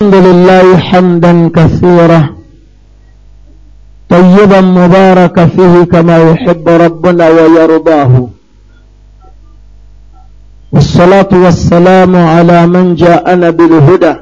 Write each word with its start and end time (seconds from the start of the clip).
الحمد 0.00 0.26
لله 0.26 0.78
حمدا 0.78 1.48
كثيرا 1.48 2.20
طيبا 4.08 4.60
مباركا 4.60 5.46
فيه 5.46 5.84
كما 5.92 6.16
يحب 6.30 6.68
ربنا 6.68 7.28
ويرضاه. 7.28 8.28
والصلاة 10.72 11.28
والسلام 11.32 12.16
على 12.16 12.66
من 12.66 12.94
جاءنا 12.94 13.50
بالهدى. 13.50 14.14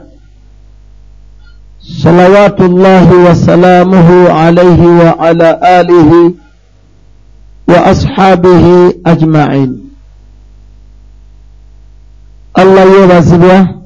صلوات 1.81 2.61
الله 2.61 3.13
وسلامه 3.31 4.31
عليه 4.31 4.83
وعلى 4.87 5.49
آله 5.81 6.35
وأصحابه 7.69 8.95
أجمعين. 9.07 9.71
الله 12.59 12.83
يبارك 12.83 13.78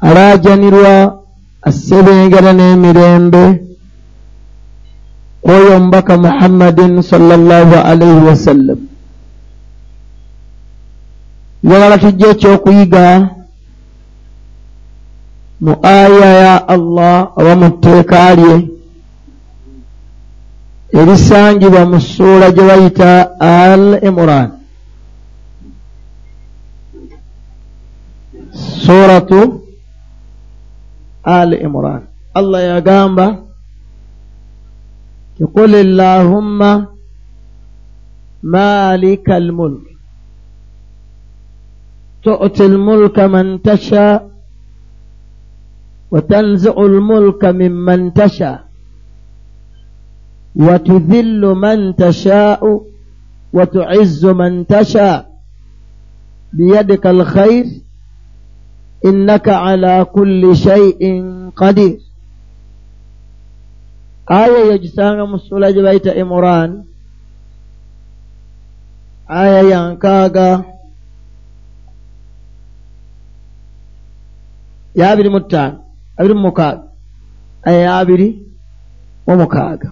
alaajanirwa 0.00 0.94
assebengera 1.68 2.52
n'emirembe 2.52 3.44
oyo 5.52 5.68
omubaka 5.76 6.16
muhammadin 6.16 7.02
sallallahu 7.02 7.74
alaihi 7.90 8.24
wasallam 8.28 8.78
njagala 11.64 11.98
tujja 11.98 12.26
ekyokuyiga 12.34 13.04
mu 15.64 15.72
aya 15.82 16.30
ya 16.44 16.54
allah 16.74 17.16
oba 17.38 17.52
mu 17.60 17.68
tteeka 17.70 18.34
lye 18.38 18.54
erisangibwa 20.98 21.80
mu 21.90 21.98
ssuula 22.04 22.46
gye 22.54 22.62
bayita 22.68 23.10
al 23.40 23.84
imran 24.08 24.48
suratu 28.84 29.65
ali 31.26 31.58
imran. 31.58 32.06
Allah 32.38 32.78
yagamba 32.78 33.26
tiqul 35.36 35.74
llahumma 35.98 36.94
malika 38.46 39.34
almulk 39.42 39.82
tu'ti 42.22 42.62
almulka 42.62 43.26
man 43.28 43.58
tasha 43.58 44.30
وتنزع 46.10 46.74
الملك 46.78 47.44
ممن 47.44 48.14
تشاء 48.14 48.64
وتذل 50.56 51.42
من 51.42 51.96
تشاء 51.96 52.62
وتعز 53.52 54.26
من 54.26 54.66
تشاء 54.66 55.30
بيدك 56.52 57.06
الخير 57.06 57.64
إنك 59.06 59.48
على 59.48 60.04
كل 60.14 60.56
شيء 60.56 61.00
قدير. 61.56 62.06
aya 64.26 64.58
eyogisanga 64.66 65.22
mu 65.30 65.38
ssula 65.38 65.70
gye 65.74 65.82
bayita 65.86 66.10
imuran 66.22 66.70
aya 69.40 69.60
ya 69.70 69.80
nkaaga 69.94 70.48
yaabiri 74.98 75.28
mu 75.34 75.40
ttaano 75.46 75.78
abiri 76.18 76.34
mu 76.34 76.42
mukaaga 76.46 76.86
aya 77.66 77.80
yaabiri 77.86 78.28
mu 79.26 79.34
mukaaga 79.40 79.90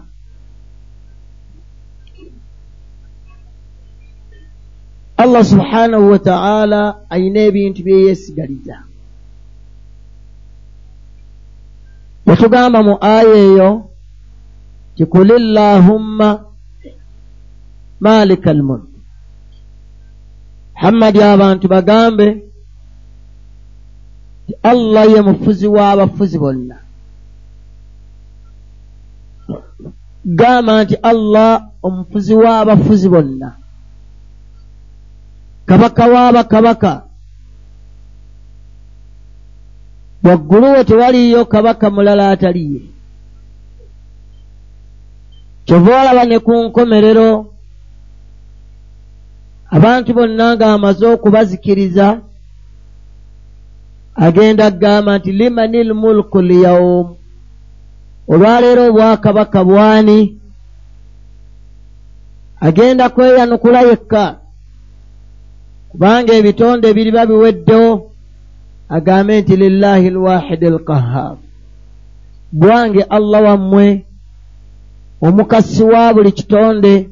allah 5.23 5.43
subhanahu 5.47 6.11
wataala 6.11 6.81
alina 7.07 7.41
ebintu 7.49 7.81
bye 7.87 8.03
yeesigaliza 8.07 8.77
ne 12.27 12.37
tugamba 12.37 12.79
mu 12.83 12.95
aya 13.01 13.35
eyo 13.47 13.71
tikuli 14.97 15.37
llahumma 15.55 16.29
malika 18.01 18.51
almulk 18.51 18.89
muhammadi 20.75 21.21
abantu 21.23 21.69
bagambe 21.69 22.27
ti 24.47 24.55
allah 24.63 25.05
ye 25.09 25.21
mufuzi 25.21 25.67
w'abafuzi 25.67 26.39
bonna. 26.39 26.77
Gamba 30.25 30.85
nti 30.85 30.97
allah 31.11 31.69
omufuzi 31.83 32.35
w'abafuzi 32.35 33.09
bonna. 33.09 33.57
Kabaka 35.67 36.05
w'abakabaka. 36.07 36.93
Waggulu 40.25 40.73
we 40.73 40.85
tewaliyo 40.85 41.45
kabaka 41.45 41.91
mulala 41.91 42.31
ataliye. 42.31 42.81
Kyova 45.65 46.01
olaba 46.01 46.25
ne 46.25 46.39
ku 46.39 46.53
nkomerero 46.65 47.47
abantu 49.71 50.15
bonna 50.15 50.57
ng'amaze 50.57 51.07
okubazikiriza 51.07 52.21
agenda 54.17 54.71
kugamba 54.71 55.19
nti 55.19 55.33
limani 55.33 55.85
lmulku 55.85 56.39
lyawum 56.43 57.17
olwaleero 58.29 58.83
obwakabaka 58.89 59.65
bwani? 59.65 60.41
Agenda 62.61 63.09
kweyanukula 63.09 63.81
yekka. 63.83 64.25
Kubanga 65.89 66.33
ebitonde 66.35 66.95
biriba 66.95 67.27
biweddewo 67.27 68.14
agambe 68.89 69.41
nti 69.41 69.57
lillahi 69.57 70.11
lwahidi 70.11 70.67
alqahar 70.67 71.37
bwange 72.53 73.03
allah 73.03 73.43
wammwe 73.43 74.07
omukasi 75.21 75.83
wa 75.83 76.15
buli 76.15 76.33
kitonde 76.33 77.11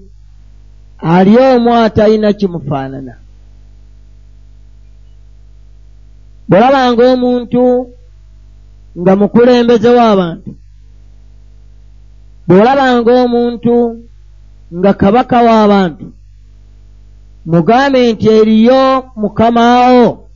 ali 1.02 1.38
omu 1.38 1.74
atalina 1.74 2.32
kimufaanana. 2.32 3.14
Bwolabanga 6.48 7.02
omuntu 7.12 7.64
nga 9.00 9.12
mukulembeze 9.16 9.88
w'abantu 9.98 10.50
bwolabanga 12.48 13.12
omuntu 13.22 13.76
nga 14.78 14.92
kabaka 15.00 15.38
w'abantu 15.46 16.06
mugambe 17.46 18.12
nti 18.12 18.26
eriyo 18.38 18.82
mukamawo 19.16 20.28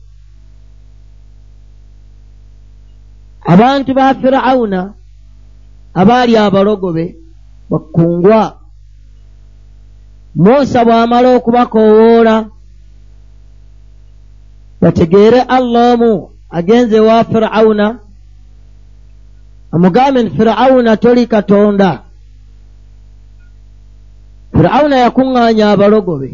abantu 3.47 3.93
ba 3.93 4.13
firawuna 4.13 4.93
abaali 5.93 6.37
abalogobe 6.37 7.15
bakkungwa. 7.69 8.59
Musa 10.35 10.85
bw'amala 10.85 11.27
okubakoowoola 11.37 12.35
bategeere 14.81 15.41
allah 15.41 15.93
omu 15.93 16.13
agenze 16.49 16.95
ewa 16.97 17.23
firawuna 17.23 17.99
amugambe 19.73 20.23
nti 20.23 20.35
firawuna 20.37 20.97
toli 20.97 21.27
katonda. 21.27 22.03
Firawuna 24.53 24.95
yakuŋŋaanya 25.03 25.65
abalogobe. 25.73 26.29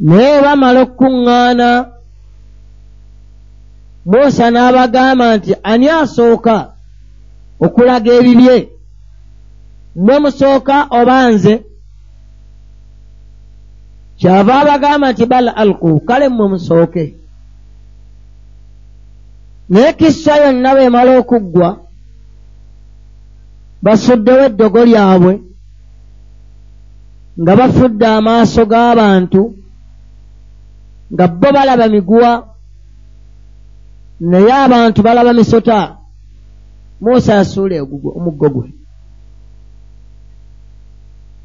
Naye 0.00 0.42
bamala 0.44 0.78
okukuŋŋaana 0.82 1.97
musa 4.08 4.50
n'abagamba 4.50 5.36
nti 5.36 5.52
ani 5.70 5.86
asooka 6.00 6.56
okulaga 7.64 8.10
ebibye? 8.18 8.56
Mwe 9.96 10.16
musooka 10.22 10.76
oba 10.98 11.16
nze? 11.32 11.54
Kyava 14.18 14.54
abagamba 14.60 15.06
nti 15.12 15.24
bal 15.26 15.46
alku 15.62 16.00
kale 16.08 16.28
mmwe 16.28 16.46
musooke. 16.52 17.04
Naye 19.68 19.92
kissa 19.92 20.36
yonna 20.42 20.74
bwemala 20.74 21.18
okuggwa 21.20 21.68
basuddewo 23.82 24.44
eddogo 24.48 24.84
lyabwe 24.84 25.32
nga 27.40 27.52
bafudde 27.58 28.06
amaaso 28.06 28.62
g'abantu 28.70 29.42
nga 31.12 31.24
bo 31.28 31.48
balaba 31.52 31.86
miguwa 31.88 32.47
naye 34.20 34.52
abantu 34.52 35.02
balaba 35.02 35.32
misota. 35.32 35.98
Musa 37.00 37.34
yasuula 37.34 37.82
omuggo 37.82 38.48
gwe. 38.50 38.68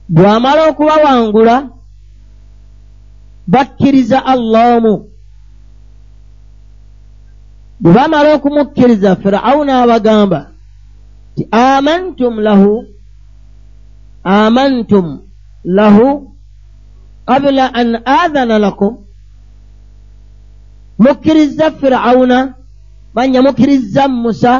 Bw'amala 0.09 0.61
okubawangula 0.69 1.69
bakkiriza 3.47 4.25
allah 4.25 4.77
omu. 4.77 5.09
Bwe 7.79 7.93
bamala 7.93 8.35
okumukkiriza 8.35 9.15
firawuna 9.15 9.83
abagamba 9.83 10.51
ti 11.35 11.47
amantum 11.51 12.39
lahu 12.39 12.85
amantum 14.23 15.27
lahu 15.63 16.35
qabula 17.25 17.73
an 17.73 18.01
adhana 18.05 18.59
lakum. 18.59 19.05
Mukkiriza 20.99 21.71
firawuna 21.71 22.62
manya 23.13 23.41
mukkiriza 23.41 24.07
musa 24.07 24.53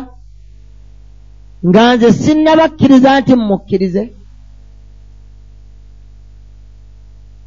nga 1.68 1.96
nze 1.96 2.10
sinnabakkiriza 2.12 3.20
nti 3.20 3.34
mumukkirize 3.36 4.04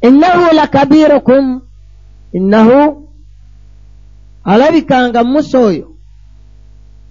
innahu 0.07 0.45
lakabirukum 0.55 1.61
innahu 2.37 2.79
alabikanga 4.43 5.23
musa 5.23 5.57
oyo 5.59 5.87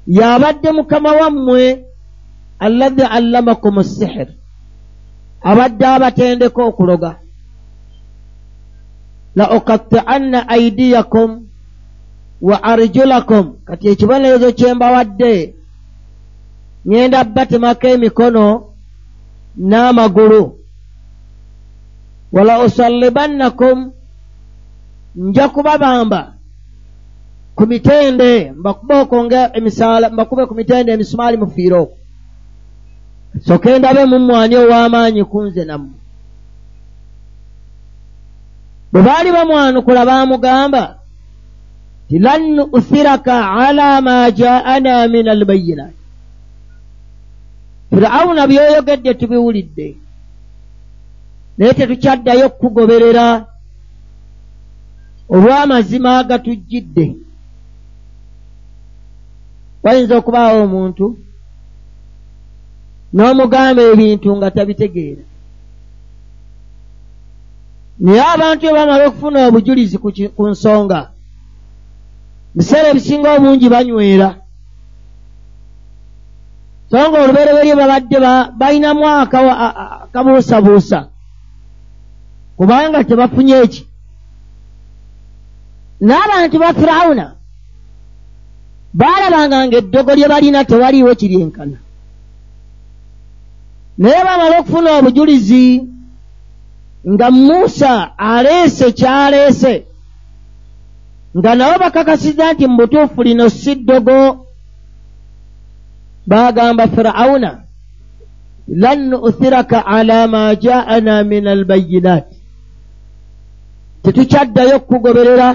y'abadde 0.06 0.68
mukama 0.72 1.10
wammwe 1.20 1.62
allazi 2.58 3.04
allamakum 3.16 3.82
sihir 3.82 4.28
abadde 5.46 5.86
abatendeka 5.86 6.62
okuloga. 6.62 7.16
La 9.34 9.50
okatti'anna 9.56 10.48
aidiyakum 10.48 11.45
wa 12.48 12.56
arjulakum. 12.70 13.46
Kati 13.66 13.84
ekibonerezo 13.92 14.48
kye 14.58 14.70
mbawadde 14.74 15.34
ŋŋenda 16.88 17.18
batemako 17.34 17.86
emikono 17.94 18.46
n'amagulu. 19.68 20.42
Wala 22.34 22.54
usallibannakum 22.66 23.78
nja 25.16 25.48
kubabamba 25.54 26.20
ku 27.56 27.62
mitende 27.70 28.30
mbakubeko 28.58 29.16
nga 29.24 29.40
emisaala 29.58 30.06
mbakube 30.10 30.42
ku 30.48 30.54
mitende 30.58 30.92
emisumaali 30.92 31.36
mufiire 31.40 31.76
okwo 31.82 31.96
soke 33.46 33.70
ndabe 33.78 34.02
mumwani 34.10 34.54
ow'amaanyi 34.62 35.22
kunze 35.30 35.62
nammwe. 35.64 35.98
Bwe 38.92 39.02
baali 39.06 39.30
bamwanukula 39.36 40.00
baamugamba 40.08 40.82
lan 42.10 42.42
nu'thiraka 42.56 43.34
ala 43.66 44.00
ma 44.00 44.30
ja'ana 44.30 45.08
min 45.08 45.28
albayinat 45.28 45.94
firawuna 47.90 48.46
byoyogedde 48.46 49.14
tubiwulidde 49.14 49.96
naye 51.58 51.74
tetukyaddayo 51.74 52.48
kukugoberera 52.48 53.46
olw'amazima 55.28 56.18
agatujjidde 56.18 57.06
wayinza 59.82 60.14
okubaawo 60.16 60.62
omuntu 60.62 61.06
n'omugamba 63.14 63.82
ebintu 63.92 64.28
nga 64.36 64.50
tabitegeera 64.50 65.24
naye 67.98 68.22
abantu 68.34 68.62
ebamala 68.70 69.02
okufuna 69.06 69.38
obujulizi 69.48 69.96
ku 70.36 70.42
nsonga 70.52 71.15
biseera 72.56 72.88
ebisinga 72.90 73.36
obungi 73.36 73.68
banywera. 73.68 74.34
So 76.90 76.96
nga 76.96 77.22
olubereberye 77.22 77.74
babadde 77.74 78.18
balinamu 78.58 79.08
akabuusabuusa. 79.08 81.08
Kubanga 82.56 83.04
tebafunye 83.04 83.56
eki 83.64 83.86
n'abantu 86.00 86.58
ba 86.58 86.74
firawuna 86.74 87.26
baalabanga 88.94 89.66
nga 89.66 89.76
eddogo 89.76 90.14
lye 90.14 90.28
balina 90.28 90.64
tewaliiwo 90.64 91.14
kiryenkana. 91.14 91.78
Naye 93.98 94.24
bamala 94.24 94.60
okufuna 94.60 94.98
obujulizi 94.98 95.84
nga 97.12 97.30
musa 97.30 98.18
aleese 98.18 98.92
kyaleese 98.92 99.86
nga 101.36 101.54
nabo 101.54 101.76
bakakasiza 101.84 102.52
nti 102.52 102.64
mu 102.66 102.76
butuufu 102.76 103.22
lino 103.22 103.48
si 103.48 103.74
ddogo. 103.74 104.46
Baagamba 106.26 106.88
firawuna 106.88 107.50
lan 108.66 108.98
nu'thiraka 109.10 109.78
ala 109.86 110.26
ma 110.26 110.54
ja'ana 110.54 111.22
min 111.22 111.46
albayinaati 111.46 112.36
tetukyaddayo 114.02 114.76
okugoberera 114.76 115.48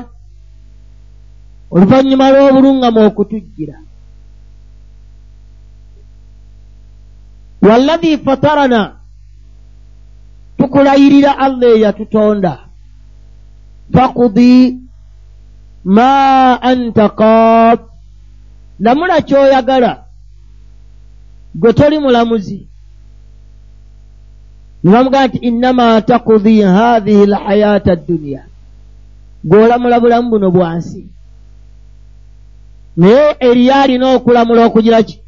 oluvannyuma 1.72 2.32
lw'obuluŋŋama 2.32 3.02
okutujjira. 3.10 3.78
Wallahi 7.68 8.18
fatarana 8.18 8.82
tukulayirira 10.58 11.32
allah 11.46 11.70
eyatutonda. 11.76 12.54
Fakudi 13.92 14.80
ma 15.86 16.62
anta 16.62 17.10
qaab 17.10 17.80
lamula 18.80 19.22
kyoyagala 19.22 20.04
gwe 21.56 21.74
toli 21.74 22.00
mulamuzi. 22.00 22.68
Nebamugamba 24.84 25.28
nti 25.28 25.38
innama 25.38 26.02
takudi 26.02 26.62
hathihi 26.62 27.26
lhayaata 27.26 27.96
dduniya 27.96 28.44
gw'olamula 29.44 30.00
bulamu 30.00 30.30
buno 30.30 30.52
bwansi 30.52 31.02
naye 32.98 33.36
eriyo 33.40 33.74
alina 33.76 34.06
okulamula 34.16 34.66
okugira 34.66 35.04
ki? 35.04 35.20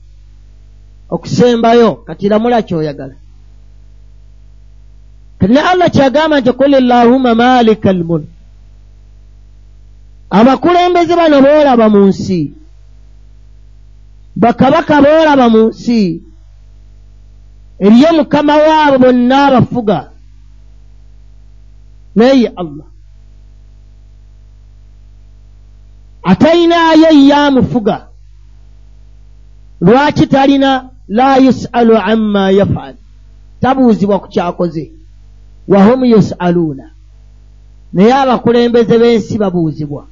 Okusembayo 1.10 1.92
kati 2.06 2.30
lamula 2.30 2.62
kyoyagala. 2.62 3.16
Kati 5.40 5.54
ne 5.54 5.62
allah 5.62 5.90
kyagamba 5.90 6.40
nti 6.40 6.52
kul 6.52 6.72
llahuma 6.82 7.36
malika 7.36 7.90
almulk 7.90 8.33
abakulembeze 10.34 11.16
bano 11.16 11.42
boolaba 11.42 11.90
mu 11.90 12.02
nsi. 12.10 12.54
Bakabaka 14.36 14.96
boolaba 15.02 15.46
mu 15.54 15.62
nsi. 15.70 16.24
Eriyo 17.80 18.10
mukama 18.18 18.54
waabo 18.58 18.98
bonna 19.04 19.38
abafuga. 19.48 20.00
Naye 22.16 22.42
ye 22.42 22.48
allah. 22.62 22.88
Atalinayo 26.24 27.10
yaamufuga 27.30 28.08
lwaki 29.82 30.28
talina? 30.28 30.90
La 31.08 31.38
yusalu 31.38 31.98
amma 31.98 32.52
yafal. 32.52 32.96
Tabuuzibwa 33.62 34.20
ku 34.20 34.28
kyakoze. 34.28 34.92
Wahum 35.68 36.06
yusaluuna. 36.06 36.90
Naye 37.94 38.14
abakulembeze 38.14 38.98
b'ensi 38.98 39.38
babuuzibwa 39.38 40.08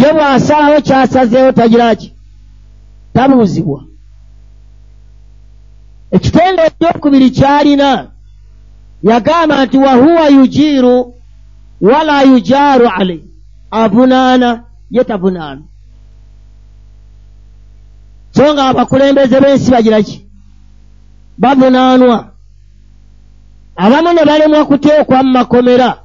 ye 0.00 0.12
bw'asalawo 0.12 0.80
kyasazeewo 0.80 1.52
tagira 1.52 1.94
ki? 1.94 2.12
Tabuuzibwa. 3.14 3.84
Ekitende 6.10 6.62
ekyokubiri 6.66 7.30
kyalina 7.30 8.10
yagamba 9.02 9.64
nti 9.64 9.76
wahuwa 9.78 10.28
yujiiru 10.28 11.14
wala 11.80 12.22
yujaaru 12.22 12.86
alai 12.88 13.24
avunaana 13.70 14.64
ye 14.90 15.04
tavunaana. 15.04 15.62
So 18.30 18.54
nga 18.54 18.68
abakulembeze 18.68 19.40
b'ensi 19.40 19.70
bagira 19.70 20.02
ki? 20.02 20.26
Bavunaanwa. 21.38 22.32
Abamu 23.76 24.12
ne 24.12 24.24
balemwa 24.24 24.64
kuteekwa 24.64 25.22
mu 25.22 25.32
makomera 25.32 26.03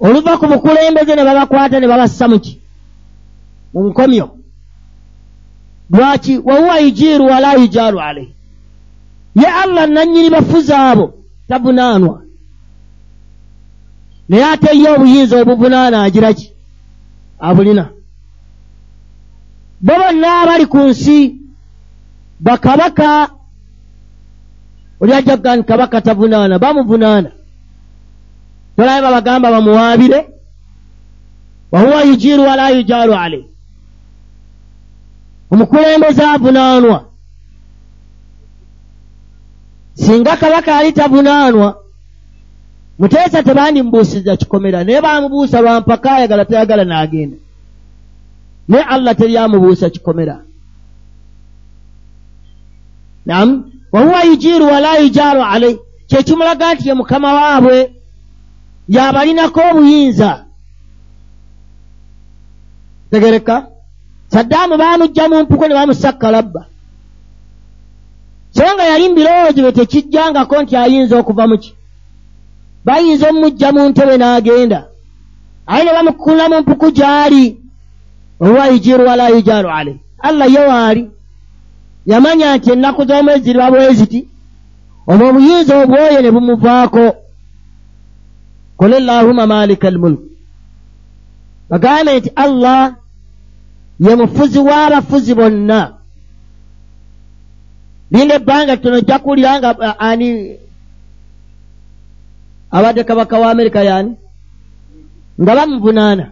oluva 0.00 0.36
ku 0.38 0.46
bukulembeze 0.46 1.14
ne 1.14 1.24
babakwata 1.24 1.80
ne 1.80 1.86
babassa 1.88 2.28
muki 2.28 2.60
mu 3.74 3.88
nkomyo. 3.88 4.30
Lwaki? 5.90 6.38
Wahuwa 6.38 6.78
yujiiru 6.78 7.26
wala 7.26 7.54
yujaaru 7.54 8.00
alaihi 8.00 8.34
ye 9.34 9.46
allah 9.46 9.86
nannyini 9.88 10.30
bafuzi 10.30 10.72
abo 10.72 11.14
tavunaanwa 11.48 12.22
naye 14.28 14.44
ate 14.44 14.78
ye 14.78 14.88
obuyinza 14.90 15.40
obuvunaana 15.42 16.02
agira 16.02 16.32
ki? 16.34 16.52
Abulina. 17.40 17.88
Bo 19.80 19.94
bonna 19.94 20.40
abali 20.42 20.66
ku 20.66 20.78
nsi 20.78 21.36
bakabaka 22.40 23.28
oli 25.00 25.12
ajja 25.12 25.36
kugaa 25.36 25.56
nti 25.56 25.66
kabaka 25.66 26.00
tavunaana 26.00 26.58
bamuvunaana 26.58 27.30
tolabe 28.78 29.02
babagamba 29.02 29.50
bamuwaabire 29.50 30.28
wahuwa 31.72 32.02
yujiiru 32.02 32.42
wala 32.42 32.70
yujaaru 32.70 33.14
alaihi 33.14 33.46
omukulembeze 35.50 36.22
avunaanwa. 36.22 37.04
Singa 39.94 40.36
kabaka 40.36 40.76
ali 40.78 40.92
tavunaanwa 40.92 41.82
muteesa 42.98 43.42
tebandimubuusiza 43.42 44.36
kikomera 44.36 44.84
naye 44.84 45.00
bamubuusa 45.00 45.60
lwampaka 45.60 46.12
ayagala 46.12 46.44
tayagala 46.44 46.84
n'agenda. 46.84 47.36
Naye 48.68 48.84
allah 48.84 49.16
teryamubuusa 49.16 49.90
kikomera. 49.90 50.44
Nam 53.26 53.70
wahuwa 53.92 54.22
yujiiru 54.22 54.66
wala 54.66 54.98
yujaaru 54.98 55.42
alai 55.42 55.78
kyekimulaga 56.06 56.74
nti 56.74 56.88
ye 56.88 56.94
mukama 56.94 57.34
waabwe 57.34 57.97
y'abalinako 58.88 59.60
obuyinza. 59.70 60.44
Tegereka. 63.10 63.66
Saddaamu 64.28 64.76
baamugja 64.76 65.28
mu 65.28 65.42
mpuku 65.42 65.64
ne 65.68 65.74
bamusakkalabba 65.74 66.66
so 68.50 68.64
nga 68.74 68.84
yali 68.84 69.08
mu 69.08 69.14
birowoozo 69.14 69.60
bye 69.62 69.72
tekijjangako 69.72 70.62
nti 70.62 70.76
ayinza 70.76 71.18
okuva 71.18 71.46
mu 71.46 71.56
ki? 71.58 71.72
Bayinza 72.84 73.28
omumugja 73.28 73.72
mu 73.72 73.88
ntebe 73.88 74.16
n'agenda. 74.16 74.80
Aye 75.66 75.84
ne 75.84 75.92
bamukkula 75.96 76.48
mu 76.48 76.60
mpuku 76.60 76.86
gy'ali. 76.96 77.44
Owa 78.40 78.66
yujiru 78.68 79.06
wala 79.06 79.28
yujaru 79.28 79.70
alei 79.70 80.00
allah 80.18 80.52
ye 80.52 80.60
waali 80.60 81.10
yamanya 82.06 82.56
nti 82.56 82.70
ennaku 82.72 83.04
z'omwezi 83.04 83.44
ziriba 83.44 83.70
bwe 83.70 83.94
ziti 83.94 84.20
obwo 85.06 85.28
obuyinza 85.28 85.74
obwoyo 85.82 86.20
ne 86.22 86.30
bumuvaako 86.30 87.04
kul 88.78 88.90
llahuma 89.06 89.44
malika 89.46 89.88
almulk 89.88 90.20
bagambe 91.70 92.18
nti 92.18 92.30
allah 92.44 92.94
ye 94.00 94.12
mufuzi 94.16 94.58
w'abafuzi 94.68 95.32
bonna 95.38 95.80
linda 98.10 98.34
ebbanga 98.38 98.76
ttono 98.76 98.96
ojja 98.96 99.18
kuwulira 99.18 99.58
nga 99.58 99.70
ani 100.08 100.28
abadde 102.70 103.02
kabaka 103.04 103.38
wa 103.38 103.50
amerika 103.50 103.80
yaani 103.88 104.12
nga 105.40 105.52
bamuvunaana 105.56 106.26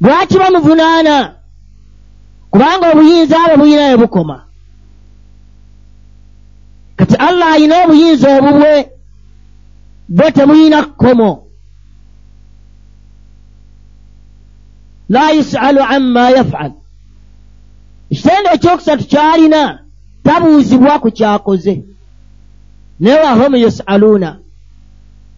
lwaki 0.00 0.36
bamuvunaana 0.38 1.34
kubanga 2.50 2.86
obuyinza 2.92 3.36
abo 3.44 3.54
buyina 3.60 3.84
bwe 3.88 3.96
bukoma 4.02 4.36
kati 6.96 7.14
allah 7.16 7.48
ayina 7.52 7.74
obuyinza 7.84 8.28
obubwe 8.38 8.97
bwe 10.08 10.30
temuyina 10.32 10.82
kkomo. 10.82 11.44
La 15.08 15.30
yusalu 15.30 15.80
amma 15.82 16.30
yafal. 16.30 16.72
Ekitende 18.10 18.48
ekyokusatu 18.54 19.04
kyalina 19.04 19.78
tabuuzibwa 20.24 20.98
ku 20.98 21.10
kyakoze. 21.10 21.84
Naye 23.00 23.20
wahum 23.20 23.56
yusaluuna 23.56 24.38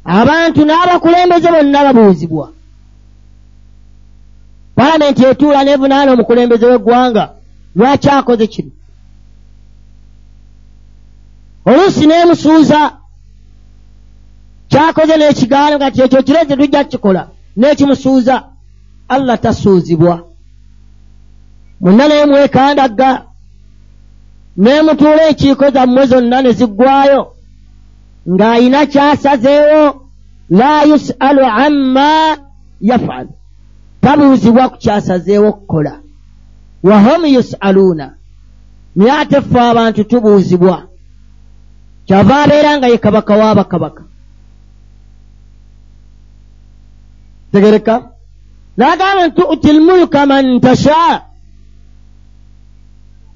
abantu 0.04 0.64
n'abakulembeze 0.64 1.48
bonna 1.50 1.84
babuuzibwa 1.84 2.52
palamenti 4.76 5.24
etuula 5.24 5.64
nevunaana 5.64 6.12
omukulembeze 6.12 6.66
w'eggwanga 6.66 7.24
lwaki 7.76 8.08
akoze 8.08 8.46
kino? 8.46 8.70
Oluusi 11.66 12.06
n'emusuuza 12.06 12.99
kyakoze 14.70 15.14
n'ekigaano 15.16 15.76
nga 15.76 15.90
ti 15.90 15.98
ekyo 16.04 16.22
kireze 16.26 16.56
tujja 16.56 16.84
kukikola. 16.84 17.22
N'ekimusuuza 17.58 18.34
allah 19.08 19.38
tasuuzibwa. 19.40 20.14
Mwenna 21.80 22.08
naye 22.08 22.26
mwekandagga 22.26 23.10
neemutuula 24.56 25.22
enkiiko 25.28 25.70
zammwe 25.74 26.06
zonna 26.10 26.42
ne 26.42 26.52
ziggwayo 26.58 27.20
ng'ayina 28.32 28.80
kyasazeewo 28.92 29.84
la 30.50 30.82
yusalu 30.90 31.44
amma 31.64 32.36
yafal. 32.80 33.26
Tabuuzibwa 34.00 34.68
ku 34.68 34.76
kyasazeewo 34.78 35.48
okukola. 35.48 35.92
Wahum 36.82 37.22
yusaluuna. 37.26 38.06
Naye 38.96 39.12
ate 39.12 39.40
ffe 39.40 39.60
abantu 39.60 40.04
tubuuzibwa. 40.04 40.76
Kyava 42.06 42.42
abeera 42.42 42.78
nga 42.78 42.86
ye 42.88 42.98
kabaka 42.98 43.32
w'abakabaka 43.40 44.02
tegereka. 47.52 48.10
N'agamba 48.76 49.26
nti 49.26 49.42
tuti 49.42 49.72
lmulka 49.72 50.26
man 50.26 50.60
tashaa 50.60 51.22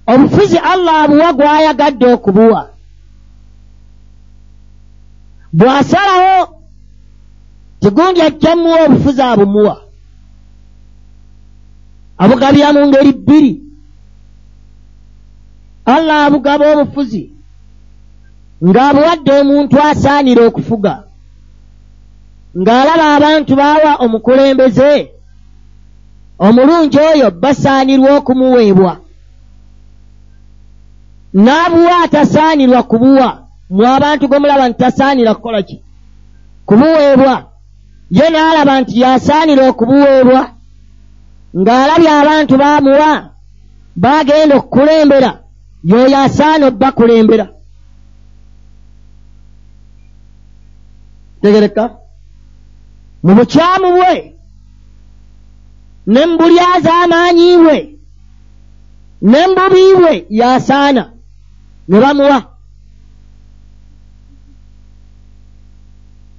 obufuzi 0.06 0.58
allah 0.58 0.94
abuwa 1.04 1.32
gw'ayagadde 1.32 2.06
okubuwa. 2.14 2.62
Bw'asalawo 5.52 6.36
tigundi 7.80 8.20
ajjamuwa 8.22 8.78
obufuzi 8.86 9.22
abumuwa. 9.22 9.76
Abugabya 12.18 12.72
mu 12.72 12.86
ngeri 12.86 13.12
bbiri. 13.12 13.52
Allah 15.86 16.26
abugaba 16.26 16.64
obufuzi 16.72 17.22
ng'abuwadde 18.64 19.30
omuntu 19.40 19.76
asaanira 19.90 20.42
okufuga 20.48 20.92
ng'alaba 22.60 23.06
abantu 23.16 23.52
baawa 23.56 23.92
omukulembeze. 24.04 25.10
Omulungi 26.46 26.98
oyo 27.10 27.30
basaanirwa 27.30 28.10
okumuweebwa. 28.18 28.92
N'abuwa 31.34 31.96
atasaanirwa 32.04 32.82
kubuwa. 32.82 33.30
Mwe 33.70 33.86
abantu 33.88 34.28
gwe 34.28 34.38
mulaba 34.38 34.68
nti 34.68 34.78
tasaanira 34.78 35.34
kukola 35.34 35.62
ki? 35.62 35.82
Kubuweebwa 36.66 37.34
ye 38.10 38.26
n'alaba 38.30 38.80
nti 38.80 39.00
yasaanira 39.00 39.62
okubuweebwa. 39.70 40.40
Ng'alabye 41.58 42.10
abantu 42.20 42.54
baamuwa 42.62 43.12
baagenda 43.96 44.54
okukulembera. 44.56 45.30
Y'oyo 45.84 46.18
asaana 46.18 46.66
obbakulembera 46.66 47.46
tegereka 51.44 51.90
mu 53.24 53.32
bukyamu 53.36 53.88
bwe 53.96 54.14
ne 56.12 56.20
mu 56.28 56.34
bulyaz'amaanyi 56.38 57.48
bwe 57.62 57.78
ne 59.30 59.40
mu 59.48 59.54
bubi 59.58 59.84
bwe 59.98 60.14
yasaana 60.40 61.04
ne 61.88 61.96
bamuwa. 62.02 62.38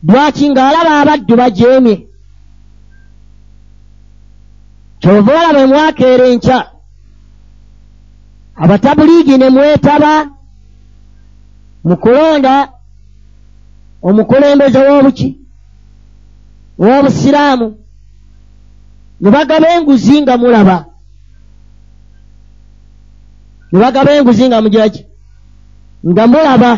Lwaki 0.08 0.46
ng'alaba 0.50 0.92
abaddu 1.02 1.34
bajeemye? 1.40 1.96
Kyova 5.02 5.32
olaba 5.40 5.60
emwakeera 5.66 6.26
enkya. 6.34 6.60
Abatabuliigi 8.64 9.36
ne 9.38 9.48
mwetaba 9.56 10.14
mu 11.88 11.96
kulonda 12.04 12.54
omukulembeze 14.08 14.80
w'obuki 14.88 15.30
w'obusiraamu. 16.78 17.78
Ne 19.22 19.32
bagaba 19.32 19.68
enguzi 19.70 20.22
nga 20.22 20.38
mulaba. 20.38 20.86
Ne 23.72 23.80
bagaba 23.80 24.12
enguzi 24.16 24.48
nga 24.48 24.62
mugiraki 24.62 25.06
nga 26.06 26.28
mulaba. 26.28 26.72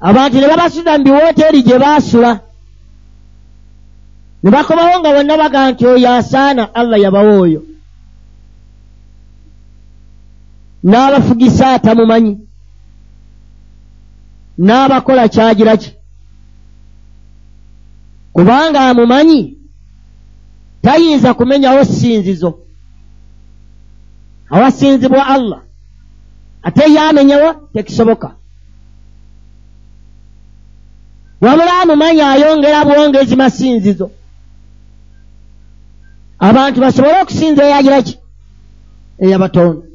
Abantu 0.00 0.36
ne 0.40 0.48
babasuza 0.48 0.98
mu 0.98 1.04
biwooteeri 1.04 1.62
gye 1.62 1.78
baasula. 1.78 2.40
Ne 4.42 4.50
bakomawo 4.50 5.00
nga 5.00 5.10
bonna 5.14 5.36
baga 5.36 5.70
nti 5.70 5.86
oyo 5.86 6.08
asaana 6.18 6.74
allah 6.74 7.00
yabawa 7.00 7.32
oyo. 7.44 7.60
N'abafugisa 10.84 11.64
atamumanyi. 11.76 12.40
N'abakola 14.58 15.28
kyagira 15.28 15.76
ki 15.76 15.99
kubanga 18.32 18.80
amumanyi 18.80 19.58
tayinza 20.82 21.34
kumenyawo 21.34 21.84
ssinzizo. 21.84 22.58
Awasinzibwa 24.50 25.26
allah. 25.26 25.60
Ate 26.62 26.94
yamenyawo 26.94 27.68
tekisoboka. 27.72 28.34
Wabula 31.40 31.80
amumanyi 31.82 32.20
ayongera 32.20 32.84
bwongezi 32.84 33.36
masinzizo 33.36 34.10
abantu 36.38 36.80
basobole 36.80 37.20
okusinza 37.22 37.64
eyagira 37.64 38.02
ki? 38.02 38.14
Eyabatonda 39.18 39.86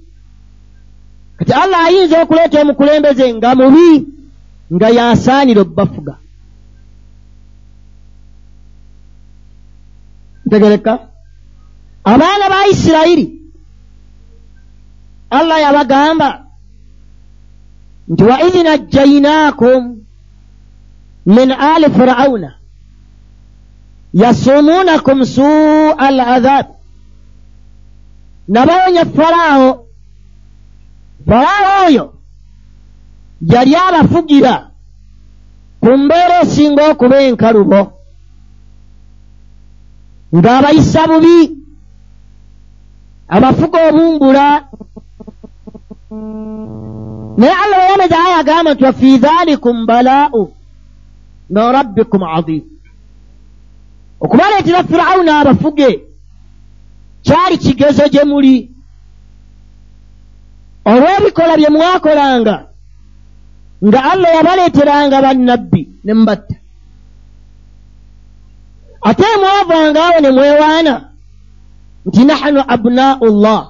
kati 1.37 1.53
allah 1.53 1.85
ayinza 1.85 2.21
okuleeta 2.23 2.61
omukulembeze 2.61 3.33
nga 3.33 3.55
mubi 3.55 4.07
nga 4.73 4.89
yasaanira 4.89 5.61
obbafuga 5.61 6.13
ntegereka. 10.45 10.99
Abaana 12.03 12.49
ba 12.49 12.67
isirayiri 12.71 13.41
allah 15.29 15.61
yabagamba 15.61 16.45
nti 18.07 18.23
wa 18.23 18.41
idhi 18.47 18.63
najjainaakum 18.63 19.97
min 21.25 21.51
ali 21.51 21.89
firauna 21.89 22.55
yasumuunakum 24.13 25.25
suu 25.25 25.93
al 25.97 26.19
adhab. 26.19 26.65
Nabawonya 28.47 29.05
falaawo 29.05 29.87
falaawo 31.27 31.87
oyo 31.87 32.13
yali 33.41 33.75
abafugira 33.75 34.71
ku 35.81 35.97
mbeera 35.97 36.41
esinga 36.41 36.91
okuba 36.91 37.21
enkalubo 37.21 37.94
ng'abayisa 40.35 41.01
bubi 41.09 41.37
abafuga 43.35 43.79
obumbula. 43.89 44.47
Naye 47.37 47.53
allah 47.63 47.77
weyameza 47.81 48.17
aya 48.25 48.37
agamba 48.41 48.73
nti 48.73 48.83
wafi 48.83 49.17
dhalikum 49.17 49.85
balaa'u 49.89 50.41
min 51.49 51.65
rabbikum 51.77 52.23
azim. 52.23 52.63
Okubaleetera 54.23 54.83
firawuna 54.83 55.31
abafuge 55.39 55.89
kyali 57.25 57.57
kigezo 57.63 58.05
gye 58.13 58.23
muli. 58.23 58.55
Olw'ebikola 60.85 61.53
bye 61.57 61.69
mwakolanga 61.69 62.55
nga 63.85 63.99
allah 64.11 64.29
yabaleeteranga 64.37 65.17
bannabbi 65.25 65.81
ne 66.03 66.13
mubatta 66.13 66.55
ate 69.09 69.25
mwavangaawo 69.41 70.19
ne 70.21 70.29
mwewaana 70.31 70.93
nti 72.05 72.21
nahanu 72.25 72.61
abnaa'u 72.67 73.25
llah 73.43 73.63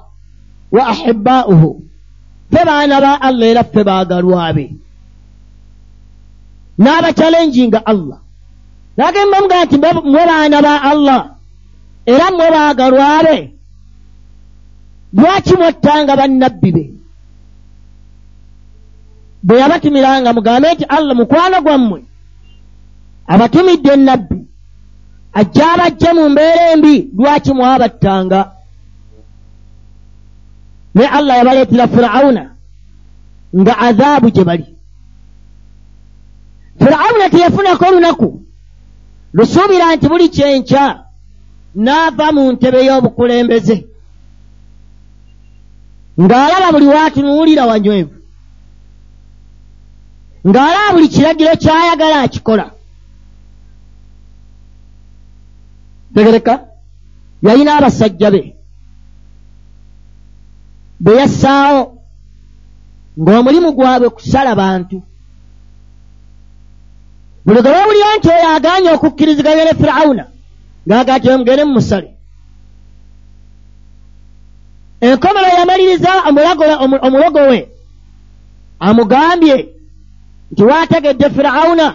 wa 0.71 0.81
ahibaa'uhu 0.93 1.69
ffe 2.51 2.61
baana 2.65 2.95
ba 3.01 3.11
allah 3.27 3.47
era 3.51 3.63
ffe 3.63 3.83
baagalwabe 3.83 4.65
n'abakyalenjinga 6.79 7.79
allah. 7.91 8.19
Nagamba 8.97 9.37
mugaa 9.41 9.65
nti 9.65 9.77
mwe 10.11 10.23
baana 10.29 10.57
ba 10.61 10.73
allah 10.91 11.21
era 12.05 12.25
mmwe 12.31 12.47
baagalwabe 12.55 13.37
lwaki 15.13 15.53
mwattanga 15.59 16.13
bannabbi 16.19 16.71
be? 16.75 16.83
Bwe 19.43 19.59
yabatumiranga 19.59 20.33
mugambe 20.33 20.73
nti 20.73 20.83
allah 20.95 21.15
mukwano 21.15 21.61
gwammwe. 21.61 21.99
Abatumidde 23.27 23.89
ennabbi 23.93 24.44
ajja 25.39 25.65
abajje 25.73 26.09
mu 26.13 26.29
mbeera 26.29 26.71
embi 26.73 26.95
lwaki 27.17 27.51
mwabattanga? 27.53 28.51
Naye 30.93 31.07
allah 31.17 31.37
yabaleetera 31.37 31.87
firawuna 31.87 32.43
nga 33.59 33.73
azaabu 33.87 34.29
gye 34.29 34.43
bali. 34.43 34.65
Firawuna 36.79 37.29
teyafunako 37.29 37.85
olunaku 37.85 38.29
lusuubira 39.33 39.95
nti 39.95 40.07
buli 40.09 40.27
kyenkya 40.35 40.83
n'ava 41.75 42.27
mu 42.35 42.51
ntebe 42.51 42.79
y'obukulembeze. 42.87 43.77
Ng'alaba 46.21 46.71
buli 46.71 46.87
waatunuulira 46.87 47.63
wanywevu. 47.69 48.15
Ng'alaba 50.47 50.93
buli 50.93 51.07
kiragiro 51.13 51.53
ky'ayagala 51.63 52.17
akikola 52.25 52.74
tegereka 56.15 56.53
yalina 57.43 57.77
abasajja 57.77 58.31
be 58.31 58.55
be 60.99 61.11
yassaawo 61.19 62.01
ng'omulimu 63.19 63.71
gwabwe 63.71 64.09
kusala 64.09 64.55
bantu. 64.55 65.01
Buli 67.45 67.61
gwe 67.61 67.71
bawulira 67.71 68.17
nti 68.17 68.27
oyo 68.29 68.47
agaanye 68.55 68.89
okukkiriziganya 68.91 69.63
ne 69.65 69.73
firawuna 69.79 70.25
ng'agaa 70.87 71.19
ti 71.19 71.27
mugende 71.29 71.63
mu 71.65 71.73
musale 71.73 72.09
enkomero 75.01 75.47
yamaliriza 75.47 76.11
omulogo 77.05 77.39
we 77.51 77.59
amugambye 78.79 79.55
nti 80.51 80.63
waategedde 80.63 81.29
firawuna 81.29 81.87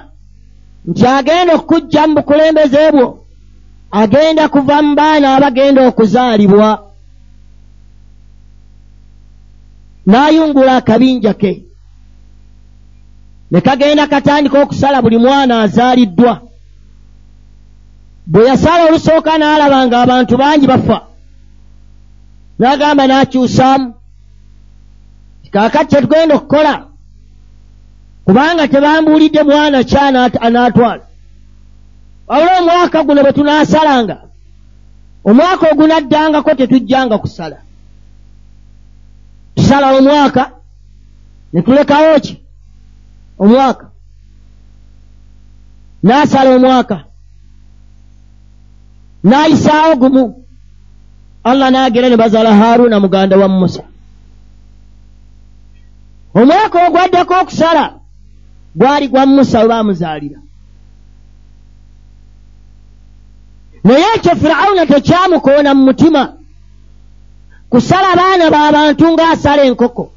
nti 0.86 1.06
agenda 1.06 1.54
okujja 1.54 2.06
mu 2.06 2.14
bukulembeze 2.14 2.90
bwo 2.94 3.19
agenda 3.90 4.48
kuva 4.48 4.82
mu 4.82 4.94
baana 4.94 5.36
abagenda 5.36 5.88
okuzaalibwa. 5.88 6.90
N'ayungula 10.06 10.76
akabinja 10.76 11.34
ke. 11.34 11.64
Ne 13.50 13.60
kagenda 13.60 14.06
katandika 14.06 14.62
okusala 14.62 15.02
buli 15.02 15.18
mwana 15.18 15.60
azaaliddwa. 15.60 16.40
Bwe 18.26 18.46
yasala 18.46 18.84
olusooka 18.88 19.38
n'alaba 19.38 19.86
nga 19.86 20.02
abantu 20.02 20.36
bangi 20.36 20.66
bafa. 20.66 20.98
N'agamba 22.58 23.06
n'akyusaamu. 23.06 23.94
Kaakati 25.50 25.90
kye 25.90 26.00
tugenda 26.02 26.34
okukola? 26.34 26.86
Kubanga 28.24 28.68
tebambuulidde 28.68 29.42
mwana 29.42 29.84
ki 29.84 29.96
anaatwala 30.40 31.09
wabula 32.30 32.58
omwaka 32.60 32.98
guno 33.04 33.22
bwe 33.22 33.32
tunaasalanga 33.32 34.16
omwaka 35.28 35.64
ogunaddangako 35.72 36.50
tetujjanga 36.54 37.18
kusala. 37.18 37.58
Tusala 39.54 39.86
omwaka 39.98 40.42
ne 41.52 41.60
tulekawo 41.62 42.20
ki? 42.24 42.34
Omwaka. 43.38 43.86
N'asala 46.04 46.50
omwaka. 46.56 46.96
N'ayisaawo 49.24 49.94
gumu. 50.00 50.24
Allah 51.44 51.68
n'agera 51.70 52.08
ne 52.08 52.16
bazaala 52.16 52.54
haaruna 52.54 53.00
muganda 53.00 53.36
wa 53.36 53.48
musa. 53.48 53.82
Omwaka 56.34 56.76
ogwaddeko 56.86 57.34
okusala 57.42 57.84
gwali 58.78 59.08
gwa 59.08 59.26
musa 59.26 59.58
we 59.66 59.74
naye 63.84 64.04
ekyo 64.16 64.36
firawuna 64.36 64.86
tekyamukoona 64.86 65.74
mu 65.74 65.84
mutima. 65.84 66.22
Kusala 67.70 68.16
baana 68.16 68.50
b'abantu 68.50 69.04
ng'asala 69.12 69.62
enkoko. 69.64 70.12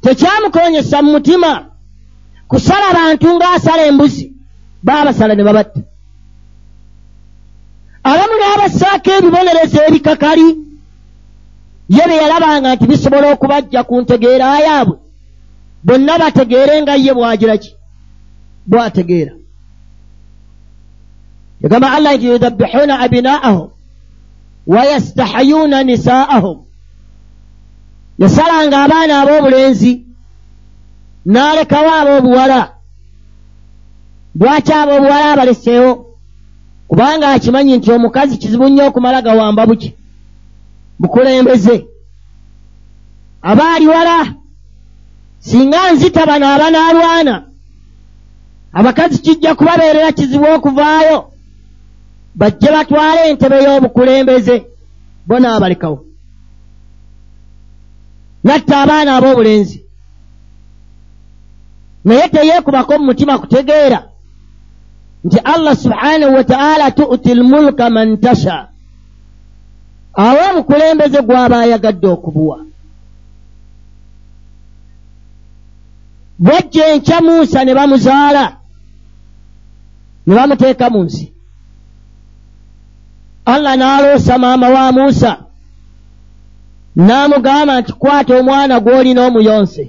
Tekyamukoonyesa 0.00 1.02
mu 1.02 1.10
mutima. 1.12 1.66
Kusala 2.48 2.94
bantu 2.94 3.28
ng'asala 3.36 3.82
embuzi 3.86 4.32
baabasala 4.82 5.34
ne 5.34 5.44
babatta. 5.44 5.80
Abamu 8.04 8.34
n'abassaako 8.38 9.10
ebibonerezo 9.18 9.78
ebikakali 9.88 10.46
ye 11.88 12.04
bye 12.08 12.22
yalabanga 12.22 12.74
nti 12.74 12.86
bisobola 12.86 13.26
okubajja 13.34 13.82
ku 13.84 14.00
ntegeera 14.00 14.60
yaabwe. 14.66 14.96
Bonna 15.86 16.18
bategeere 16.18 16.82
nga 16.82 16.94
ye 16.94 17.12
bwagira 17.14 17.56
ki? 17.58 17.70
Bwategeera 18.66 19.32
yagamba 21.62 21.92
allah 21.92 22.16
nti 22.16 22.26
yudabbihuuna 22.26 22.98
abinaa'ahum 23.00 23.68
wa 24.66 24.84
yastahayuuna 24.84 25.82
nisaa'ahum 25.82 26.58
yasalanga 28.18 28.76
abaana 28.84 29.14
ab'obulenzi 29.22 29.92
n'alekawo 31.26 31.90
ab'obuwala 32.00 32.60
lwaki 34.40 34.72
ab'obuwala 34.72 35.32
abaleseewo 35.32 35.92
kubanga 36.88 37.28
akimanyi 37.28 37.76
nti 37.76 37.92
omukazi 37.92 38.36
kizibu 38.36 38.68
nnyo 38.68 38.86
okumala 38.86 39.22
gawamba 39.22 39.66
buki 39.66 39.94
bukulembeze 41.00 41.86
aba 43.42 43.74
ali 43.74 43.86
wala 43.86 44.34
singa 45.38 45.92
nzita 45.92 46.26
bano 46.26 46.46
abanaalwana 46.48 47.34
abakazi 48.72 49.18
kijja 49.18 49.54
kubabeerera 49.54 50.12
kizibu 50.12 50.44
okuvaayo 50.44 51.35
bajje 52.36 52.68
batwale 52.72 53.30
entebe 53.30 53.56
y'obukulembeze 53.64 54.56
bo 55.26 55.38
n'abalekawo. 55.38 55.98
Natta 58.44 58.82
abaana 58.82 59.16
ab'obulenzi 59.16 59.78
naye 62.04 62.28
teyeekubako 62.28 62.98
mu 62.98 63.04
mutima 63.04 63.38
kutegeera 63.38 64.00
nti 65.24 65.38
allah 65.38 65.76
subhanahu 65.76 66.34
wa 66.34 66.44
ta'ala 66.44 66.90
tu'ti 66.90 67.34
lmulka 67.34 67.90
man 67.90 68.20
tasha. 68.20 68.68
Awa 70.14 70.50
obukulembeze 70.50 71.22
gwaba 71.22 71.60
ayagadde 71.60 72.06
okubuwa. 72.06 72.58
Bwajja 76.38 76.86
enkya 76.86 77.20
muusa 77.20 77.64
ne 77.64 77.74
bamuzaala 77.74 78.56
ne 80.26 80.34
bamuteeka 80.34 80.90
mu 80.90 81.04
nsi 81.04 81.35
allah 83.46 83.76
n'aloosa 83.76 84.38
maama 84.38 84.68
wa 84.68 84.92
muusa 84.92 85.32
n'amugamba 86.96 87.80
nti 87.80 87.92
kwata 87.92 88.32
omwana 88.40 88.74
gw'olina 88.84 89.20
omuyonse 89.28 89.84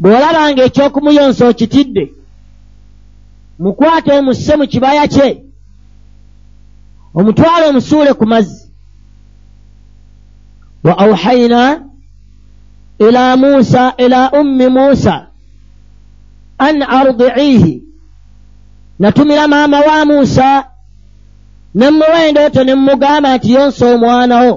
bw'olabanga 0.00 0.62
ekyokumuyonsa 0.68 1.42
okitidde 1.50 2.04
mukwate 3.62 4.10
omusse 4.18 4.52
mu 4.56 4.66
kibaya 4.72 5.04
kye 5.14 5.28
omutwale 7.18 7.64
omusuule 7.66 8.12
ku 8.14 8.26
mazzi. 8.26 8.68
Wa 10.84 10.98
auhaina 10.98 11.82
ila 12.98 13.36
musa 13.36 13.94
ila 13.96 14.30
ummi 14.32 14.68
musa 14.68 15.26
an 16.58 16.82
ardiihi 16.82 17.82
natumira 18.98 19.48
maama 19.48 19.80
wa 19.80 20.04
musa 20.04 20.70
nemuwa 21.74 22.26
endooto 22.26 22.64
nemugamba 22.64 23.36
nti 23.36 23.52
yonsa 23.52 23.84
omwanawo 23.94 24.54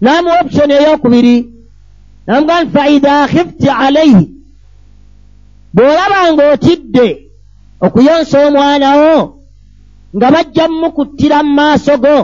namuwa 0.00 0.40
opusoni 0.40 0.72
eyokubiri 0.72 1.36
namuga 2.26 2.54
nti 2.62 2.72
faidha 2.74 3.28
khifti 3.32 3.68
alaihi 3.68 4.24
bw'olaba 5.74 6.18
ng'otidde 6.32 7.08
okuyonsa 7.84 8.36
omwanawo 8.46 9.16
nga 10.16 10.26
bajja 10.34 10.64
mmukuttira 10.68 11.38
mu 11.42 11.52
maaso 11.58 11.94
go 12.04 12.16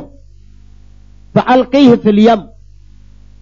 fa 1.34 1.46
alkihi 1.52 1.96
fi 2.02 2.12
lyamu 2.12 2.48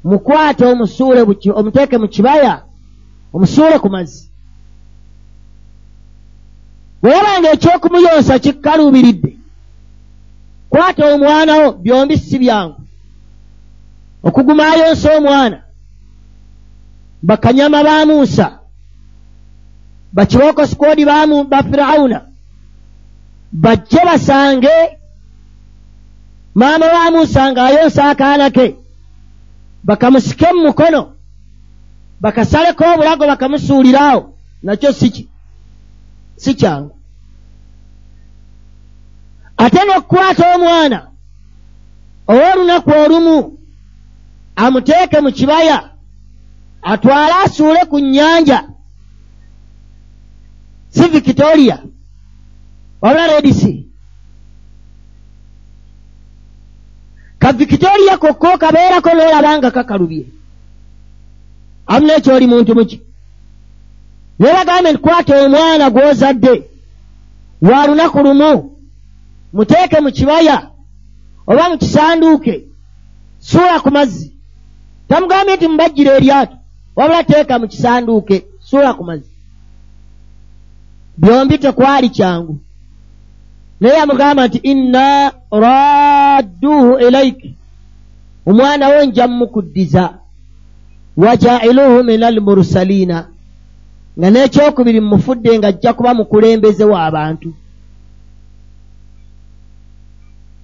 mukwate 0.04 0.64
omusuule 0.72 1.20
omuteeke 1.58 1.96
mu 1.98 2.08
kibaya 2.08 2.54
omusuule 3.34 3.78
ku 3.78 3.88
mazzi 3.94 4.30
bwolaba 7.02 7.40
nga 7.40 7.52
ekyokumuyonsa 7.52 8.38
kikkaluubiridde. 8.38 9.36
Kwata 10.70 11.02
omwanawo 11.14 11.72
byombi 11.72 12.18
si 12.18 12.38
byangu. 12.38 12.80
Okuguma 14.22 14.64
ayonsa 14.72 15.16
omwana. 15.16 15.58
Bakanyama 17.22 17.82
ba 17.84 18.06
musa. 18.06 18.58
Bakibooko 20.12 20.66
sikoodi 20.66 21.04
ba 21.04 21.62
firawuna. 21.62 22.20
Bajje 23.52 24.00
basange. 24.04 24.76
Maama 26.54 26.86
wa 26.86 27.10
musa 27.10 27.52
ng'ayonsa 27.52 28.10
akaana 28.10 28.50
ke. 28.50 28.76
Bakamusike 29.84 30.52
mu 30.52 30.62
mukono. 30.66 31.12
Bakasaleko 32.20 32.84
obulago 32.94 33.26
bakamusuuliraawo 33.26 34.34
nakyo 34.62 34.92
siki 34.92 35.28
si 36.36 36.54
kyangu. 36.54 36.96
Ate 39.56 39.80
n'okukwata 39.84 40.44
omwana 40.54 40.98
ow'olunaku 42.28 42.90
olumu 43.04 43.36
amuteeke 44.56 45.18
mu 45.24 45.30
kibaya 45.32 45.78
atwale 46.82 47.34
asuule 47.44 47.82
ku 47.90 47.98
nnyanja. 48.00 48.58
Si 50.88 51.04
victoria 51.08 51.78
wabula 53.00 53.26
redisi 53.26 53.86
ka 57.38 57.52
victoria 57.52 58.16
kokko 58.18 58.58
kabeerako 58.58 59.08
n'olaba 59.14 59.58
nga 59.58 59.70
kakalubye. 59.70 60.24
Amu 61.86 62.06
n'ekyoli 62.06 62.46
muntu 62.46 62.74
muki 62.74 63.05
naye 64.38 64.54
bagambe 64.54 64.92
nti 64.92 65.00
kwata 65.00 65.44
omwana 65.44 65.90
gw'ozadde 65.90 66.54
wa 67.62 67.86
lunaku 67.86 68.18
lumu 68.22 68.76
muteeke 69.52 70.00
mu 70.00 70.10
kibaya 70.12 70.70
oba 71.46 71.68
mu 71.70 71.78
kisanduuke 71.78 72.64
suula 73.38 73.80
ku 73.80 73.90
mazzi. 73.90 74.32
Tamugambye 75.08 75.56
nti 75.56 75.68
mubajjira 75.68 76.16
eryato 76.16 76.56
wabula 76.96 77.24
teeka 77.24 77.58
mu 77.58 77.68
kisanduuke 77.68 78.46
suula 78.60 78.94
ku 78.94 79.04
mazzi. 79.04 79.30
Byombi 81.16 81.58
tekwali 81.58 82.08
kyangu. 82.08 82.58
Naye 83.80 83.94
yamugamba 83.94 84.46
nti 84.48 84.58
inna 84.58 85.32
radduuhu 85.50 86.98
ilaiki 86.98 87.54
omwana 88.46 88.88
wo 88.88 89.04
nja 89.04 89.28
mukuddiza 89.28 90.18
wajailuhu 91.16 92.04
min 92.04 92.22
almursaliina 92.22 93.28
nga 94.18 94.30
n'ekyokubiri 94.30 95.00
mufudde 95.00 95.58
nga 95.58 95.68
ajja 95.68 95.92
kuba 95.92 96.14
mukulembeze 96.14 96.84
w'abantu 96.92 97.48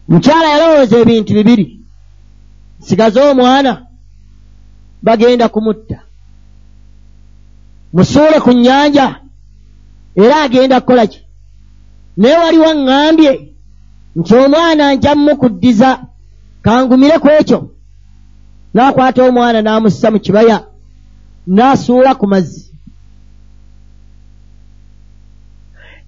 mukyala 0.08 0.48
yalowooza 0.48 0.96
ebintu 1.02 1.32
bibiri. 1.34 1.66
Sigaze 2.78 3.20
omwana 3.20 3.86
bagenda 5.02 5.48
kumutta. 5.48 5.98
Musuule 7.92 8.40
ku 8.40 8.50
nnyanja 8.52 9.06
era 10.16 10.42
agenda 10.42 10.80
kukola 10.80 11.06
ki? 11.06 11.20
Naye 12.16 12.36
waliwo 12.42 12.70
ŋŋambye 12.74 13.32
nti 14.16 14.32
omwana 14.34 14.94
nja 14.94 15.14
mukuddiza 15.14 15.90
kangumire 16.64 17.18
ku 17.18 17.28
ekyo. 17.40 17.60
N'akwata 18.74 19.20
omwana 19.28 19.58
n'amussa 19.62 20.10
mu 20.10 20.18
kibaya 20.24 20.58
n'asuula 21.46 22.14
ku 22.14 22.26
mazzi 22.26 22.71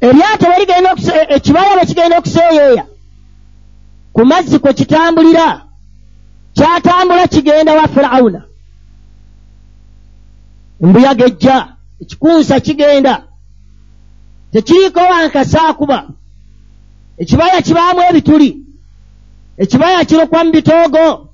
eryato 0.08 0.46
bwe 0.46 1.36
ekibaya 1.36 1.76
bwe 1.76 1.86
kigenda 1.86 2.18
okuseeyeeya. 2.18 2.84
Ku 4.12 4.24
mazzi 4.24 4.58
kwe 4.58 4.72
kitambulira 4.72 5.48
kyatambula 6.56 7.26
kigenda 7.26 7.72
wa 7.74 7.88
firawuna. 7.88 8.42
Embuyaga 10.82 11.26
ejja 11.26 11.68
ekikunsa 12.00 12.60
kigenda. 12.60 13.22
Tekiriiko 14.52 15.00
wankasaakuba 15.00 15.98
ekibaya 17.18 17.62
kibaamu 17.62 18.00
ebituli. 18.10 18.50
Ekibaya 19.56 20.04
kirukwa 20.04 20.44
mu 20.44 20.50
bitoogo. 20.52 21.28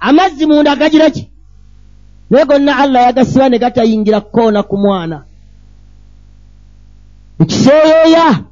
Amazzi 0.00 0.46
munda 0.46 0.76
gagira 0.76 1.10
ki 1.10 1.30
naye 2.30 2.44
gonna 2.44 2.76
allah 2.76 3.02
yagasiba 3.02 3.48
ne 3.48 3.58
gatayingira 3.58 4.20
kukoona 4.20 4.62
ku 4.62 4.76
mwana 4.76 5.24
ekiseeyeeya 7.40 8.44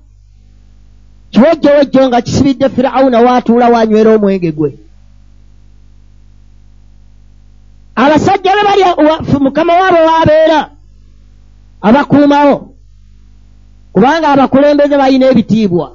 kiwejjowejjo 1.30 2.08
nga 2.08 2.20
kisibidde 2.22 2.68
firawuna 2.68 3.20
waatuula 3.20 3.68
wanywera 3.68 4.14
omwenge 4.14 4.52
gwe. 4.52 4.78
Abasajja 7.94 8.52
be 8.56 8.62
bali 8.68 8.84
mukama 9.40 9.72
waabo 9.72 9.96
waabeera 10.06 10.70
abakuumawo 11.80 12.74
kubanga 13.92 14.28
abakulembeze 14.28 14.96
balina 14.96 15.26
ebitiibwa. 15.30 15.92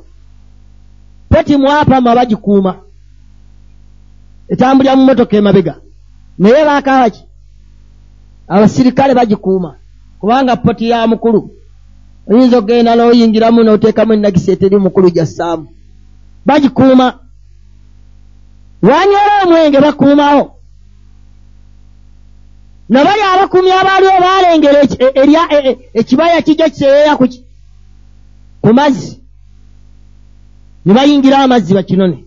Peti 1.30 1.58
mwapama 1.58 2.15
bagikuuma. 2.15 2.75
Etambulira 4.49 4.95
mu 4.95 5.06
motoka 5.06 5.38
emabega. 5.38 5.75
Naye 6.38 6.65
baakaaba 6.65 7.10
ki? 7.10 7.23
Abasirikale 8.47 9.13
bagikuuma 9.13 9.75
kubanga 10.19 10.56
poti 10.56 10.89
ya 10.89 11.08
mukulu 11.08 11.51
oyinza 12.27 12.57
okgenda 12.57 12.95
n'oyingiramu 12.95 13.63
n'oteekamu 13.63 14.13
enagisa 14.13 14.51
eteri 14.51 14.77
mukulu 14.77 15.10
gyassaamu 15.10 15.67
bagikuuma. 16.45 17.19
Wanywera 18.81 19.34
omwenge 19.43 19.79
bakuumawo 19.79 20.43
nabali 22.89 23.21
abakuumi 23.21 23.71
abaaliwo 23.71 24.19
baalengera 24.25 24.79
erya 25.21 25.43
ekibaya 25.93 26.41
kijja 26.41 26.69
kiseeyeeya 26.69 27.17
kuki 27.17 27.45
ku 28.62 28.73
mazzi. 28.73 29.21
Ne 30.86 30.93
bayingira 30.93 31.38
amazzi 31.38 31.73
bakinone. 31.73 32.25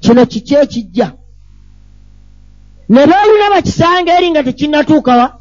Kino 0.00 0.26
kiki 0.26 0.54
ekijja. 0.54 1.12
Ne 2.88 3.06
beoluna 3.06 3.50
bakisanga 3.54 4.18
eri 4.18 4.30
nga 4.30 4.42
tekinnatuukawa 4.42 5.40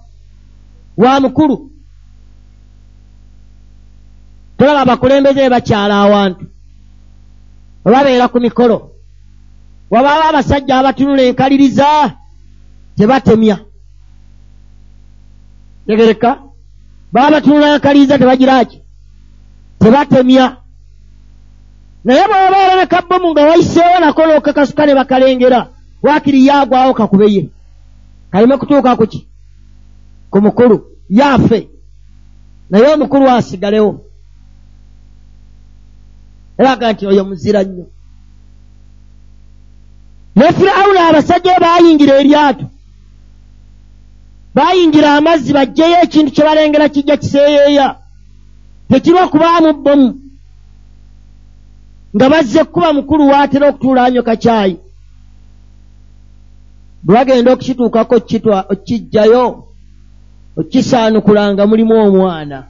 wa 0.97 1.19
mukulu 1.19 1.68
tolaba 4.59 4.81
abakulembeze 4.81 5.39
be 5.41 5.49
bakyala 5.49 5.95
awantu. 6.03 6.45
Babeera 7.85 8.27
ku 8.27 8.39
mikolo. 8.39 8.91
Wabaawo 9.89 10.23
abasajja 10.29 10.77
abatunula 10.79 11.23
enkaliriza 11.23 12.13
tebatemya 12.97 13.57
tegereka. 15.87 16.37
Baba 17.11 17.31
batunula 17.31 17.75
enkaliriza 17.75 18.17
tebagiraki 18.19 18.77
tebatemya 19.79 20.57
naye 22.03 22.23
bw'obeera 22.27 22.75
ne 22.75 22.85
kabbomu 22.85 23.31
nga 23.31 23.41
wayiseewo 23.49 23.99
nako 23.99 24.21
n'okakasuka 24.25 24.85
ne 24.85 24.93
bakalengera 24.95 25.67
waakiri 26.03 26.45
yaagwawo 26.47 26.93
kakubeye 26.93 27.49
kaleme 28.31 28.57
kutuuka 28.57 28.95
ku 28.95 29.07
ki? 29.07 29.27
Ku 30.29 30.41
mukulu. 30.41 30.77
Yaafe. 31.09 31.69
Naye 32.69 32.93
omukulu 32.93 33.25
asigalewo 33.29 34.05
eraga 36.59 36.91
nti 36.91 37.03
oyo 37.07 37.23
muzira 37.25 37.63
nnyo. 37.63 37.85
Ne 40.35 40.53
firawuna 40.57 41.01
abasajja 41.09 41.53
be 41.53 41.59
baayingira 41.65 42.13
eryato. 42.21 42.65
Baayingira 44.55 45.09
amazzi 45.17 45.53
bajjeyo 45.53 45.97
ekintu 46.03 46.31
kye 46.31 46.43
balengera 46.43 46.89
kijja 46.89 47.17
kiseeyeeya. 47.17 47.87
Tekirwa 48.89 49.27
kubaamu 49.27 49.73
bbomu 49.73 50.09
nga 52.15 52.29
bazze 52.29 52.63
kuba 52.63 52.93
mukulu 52.93 53.27
waatera 53.27 53.69
okutuula 53.69 54.05
anyo 54.05 54.23
kacyayi 54.23 54.77
bwe 57.03 57.15
bagenda 57.15 57.53
okukituukako 57.53 58.15
okijjayo 58.69 59.45
okisaanukulanga 60.57 61.67
mulimu 61.67 61.93
omwana 62.05 62.63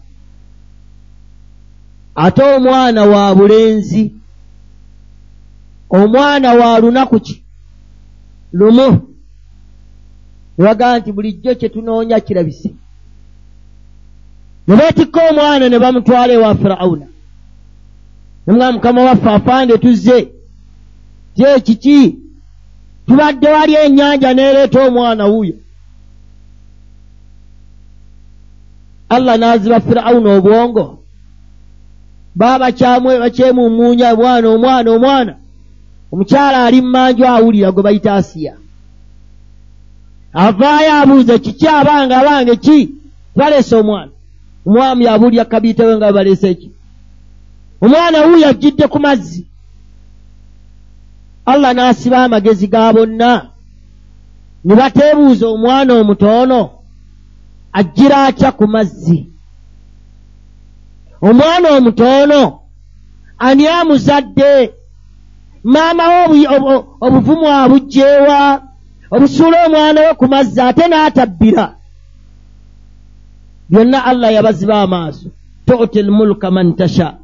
ate 2.15 2.43
omwana 2.43 3.03
wa 3.05 3.35
bulenzi. 3.35 4.13
Omwana 5.89 6.53
wa 6.53 6.79
lunaku 6.79 7.19
ki? 7.19 7.43
Lumu. 8.53 8.91
Ne 10.57 10.65
bagamba 10.65 10.99
nti 10.99 11.11
bulijjo 11.11 11.55
kye 11.55 11.69
tunoonya 11.69 12.19
kirabise. 12.19 12.73
Ne 14.67 14.75
beetikka 14.75 15.29
omwana 15.29 15.69
ne 15.69 15.79
bamutwala 15.79 16.33
ewa 16.33 16.55
firawuna. 16.55 17.07
Nemwa 18.47 18.71
mukama 18.71 19.01
waffe 19.03 19.29
afande 19.29 19.77
tuzze. 19.77 20.21
Ti 21.35 21.43
ekiki 21.43 22.17
tubadde 23.07 23.47
wali 23.49 23.73
ennyanja 23.75 24.33
neereeta 24.33 24.87
omwana 24.87 25.25
wuuyo. 25.25 25.55
Allah 29.09 29.37
n'aziba 29.37 29.79
firawuna 29.79 30.29
obwongo 30.37 30.98
baba 32.39 32.71
bakyemumuunya 33.19 34.13
omwana 34.13 34.47
omwana 34.49 34.89
omwana. 34.91 35.33
Omukyala 36.11 36.65
ali 36.65 36.81
mumanju 36.81 37.23
awulira 37.25 37.71
gwe 37.71 37.83
bayita 37.83 38.15
asiya. 38.15 38.53
Avaayo 40.33 40.93
abuuza 41.01 41.37
kiki 41.37 41.67
abange 41.67 42.15
abange 42.15 42.55
ki? 42.55 42.79
Baleese 43.35 43.75
omwana. 43.75 44.11
Omwami 44.65 45.07
abuulya 45.07 45.45
kabiitewe 45.45 45.97
nga 45.97 46.11
baleese 46.15 46.49
eki 46.49 46.69
omwana 47.81 48.17
wuuyo 48.25 48.47
ajjidde 48.47 48.87
ku 48.87 48.99
mazzi. 48.99 49.45
Allah 51.45 51.73
n'asiba 51.73 52.23
amagezi 52.23 52.67
ga 52.67 52.93
bonna. 52.93 53.49
Ne 54.63 54.75
bateebuuza 54.75 55.47
omwana 55.47 55.93
omutoono 55.93 56.69
ajjira 57.73 58.17
atya 58.27 58.51
ku 58.51 58.67
mazzi 58.67 59.29
omwana 61.21 61.69
omutoono 61.77 62.59
ani 63.39 63.67
amuzadde? 63.67 64.73
Maama 65.63 66.27
we 66.29 66.47
obuvumu 67.01 67.47
abugjeewa 67.47 68.61
obusuula 69.11 69.65
omwana 69.65 70.01
we 70.01 70.13
ku 70.13 70.27
mazzi 70.27 70.61
ate 70.61 70.87
n'atabbira. 70.87 71.75
Byonna 73.69 74.05
allah 74.05 74.33
yabaziba 74.33 74.81
amaaso. 74.81 75.29
Tuti 75.65 76.01
lmulka 76.01 76.51
man 76.51 76.75
tasha. 76.75 77.17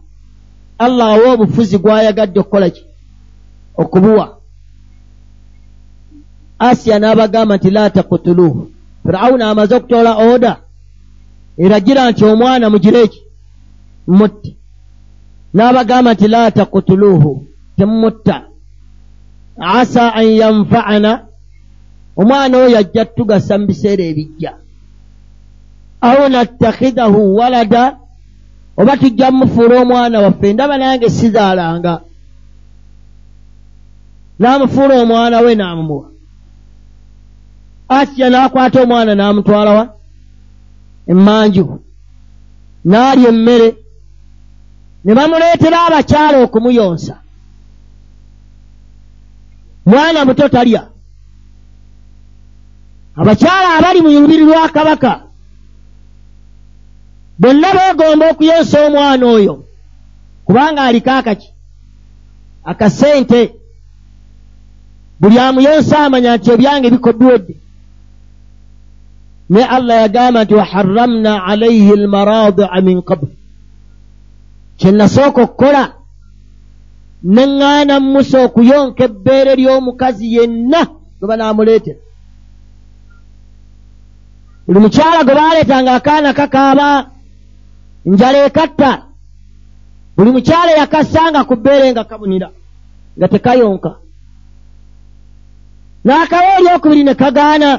Allah 0.77 1.07
awa 1.07 1.33
obufuzi 1.33 1.77
gwayagadde 1.77 2.39
okukola 2.39 2.69
ki? 2.69 2.83
Okubuwa. 3.77 4.37
Asiya 6.59 6.99
n'abagamba 6.99 7.57
nti 7.57 7.69
la 7.69 7.89
takutuluhu 7.89 8.71
firawuna 9.05 9.49
amaze 9.49 9.75
okutoola 9.75 10.17
oda 10.17 10.57
eragira 11.57 12.11
nti 12.11 12.25
omwana 12.25 12.69
mugireeki 12.69 13.24
mutte 14.07 14.57
n'abagamba 15.53 16.13
nti 16.13 16.27
la 16.27 16.51
takutuluhu 16.51 17.47
temumutta 17.77 18.55
asa 19.57 20.13
an 20.13 20.25
yanfaana. 20.25 21.27
Omwana 22.17 22.57
oyo 22.57 22.77
ajja 22.77 23.05
tugasa 23.05 23.57
mu 23.57 23.67
biseera 23.67 24.03
ebijja. 24.03 24.53
Aw 26.01 26.29
nattakhidahu 26.29 27.35
walada 27.35 27.97
oba 28.77 28.97
tujja 28.97 29.31
mumufuula 29.31 29.81
omwana 29.81 30.19
waffe 30.21 30.53
ndaba 30.53 30.77
nange 30.77 31.09
sizaalanga. 31.09 32.01
N'amufuula 34.39 35.01
omwana 35.01 35.39
we 35.39 35.55
n'amumuwa. 35.55 36.07
Asiya 37.89 38.29
n'akwata 38.29 38.81
omwana 38.83 39.15
n'amutwalawa 39.15 39.83
emmanju. 41.07 41.79
N'alya 42.85 43.29
emmere 43.29 43.75
ne 45.05 45.13
bamuleetera 45.15 45.85
abakyala 45.87 46.37
okumuyonsa. 46.43 47.15
Mwana 49.85 50.25
muto 50.25 50.49
talya. 50.49 50.87
Abakyala 53.15 53.77
abali 53.77 54.01
mu 54.01 54.09
lubiri 54.09 54.43
lwa 54.45 54.69
kabaka 54.69 55.21
bonna 57.39 57.67
beegomba 57.75 58.25
okuyonsa 58.31 58.77
omwana 58.87 59.25
oyo 59.25 59.53
kubanga 60.45 60.81
aliko 60.83 61.11
akaki 61.11 61.49
akasente. 62.63 63.41
Buli 65.19 65.39
amuyonsa 65.39 65.99
amanya 66.05 66.37
nti 66.37 66.49
ebyange 66.51 66.89
bikoddwedde 66.89 67.55
naye 69.49 69.65
allah 69.65 69.95
yagamba 70.01 70.43
nti 70.43 70.53
waharamna 70.53 71.43
alaihi 71.45 71.91
almaradia 71.91 72.81
min 72.81 73.01
qabl 74.77 74.79
kyenasooka 74.79 75.41
okukola 75.41 75.93
neŋŋaana 77.23 77.99
musa 77.99 78.37
okuyonka 78.45 79.03
ebbeere 79.03 79.55
ly'omukazi 79.55 80.25
yenna 80.35 80.81
gwe 81.19 81.27
banaamuleetera. 81.29 81.99
Buli 84.67 84.79
mukyala 84.79 85.23
gwe 85.23 85.35
baaleetanga 85.35 85.91
akaana 85.95 86.33
kakaaba 86.33 86.87
njala 88.05 88.37
ekatta. 88.45 88.91
Buli 90.17 90.31
mukyala 90.31 90.71
yakassanga 90.71 91.43
ku 91.43 91.55
bbeere 91.55 91.91
nga 91.91 92.03
kabunira 92.03 92.49
nga 93.17 93.27
tekayonka. 93.27 93.91
N'akawa 96.05 96.49
eryokubiri 96.57 97.03
ne 97.03 97.13
kagaana. 97.15 97.71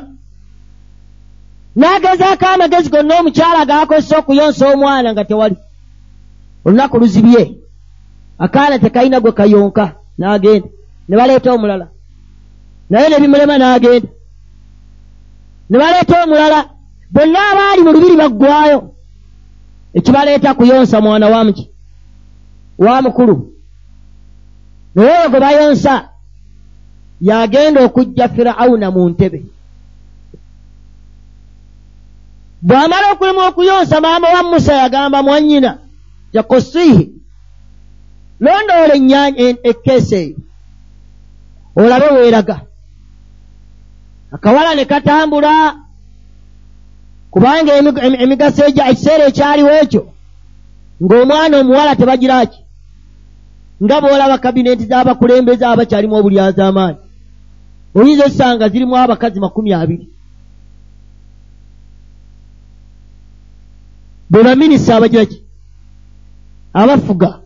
N'agezaako 1.77 2.47
amagezi 2.47 2.91
gonna 2.91 3.15
omukyala 3.21 3.69
gaakozesa 3.69 4.19
okuyonsa 4.19 4.65
omwana 4.73 5.13
nga 5.13 5.25
tewali 5.25 5.57
olunaku 6.67 6.99
luzibye. 6.99 7.57
Akaana 8.39 8.79
tekalina 8.79 9.21
gwe 9.21 9.33
kayonka 9.33 9.95
n'agenda. 10.19 10.69
Ne 11.09 11.17
baleeta 11.17 11.53
omulala. 11.53 11.89
Naye 12.91 13.09
ne 13.09 13.21
bimulema 13.21 13.59
n'agenda. 13.59 14.09
Ne 15.71 15.79
baleeta 15.79 16.25
omulala 16.25 16.71
bonna 17.11 17.39
abaali 17.51 17.83
mu 17.83 17.93
lubiri 17.93 18.17
baggwayo 18.17 18.95
ekibaleeta 19.95 20.55
kuyonsa 20.55 21.01
mwana 21.01 21.29
wamuki 21.29 21.71
wa 22.79 23.03
mukulu. 23.03 23.53
Naye 24.95 25.11
oyo 25.19 25.31
gwe 25.31 25.41
bayonsa 25.41 26.09
yagenda 27.21 27.85
okujja 27.85 28.29
firawuna 28.29 28.91
mu 28.91 29.09
ntebe. 29.09 29.45
Bw'amala 32.63 33.13
okulema 33.13 33.47
okuyonsa 33.49 34.01
maama 34.01 34.29
wa 34.29 34.43
musa 34.43 34.75
yagamba 34.75 35.23
mwannyina 35.23 35.79
jakosihi 36.37 37.05
londoola 38.41 38.95
ekkeesa 39.71 40.17
eyo 40.17 40.37
olabe 41.77 42.09
weeraga. 42.17 42.61
Akawala 44.33 44.75
ne 44.75 44.85
katambula 44.85 45.77
kubanga 47.31 47.73
emigaso 48.23 48.63
ekiseera 48.67 49.25
ekyaliwo 49.31 49.71
ekyo 49.83 50.03
ng'omwana 51.03 51.55
omuwala 51.61 51.97
tebagiraki 51.97 52.61
nga 53.85 53.97
bw'olaba 54.01 54.39
kabineeti 54.39 54.85
z'abakulembeze 54.91 55.65
abakyalimu 55.67 56.15
obulyaz'amaanyi 56.17 57.01
oyinza 57.99 58.25
osanga 58.29 58.69
zirimu 58.69 58.97
abakazi 58.97 59.41
makumi 59.41 59.73
abiri. 59.73 60.07
Be 64.31 64.43
baminisa 64.43 64.97
abagiraki 64.97 65.46
abafuga. 66.81 67.41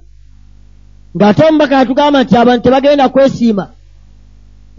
Ng'ate 1.16 1.42
omubaka 1.48 1.74
yatugamba 1.78 2.22
nti 2.22 2.34
abantu 2.36 2.62
tebagenda 2.64 3.08
kwesiima. 3.08 3.64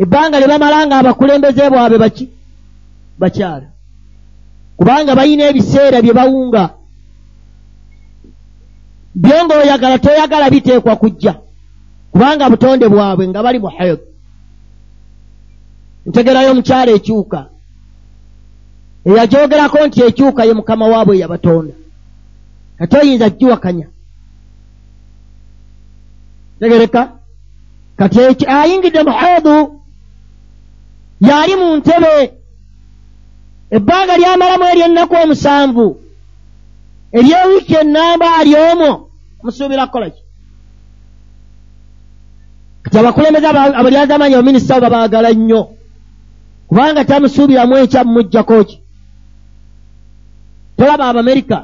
Ebbanga 0.03 0.39
lye 0.39 0.47
bamala 0.47 0.85
nga 0.87 0.95
abakulembeze 0.99 1.69
bwabwe 1.69 1.97
baki 2.03 2.25
bakyala. 3.19 3.67
Kubanga 4.77 5.15
balina 5.15 5.43
ebiseera 5.49 6.01
bye 6.01 6.13
bawunga. 6.13 6.63
Byo 9.15 9.37
ng'oyagala 9.43 9.97
toyagala 9.99 10.49
biteekwa 10.49 10.95
kujja. 10.95 11.33
Kubanga 12.11 12.49
butonde 12.49 12.85
bwabwe 12.87 13.27
nga 13.27 13.43
bali 13.43 13.59
mu 13.59 13.67
hayd 13.77 13.99
ntegerayo 16.07 16.51
omukyala 16.51 16.91
ekyuka. 16.97 17.39
Eyagyogerako 19.07 19.77
nti 19.87 19.99
ekyuka 20.07 20.41
ye 20.47 20.53
mukama 20.53 20.85
waabwe 20.91 21.19
yabatonda. 21.21 21.73
Ate 22.81 22.95
oyinza 22.97 23.29
giwakanya 23.29 23.87
tegereka 26.61 27.11
kati 27.97 28.45
ayingidde 28.45 29.03
mu 29.03 29.11
haidu 29.11 29.81
yali 31.21 31.55
mu 31.55 31.75
ntebe. 31.77 32.33
Ebbanga 33.71 34.17
lyamalamu 34.17 34.63
ery'ennaku 34.71 35.15
omusanvu. 35.23 35.87
Eryewiiki 37.17 37.73
ennamba 37.81 38.27
ali 38.39 38.55
omwo 38.55 39.09
musuubira 39.43 39.85
kukola 39.85 40.09
ki 40.09 40.21
kati 42.83 42.97
abakulembeze 42.97 43.47
abalyazamanya 43.47 44.37
baminisita 44.37 44.75
bo 44.75 44.81
babaagala 44.81 45.33
nnyo 45.33 45.61
kubanga 46.67 47.05
tamusuubiramu 47.05 47.77
ekyamumuggyako 47.77 48.63
ki 48.63 48.77
tolaba 50.77 51.05
abamerika 51.09 51.57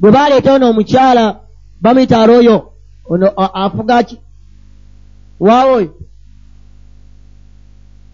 bwe 0.00 0.10
baleetawo 0.10 0.58
noomukyala 0.58 1.24
bamuyita 1.82 2.22
aroyo 2.22 2.73
ono 3.08 3.28
afuga 3.36 4.02
ki 4.02 4.20
waawo 5.40 5.74
oyo 5.74 5.94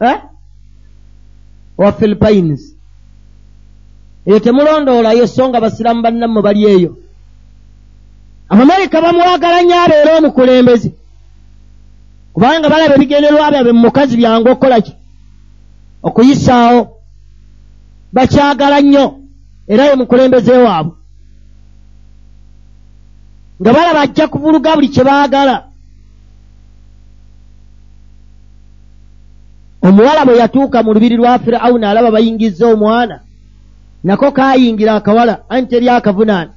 eh? 0.01 0.19
wa 1.79 1.93
philipines 1.93 2.77
eyo 4.27 4.41
temulondoolayo 4.41 5.27
so 5.27 5.49
nga 5.49 5.61
basiramu 5.61 6.03
bannammwe 6.03 6.43
bali 6.43 6.65
eyo. 6.65 6.97
Abamerika 8.49 9.01
bamwagala 9.01 9.63
nnyo 9.63 9.75
abeera 9.83 10.19
omukulembeze. 10.19 10.91
Kubanga 12.35 12.69
balaba 12.69 12.95
ebigenderwa 12.95 13.51
byabwe 13.51 13.73
mu 13.73 13.81
mukazi 13.81 14.17
byangu 14.17 14.49
okukola 14.51 14.81
ki? 14.81 14.93
Okuyisaawo. 16.03 16.81
Bakyagala 18.13 18.81
nnyo 18.81 19.05
era 19.69 19.85
ye 19.85 19.95
mukulembeze 19.95 20.53
waabwe 20.53 21.00
nga 23.61 23.73
balaba 23.73 24.01
ajja 24.01 24.29
kuvuluga 24.29 24.75
buli 24.77 24.89
kye 24.89 25.05
baagala. 25.05 25.57
Omuwala 29.83 30.25
bwe 30.25 30.37
yatuuka 30.39 30.83
mu 30.83 30.93
lubiri 30.95 31.17
lwa 31.17 31.39
firawuni 31.39 31.85
alaba 31.87 32.11
bayingiza 32.11 32.67
omwana 32.73 33.21
nako 34.05 34.33
kaayingira 34.33 34.95
akawala 34.95 35.35
anti 35.49 35.71
teri 35.71 35.89
akavunaana? 35.89 36.53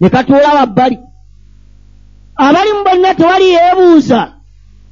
Ne 0.00 0.08
katuula 0.10 0.54
wabbali. 0.54 0.98
Abalimu 2.36 2.84
bonna 2.84 3.14
tewali 3.14 3.48
yeebuuza 3.50 4.32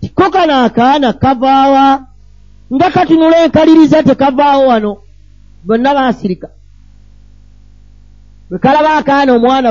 tiko 0.00 0.30
kano 0.30 0.54
akaana 0.64 1.12
kavaawa? 1.12 2.06
Nga 2.74 2.90
katunula 2.90 3.44
enkaliriza 3.44 4.02
tekavaawo 4.02 4.66
wano 4.66 4.96
bonna 5.64 5.94
baasirika 5.94 6.48
bwe 8.50 8.58
kalaba 8.58 8.96
akaana 8.96 9.32
omwana 9.32 9.68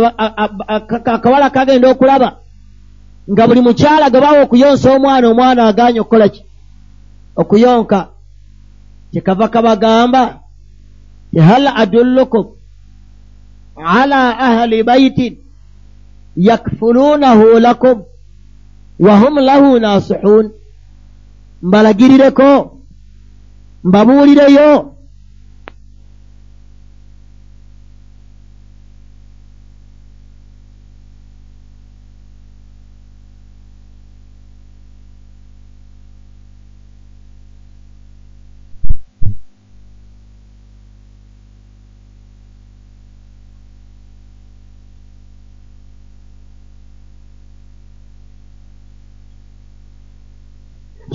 akawala 1.08 1.50
kagenda 1.50 1.90
okulaba. 1.90 2.38
Nga 3.32 3.48
buli 3.48 3.62
mukyala 3.62 4.10
gwe 4.10 4.22
bawa 4.22 4.42
okuyonsa 4.44 4.88
omwana 4.96 5.28
omwana 5.28 5.68
agaanye 5.68 6.00
okukola 6.00 6.30
ki? 6.30 6.42
Okuyonka. 7.36 8.00
Kyekava 9.12 9.48
kabagamba 9.48 10.40
tehal 11.34 11.68
adullukum 11.68 12.46
ala 13.76 14.40
ahli 14.40 14.84
baitin 14.84 15.38
yakfuluunahu 16.36 17.60
lakum 17.60 18.04
wahum 19.00 19.40
lahu 19.40 19.80
nasihun? 19.80 20.52
Mbalagirireko 21.62 22.80
mbabuulireyo 23.84 24.95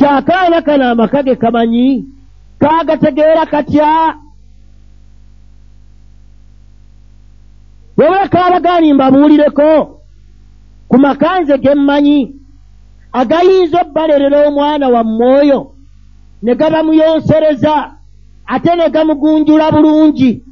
kyakaana 0.01 0.63
kano 0.63 0.85
amaka 0.91 1.23
ge 1.23 1.35
kamanyi 1.37 2.05
kaagategeera 2.59 3.47
katya? 3.47 4.15
Webula 7.97 8.29
kaabagaani 8.29 8.93
mbabuulireko 8.93 10.01
ku 10.89 10.99
makanze 10.99 11.59
ge 11.59 11.75
mmanyi 11.75 12.35
agayinza 13.13 13.81
obbalerera 13.81 14.49
omwana 14.49 14.89
wamme 14.89 15.25
oyo 15.41 15.73
ne 16.43 16.55
gabamuyonsereza 16.55 17.93
ate 18.47 18.73
ne 18.77 18.89
gamugunjula 18.91 19.71
bulungi. 19.71 20.43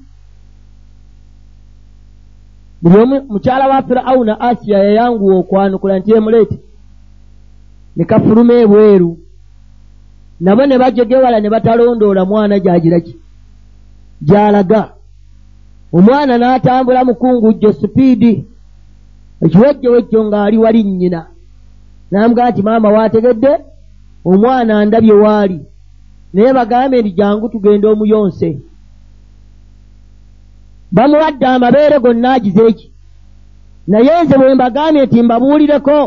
Buli 2.83 2.97
omu 3.03 3.17
mukyala 3.29 3.69
wa 3.69 3.83
firawuna 3.83 4.41
asiya 4.41 4.79
yayanguwa 4.85 5.37
okwanukula 5.41 5.99
nti 5.99 6.11
emuleete 6.13 6.59
ne 7.97 8.05
kafuluma 8.05 8.55
ebweru 8.55 9.19
nabo 10.41 10.67
ne 10.67 10.79
bajegewala 10.79 11.41
ne 11.41 11.51
batalondoola 11.51 12.25
mwana 12.25 12.59
gyagira 12.59 13.01
ki? 13.01 13.17
Gyalaga. 14.23 14.93
Omwana 15.93 16.39
n'atambula 16.39 17.05
mukungujjo 17.05 17.73
sipiidi 17.73 18.45
ekiwejjewejjo 19.45 20.25
ng'ali 20.25 20.57
wali 20.59 20.83
nnyina. 20.85 21.27
Namuga 22.11 22.51
nti 22.51 22.63
maama 22.63 22.89
waategedde? 22.89 23.53
Omwana 24.25 24.85
ndabye 24.85 25.13
waali. 25.13 25.61
Naye 26.33 26.53
bagambe 26.53 27.01
nti 27.03 27.11
jangu 27.13 27.49
tugenda 27.49 27.89
omuyonse. 27.91 28.59
Bamuwadde 30.93 31.47
amabeere 31.47 31.99
gonna 32.01 32.33
agize 32.33 32.67
eki 32.67 32.93
naye 33.87 34.23
nze 34.25 34.39
bwe 34.39 34.55
mbagambye 34.55 35.07
nti 35.07 35.23
mbabuulireko 35.23 35.99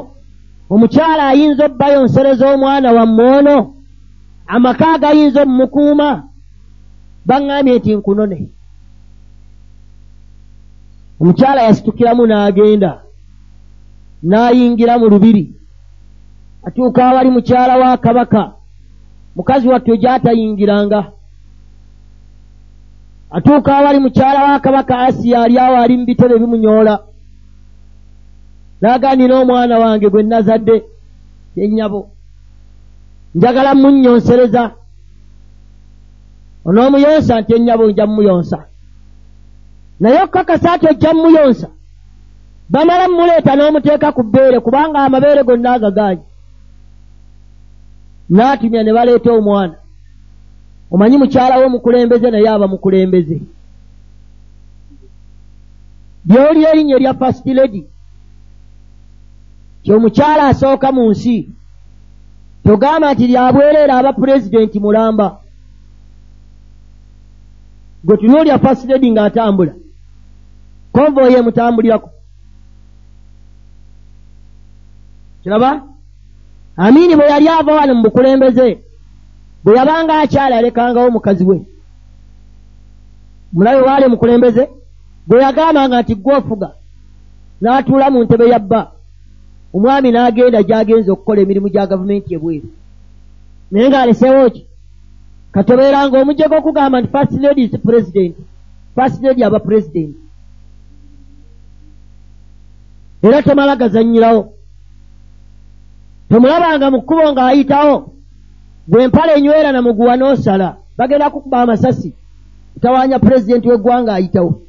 omukyala 0.69 1.27
ayinza 1.27 1.65
obbayonsereza 1.65 2.45
omwana 2.53 2.91
wamme 2.91 3.23
ono 3.23 3.73
amaka 4.47 4.85
agayinza 4.93 5.41
omumukuuma 5.43 6.09
baŋŋambye 7.27 7.75
nti 7.77 7.91
nkunone. 7.97 8.39
Omukyala 11.21 11.61
yasitukiramu 11.67 12.23
n'agenda 12.27 12.91
n'ayingira 14.29 14.93
mu 14.99 15.05
lubiri 15.13 15.43
atuuka 16.67 17.01
awali 17.09 17.29
mukyala 17.29 17.77
wa 17.77 17.97
kabaka 17.97 18.53
mukazi 19.35 19.67
wattu 19.67 19.97
gy'atayingiranga. 20.01 21.01
Atuuka 23.31 23.71
awali 23.77 23.99
mukyala 23.99 24.43
wa 24.43 24.59
kabaka 24.59 24.99
asiya 24.99 25.41
ali 25.43 25.57
awo 25.59 25.77
ali 25.77 25.97
mu 25.97 26.05
bitebe 26.05 26.35
bimunyoola 26.39 26.95
n'agandina 28.81 29.33
omwana 29.41 29.75
wange 29.79 30.09
gwe 30.09 30.23
nazadde 30.23 30.75
yennyabo 31.55 32.09
njagala 33.35 33.75
munnyonsereza. 33.75 34.63
Onoomuyonsa 36.65 37.41
nti 37.41 37.51
ennyabo 37.55 37.83
nja 37.89 38.05
mumuyonsa 38.07 38.57
naye 39.99 40.17
okukakasa 40.23 40.73
ati 40.73 40.85
ojja 40.91 41.13
mumuyonsa 41.13 41.67
bamala 42.69 43.07
mumuleeta 43.09 43.55
n'omuteeka 43.55 44.11
ku 44.15 44.23
bbeere 44.23 44.59
kubanga 44.59 44.99
amabeere 44.99 45.43
gonna 45.43 45.69
agagaanyi 45.73 46.25
n'atumya 48.29 48.83
ne 48.83 48.91
baleeta 48.93 49.29
omwana. 49.33 49.75
Omanyi 50.91 51.17
mukyalawo 51.17 51.65
omukulembeze 51.65 52.27
naye 52.31 52.47
aba 52.49 52.67
mukulembeze. 52.67 53.37
Byoli 56.25 56.63
erinnya 56.63 56.95
erya 56.95 57.13
fast 57.13 57.45
lady 57.45 57.83
kyomukyala 59.83 60.47
asooka 60.47 60.91
mu 60.91 61.09
nsi 61.11 61.49
togamba 62.65 63.13
nti 63.13 63.27
lyabwereera 63.27 63.97
aba 63.97 64.13
pulezidenti 64.13 64.79
mulamba. 64.79 65.37
Gwe 68.03 68.17
tunuulya 68.17 68.59
fast 68.59 68.89
lady 68.89 69.11
ng'atambula. 69.11 69.73
Konvoyi 70.93 71.35
emutambulirako 71.35 72.09
kiraba? 75.43 75.81
Amiini 76.77 77.15
bwe 77.15 77.25
yali 77.29 77.47
ava 77.49 77.73
wano 77.75 77.93
mu 77.95 78.01
bukulembeze 78.03 78.79
bwe 79.63 79.77
yabanga 79.77 80.19
akyala 80.21 80.55
yalekangawo 80.55 81.11
mukazi 81.11 81.43
we. 81.45 81.65
Mulabe 83.53 83.81
waali 83.81 84.07
mukulembeze 84.07 84.69
bwe 85.27 85.41
yagambanga 85.41 86.01
nti 86.01 86.15
gwofuga 86.15 86.69
n'atuula 87.61 88.09
mu 88.09 88.23
ntebe 88.23 88.49
ya 88.49 88.59
bba 88.59 88.91
omwami 89.73 90.11
n'agenda 90.11 90.63
gy'agenza 90.63 91.11
okukola 91.11 91.41
emirimu 91.41 91.69
gya 91.69 91.87
gavumenti 91.87 92.33
ebweru 92.35 92.69
naye 93.71 93.89
ng'aleseewo 93.89 94.49
ki? 94.49 94.67
Katobeeranga 95.51 96.21
omujjeko 96.21 96.55
okugamba 96.57 97.01
nti 97.01 97.11
first 97.11 97.31
lady 97.31 97.63
is 97.63 97.75
president. 97.83 98.35
First 98.95 99.23
lady 99.23 99.43
aba 99.43 99.59
president. 99.59 100.15
Era 103.23 103.41
tomala 103.43 103.75
gazanyirawo 103.75 104.53
tomulabanga 106.29 106.91
mu 106.91 107.01
kkubo 107.01 107.31
ng'ayitawo. 107.31 107.95
Bwe 108.87 109.07
mpala 109.07 109.35
enywera 109.35 109.71
na 109.71 109.81
muguwa 109.81 110.17
n'osala 110.17 110.77
bagenda 110.97 111.29
kukuba 111.29 111.61
amasasi 111.61 112.15
kutawaanya 112.73 113.19
pulezidenti 113.19 113.67
w'eggwanga 113.69 114.13
ayitawo. 114.13 114.61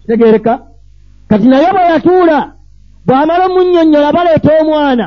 Kitegeereka 0.00 0.67
kati 1.28 1.46
naye 1.48 1.72
bwe 1.72 1.82
yatuula 1.92 2.38
bw'amala 3.06 3.46
omunnyonnyola 3.46 4.12
baleeta 4.16 4.50
omwana. 4.60 5.06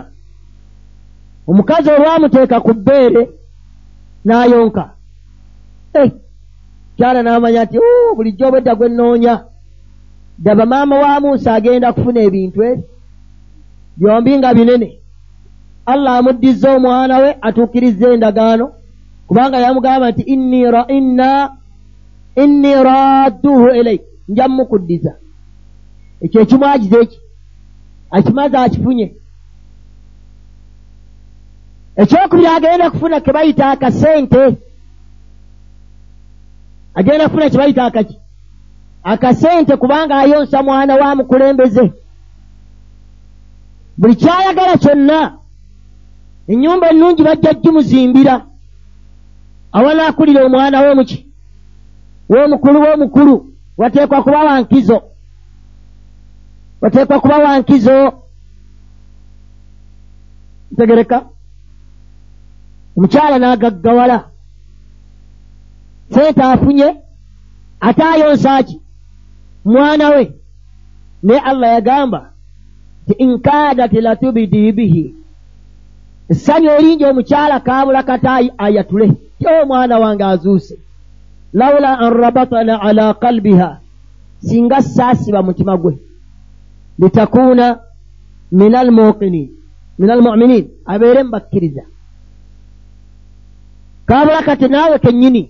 Omukazi 1.50 1.90
olwamuteeka 1.90 2.58
ku 2.66 2.72
bbeere 2.74 3.22
n'ayonka. 4.26 4.86
Kyala 6.98 7.20
n'amanya 7.24 7.64
nti 7.66 7.78
bulijjo 8.16 8.44
obwedda 8.48 8.76
gwe 8.76 8.90
nnoonya. 8.90 9.36
Daba 10.38 10.66
maama 10.66 10.96
wa 11.04 11.20
musa 11.20 11.54
agenda 11.54 11.94
kufuna 11.94 12.20
ebintu 12.28 12.60
ebi 12.64 12.84
byombi 13.98 14.38
nga 14.38 14.54
binene. 14.54 14.90
Allah 15.86 16.18
amuddiza 16.18 16.68
omwana 16.76 17.16
we 17.24 17.30
atuukiriza 17.42 18.08
endagaano 18.14 18.66
kubanga 19.28 19.58
yamugamba 19.64 20.12
nti 20.12 20.22
inni 22.44 22.74
radduhu 22.84 23.68
ilaik 23.80 24.02
nja 24.30 24.48
mukuddiza 24.48 25.14
ekyo 26.22 26.42
ekimwagiza 26.42 27.00
eki? 27.00 27.20
Akimaze 28.12 28.58
akifunye? 28.58 29.16
Ekyokubiri 31.96 32.48
agenda 32.48 32.92
kufuna 32.92 33.20
ke 33.22 33.32
bayita 33.34 33.72
akasente 33.72 34.58
agenda 36.96 37.26
kufuna 37.30 37.50
kye 37.50 37.58
bayita 37.58 37.86
akaki 37.86 38.18
akasente 39.04 39.78
kubanga 39.78 40.16
ayonsa 40.18 40.64
mwana 40.64 40.96
wa 40.96 41.16
mukulembeze. 41.16 41.94
Buli 43.98 44.16
kyayagala 44.16 44.78
kyonna 44.78 45.38
ennyumba 46.48 46.90
ennungi 46.90 47.24
bajja 47.24 47.54
gimuzimbira. 47.54 48.46
Awanaakulira 49.72 50.46
omwana 50.46 50.82
w'omuki 50.82 51.26
w'omukulu 52.30 52.82
w'omukulu 52.82 53.54
wateekwa 53.78 54.24
kuba 54.24 54.40
wankizo 54.44 55.11
wateekwa 56.82 57.20
kuba 57.20 57.38
wankizo. 57.38 58.14
Ntegereka. 60.72 61.26
Omukyala 62.98 63.40
n'agaggawala. 63.40 64.18
Sente 66.10 66.42
afunye 66.44 66.96
ate 67.80 68.04
ayonsaki 68.04 68.82
mwana 69.66 70.10
we. 70.10 70.32
Naye 71.24 71.40
allah 71.40 71.70
yagamba 71.70 72.32
ti 73.08 73.14
inkadat 73.14 73.94
latubidi 73.94 74.72
bihi. 74.72 75.16
Essanyu 76.30 76.70
eringi 76.70 77.06
omukyala 77.06 77.60
kabula 77.60 78.04
kataayi 78.04 78.52
ayatule. 78.58 79.08
Ti 79.40 79.46
omwana 79.62 80.00
wange 80.00 80.24
azuuse. 80.24 80.80
Laula 81.54 82.00
an 82.00 82.14
rabatana 82.14 82.82
ala 82.82 83.14
qalbiha. 83.14 83.80
Singa 84.40 84.82
saasiba 84.82 85.44
mutima 85.44 85.78
gwe 85.78 86.00
litakuuna 87.02 87.80
min 88.52 88.76
almuqinin 88.76 89.50
min 90.00 90.10
almuminin 90.10 90.66
abeere 90.86 91.24
mubakkiriza 91.24 91.84
kabula 94.06 94.42
kati 94.48 94.68
naawe 94.68 95.00
kennyini 95.00 95.44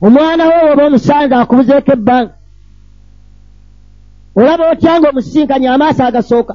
omwana 0.00 0.44
we 0.50 0.72
oba 0.72 0.82
omusanze 0.86 1.34
akubuzeeko 1.34 1.92
ebbanga 1.96 2.34
olaba 4.40 4.64
otyanga 4.72 5.06
omusinkanye 5.10 5.68
amaaso 5.68 6.02
agasooka 6.04 6.54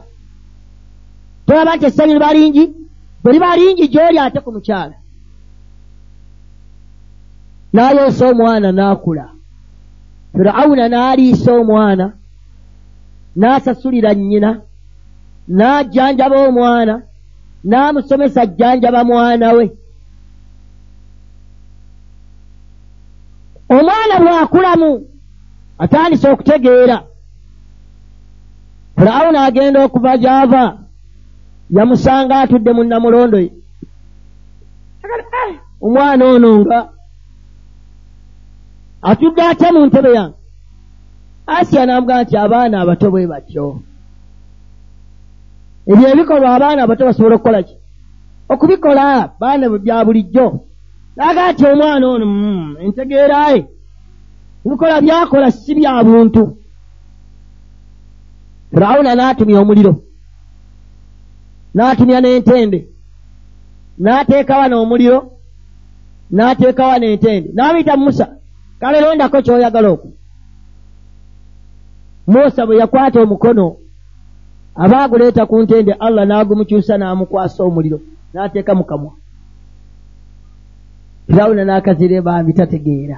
tolaba 1.46 1.76
nti 1.76 1.86
essanyu 1.86 2.14
liba 2.14 2.34
lingi 2.34 2.66
bwe 3.24 3.34
liba 3.34 3.56
lingi 3.60 3.86
gy'oli 3.94 4.20
ate 4.20 4.40
ku 4.42 4.50
mukyala 4.56 4.96
n'ayoosa 7.74 8.24
omwana 8.32 8.70
n'akula 8.72 9.26
firawuna 10.36 10.86
n'aliisa 10.90 11.52
omwana 11.62 12.06
n'asasulira 13.36 14.12
nnyina 14.14 14.52
n'ajjanjaba 15.58 16.38
omwana 16.48 16.96
n'amusomesa 17.70 18.42
jjanjaba 18.46 19.04
mwana 19.04 19.48
we. 19.58 19.66
Omwana 23.76 24.16
bw'akulamu 24.24 24.92
atandise 25.84 26.28
okutegeera. 26.30 26.98
Firawuna 28.98 29.40
agenda 29.48 29.80
okuva 29.86 30.12
gy'ava 30.22 30.64
yamusanga 31.76 32.34
atudde 32.40 32.72
mu 32.74 32.84
namulondo 32.84 33.38
ye 33.46 33.52
omwana 35.86 36.26
ono 36.26 36.50
nga 36.60 36.80
atudde 39.10 39.42
ate 39.42 39.68
mu 39.72 39.82
ntebe 39.86 40.12
yange 40.18 40.38
asiya 41.48 41.86
namugaa 41.86 42.24
nti 42.24 42.38
abaana 42.38 42.82
abato 42.82 43.12
bwe 43.12 43.28
batyo. 43.28 43.66
Ebyo 45.92 46.08
ebikolwa 46.12 46.56
abaana 46.56 46.84
abato 46.84 47.06
basobola 47.06 47.36
okukola 47.36 47.64
ki? 47.64 47.76
Okubikola 48.50 49.30
baana 49.40 49.66
bya 49.70 50.06
bulijjo. 50.06 50.48
Nagaa 51.16 51.52
nti 51.52 51.64
omwana 51.66 52.06
ono 52.08 52.26
mm, 52.26 52.76
entegeeraye 52.84 53.62
ebikola 54.66 55.02
byakola 55.02 55.52
si 55.52 55.76
bya 55.76 56.04
buntu. 56.04 56.44
Firawuna 58.72 59.16
n'atumya 59.16 59.60
omuliro. 59.62 59.94
N'atumya 61.76 62.20
n'entende. 62.22 62.80
N'ateekawa 64.00 64.68
n'omuliro 64.68 65.36
n'ateekawa 66.32 67.00
n'entende 67.00 67.50
n'abiyita 67.54 67.98
musa 67.98 68.28
kale 68.80 69.02
londako 69.02 69.42
kyoyagala 69.42 69.90
okwo 69.90 70.10
musa 72.28 72.66
bwe 72.66 72.78
yakwata 72.82 73.22
omukono 73.22 73.66
aba 74.76 74.98
aguleeta 75.04 75.46
ku 75.46 75.56
ntende 75.64 75.94
allah 76.06 76.26
n'agumukyusa 76.26 76.98
n'amukwasa 76.98 77.64
omuliro 77.64 78.00
n'ateeka 78.34 78.76
mu 78.76 78.84
kamwa. 78.84 79.14
Firawuna 81.28 81.64
n'akazire 81.66 82.22
bambi 82.22 82.54
tategeera. 82.54 83.18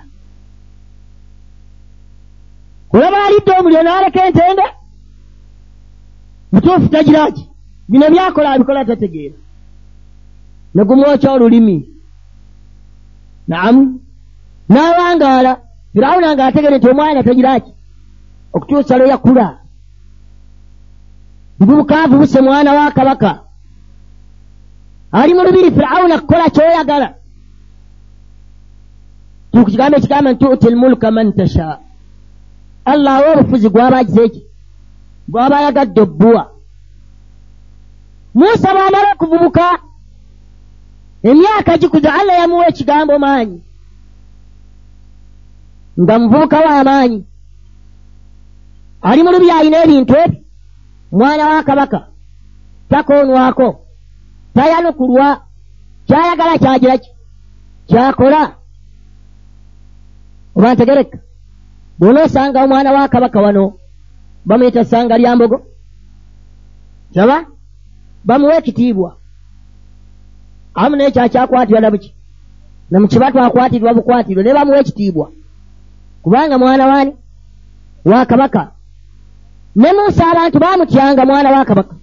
Olaba 2.93 3.17
alidde 3.25 3.51
omuliro 3.59 3.83
n'aleka 3.83 4.19
entende? 4.27 4.65
Mutuufu 6.51 6.87
tagiraki 6.89 7.43
bino 7.89 8.05
byakola 8.09 8.51
abikola 8.51 8.85
tategeera. 8.85 9.35
Negumwokya 10.75 11.31
olulimi. 11.31 11.77
Naamu 13.47 13.81
n'awangaala 14.69 15.51
firawuna 15.93 16.35
ng'ategere 16.35 16.77
nti 16.77 16.87
omwana 16.89 17.23
tagiraki 17.23 17.71
okutuusa 18.57 18.97
lwe 18.97 19.09
yakula. 19.09 19.59
Ndibubukaavu 21.55 22.17
buse 22.17 22.41
mwana 22.41 22.73
wa 22.73 22.91
kabaka. 22.91 23.39
Ali 25.11 25.33
mu 25.33 25.43
lubiri 25.43 25.71
firawuna 25.71 26.19
kukola 26.19 26.49
kyoyagala. 26.49 27.13
Tukukigambo 29.51 29.97
ekigamba 29.97 30.31
nti 30.31 30.45
tuti 30.45 30.69
lmulka 30.69 31.11
man 31.11 31.33
tasha. 31.33 31.79
Allah 32.85 33.13
awa 33.15 33.31
obufuzi 33.33 33.69
gwabagize 33.69 34.21
eki 34.25 34.41
gwaba 35.27 35.61
yagadde 35.61 36.01
obbuwa. 36.01 36.43
Musa 38.33 38.69
bw'amala 38.73 39.13
okuvubuka 39.13 39.65
emyaka 41.23 41.77
gikuza 41.81 42.09
allah 42.13 42.35
yamuwa 42.39 42.67
ekigambo 42.69 43.19
maanyi. 43.19 43.59
Nga 46.01 46.13
muvubuka 46.19 46.57
w'amaanyi 46.65 47.19
ali 49.07 49.23
mu 49.23 49.31
lubi 49.31 49.51
alina 49.51 49.77
ebintu 49.83 50.13
ebi 50.23 50.37
mwana 51.11 51.43
wa 51.49 51.63
kabaka 51.63 51.99
takoonwako 52.89 53.67
tayanukulwa 54.55 55.27
kyayagala 56.07 56.57
kyagira 56.61 56.97
ki? 56.97 57.09
Kyakola. 57.87 58.41
Oba 60.55 60.73
ntegereka 60.73 61.17
bw'onoosanga 61.99 62.63
omwana 62.63 62.91
wa 62.91 63.07
kabaka 63.07 63.39
wano 63.45 63.63
bamuyita 64.47 64.83
ssanga 64.85 65.17
lya 65.17 65.35
mbogo 65.35 65.57
saba 67.13 67.45
bamuwa 68.27 68.57
ekitiibwa. 68.59 69.09
Amu 70.75 70.95
nekyo 70.95 71.21
akyakwatirwa 71.23 71.81
nabuki 71.81 72.09
namukiba 72.91 73.31
twakwatirwa 73.31 73.93
bukwatirwa 73.93 74.43
ne 74.43 74.53
bamuwa 74.53 74.79
ekitiibwa. 74.79 75.27
Kubanga 76.23 76.57
mwana 76.57 76.87
waani? 76.87 77.13
Wa 78.05 78.25
kabaka 78.25 78.76
ne 79.78 79.93
musa 79.93 80.23
abantu 80.32 80.59
baamutyanga 80.59 81.25
mwana 81.25 81.49
wa 81.51 81.65
kabaka. 81.65 81.95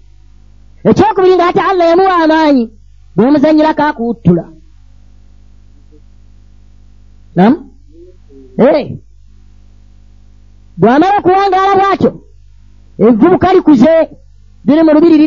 Ekyokubiri 0.85 1.35
nga 1.35 1.49
ate 1.49 1.61
allah 1.61 1.87
yamuwa 1.91 2.17
amaanyi 2.25 2.65
bwemuzanyirako 3.17 3.83
akuwuttula 3.83 4.45
nam 7.37 7.55
ee 8.59 8.85
bw'amala 10.79 11.19
okuwangaala 11.19 11.75
bwatyo 11.79 12.13
evvubuka 13.07 13.55
likuze 13.55 13.95
liri 14.67 14.83
mu 14.83 14.93
lubiri 14.95 15.27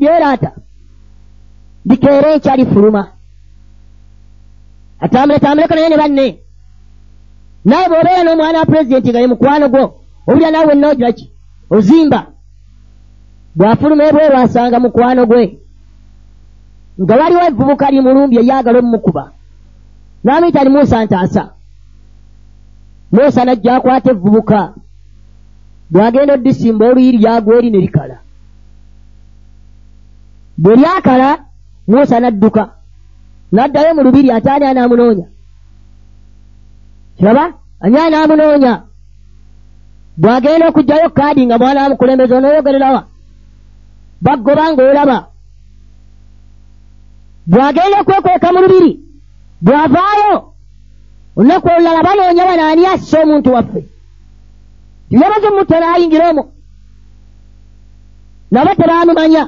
lyeraata 0.00 0.50
likeera 1.88 2.28
enkya 2.34 2.56
lifuluma. 2.56 3.02
Atambule 5.00 5.38
tambuleko 5.38 5.74
naye 5.74 5.88
ne 5.88 5.96
banne. 5.96 6.26
Naye 7.64 7.86
bw'obeera 7.88 8.22
n'omwana 8.24 8.58
wa 8.58 8.66
pulezidenti 8.66 9.10
nga 9.10 9.20
ye 9.20 9.26
mukwano 9.32 9.66
gwo 9.72 9.84
obulya 10.28 10.50
naawe 10.50 10.68
wenna 10.68 11.12
ki 11.16 11.26
ozimba. 11.70 12.26
Bw'afuluma 13.56 14.04
ebweru 14.08 14.36
asanga 14.36 14.78
mukwano 14.80 15.26
gwe. 15.26 15.58
Nga 17.00 17.14
waliwo 17.16 17.42
evubuka 17.48 17.90
limulumbi 17.90 18.36
eryagala 18.38 18.78
omumukuba 18.78 19.24
n'amuyita 20.24 20.64
ni 20.64 20.70
musa 20.70 21.04
ntaasa. 21.04 21.42
Musa 23.12 23.44
najja 23.44 23.76
akwata 23.76 24.10
evubuka. 24.10 24.74
Bwagenda 25.90 26.34
odisimba 26.34 26.86
oluyiri 26.86 27.18
lyagwa 27.18 27.56
eri 27.56 27.70
ne 27.70 27.78
likala. 27.78 28.16
Bwe 30.58 30.76
lyakala 30.76 31.28
musa 31.88 32.20
n'adduka. 32.20 32.64
N'addayo 33.52 33.94
mu 33.94 34.02
lubiri 34.02 34.30
ate 34.30 34.50
ani 34.50 34.66
anaamunoonya? 34.66 35.26
Kiraba 37.16 37.44
ani 37.80 37.98
anaamunoonya 37.98 38.87
bw'agenda 40.20 40.68
okugjayo 40.68 41.08
kaadi 41.10 41.46
nga 41.46 41.58
mwana 41.58 41.82
wamukulembeza 41.82 42.36
onooyogererawa 42.36 43.00
baggoba 44.24 44.64
ng'olaba. 44.72 45.18
Bw'agenda 47.50 47.96
okwekweka 48.00 48.48
mu 48.52 48.58
lubiri 48.64 48.92
bw'avaayo 49.64 50.34
olunaku 51.36 51.66
olulala 51.74 52.00
banoonya 52.06 52.44
bano 52.48 52.62
ani 52.70 52.82
asse 52.92 53.16
omuntu 53.22 53.48
waffe. 53.54 53.80
Tiyamaze 55.08 55.46
omutta 55.48 55.76
n'ayingira 55.80 56.24
omwo 56.30 56.44
nabo 58.52 58.70
tebaamumanya. 58.78 59.44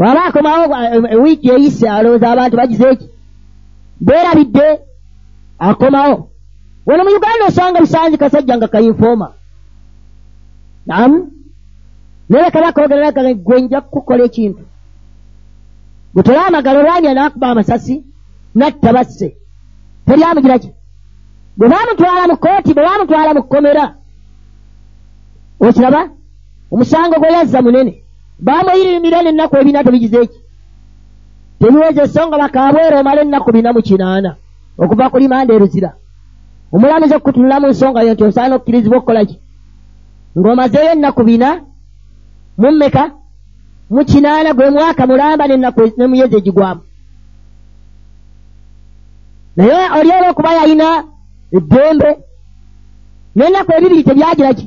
Waba 0.00 0.20
akomawo 0.28 0.64
ewiiki 1.14 1.48
eyise 1.54 1.86
alowooza 1.88 2.26
abantu 2.32 2.56
bagize 2.56 2.86
eki 2.92 3.06
beerabidde 4.06 4.66
akomawo 5.58 6.16
wano 6.86 7.04
mu 7.04 7.10
uganda 7.10 7.46
osanga 7.48 7.80
busanzi 7.80 8.18
kasajja 8.18 8.56
nga 8.56 8.68
kayinfooma 8.68 9.28
nam 10.86 11.30
naye 12.28 12.50
kabaka 12.50 12.84
ogerera 12.84 13.34
gwe 13.34 13.60
nja 13.60 13.80
kukukola 13.80 14.24
ekintu. 14.24 14.62
Bwetole 16.14 16.38
amagalo 16.38 16.78
olwanya 16.80 17.14
n'akuba 17.14 17.46
amasasi 17.50 18.04
natta 18.54 18.92
basse. 18.92 19.36
Teryamugira 20.06 20.58
ki 20.58 20.70
bwe 21.56 21.68
baamutwala 21.68 22.26
mu 22.30 22.36
kooti 22.36 22.74
bwe 22.74 22.82
baamutwala 22.86 23.34
mu 23.34 23.42
kkomera. 23.42 23.84
Okiraba? 25.60 26.02
Omusango 26.72 27.16
gwe 27.18 27.32
yazza 27.34 27.62
munene. 27.62 27.94
Baamuyiririmira 28.46 29.22
n'ennaku 29.22 29.54
ebina 29.56 29.84
tebigize 29.84 30.18
eki 30.24 30.38
tebiweza 31.58 32.02
esonga 32.02 32.36
bakaabwera 32.38 33.00
omala 33.00 33.20
ennaku 33.22 33.52
bina 33.52 33.72
mu 33.72 33.80
kinaana 33.82 34.30
okuva 34.78 35.10
ku 35.10 35.16
limanda 35.18 35.54
eruzira 35.54 35.90
omulamuzi 36.72 37.14
okutunula 37.14 37.60
mu 37.60 37.68
nsonga 37.70 38.02
yo 38.06 38.12
nti 38.12 38.24
osaana 38.24 38.54
okkirizibwa 38.56 38.98
okukola 38.98 39.24
ki? 39.28 39.36
Ng'omazeeyo 40.38 40.90
ennaku 40.92 41.22
bina 41.28 41.48
mummeka 42.60 43.04
mu 43.90 44.02
kinaana 44.04 44.50
gwe 44.54 44.70
mwaka 44.70 45.02
mulamba 45.06 45.44
nennaku 45.46 45.80
nemuyezi 45.98 46.36
egigwamu. 46.36 46.82
Naye 49.56 49.76
oli 49.98 50.10
olwokuba 50.16 50.58
yalina 50.58 50.88
eddembe 51.56 52.10
n'ennaku 53.36 53.70
ebibiri 53.72 54.06
tebyagira 54.08 54.50
ki? 54.58 54.66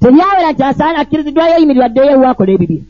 Tebyawera 0.00 0.52
nti 0.52 0.62
asaana 0.62 0.98
akkiriziddwayo 0.98 1.54
yimirirwa 1.58 1.88
ddeyo 1.88 2.12
ewakola 2.14 2.52
ebibiri 2.52 2.84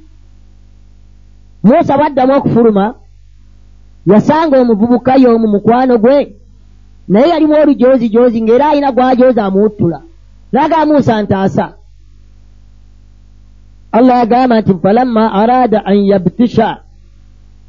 musa 1.62 1.98
bwaddamu 1.98 2.32
okufuluma 2.36 2.94
yasanga 4.06 4.60
omuvubuka 4.60 5.12
y'omu 5.22 5.46
mukwano 5.48 5.98
gwe 5.98 6.18
naye 7.08 7.28
yalimu 7.28 7.54
olujoozi 7.54 8.08
joozi 8.08 8.42
ng'era 8.42 8.68
alina 8.68 8.92
gwajoozi 8.92 9.40
amuwuttula. 9.40 10.02
Naga 10.52 10.86
musa 10.86 11.22
ntaasa 11.22 11.78
allah 13.92 14.16
yagamba 14.18 14.60
nti 14.60 14.74
falamma 14.82 15.32
araada 15.32 15.86
an 15.86 15.96
yabtisha 16.04 16.76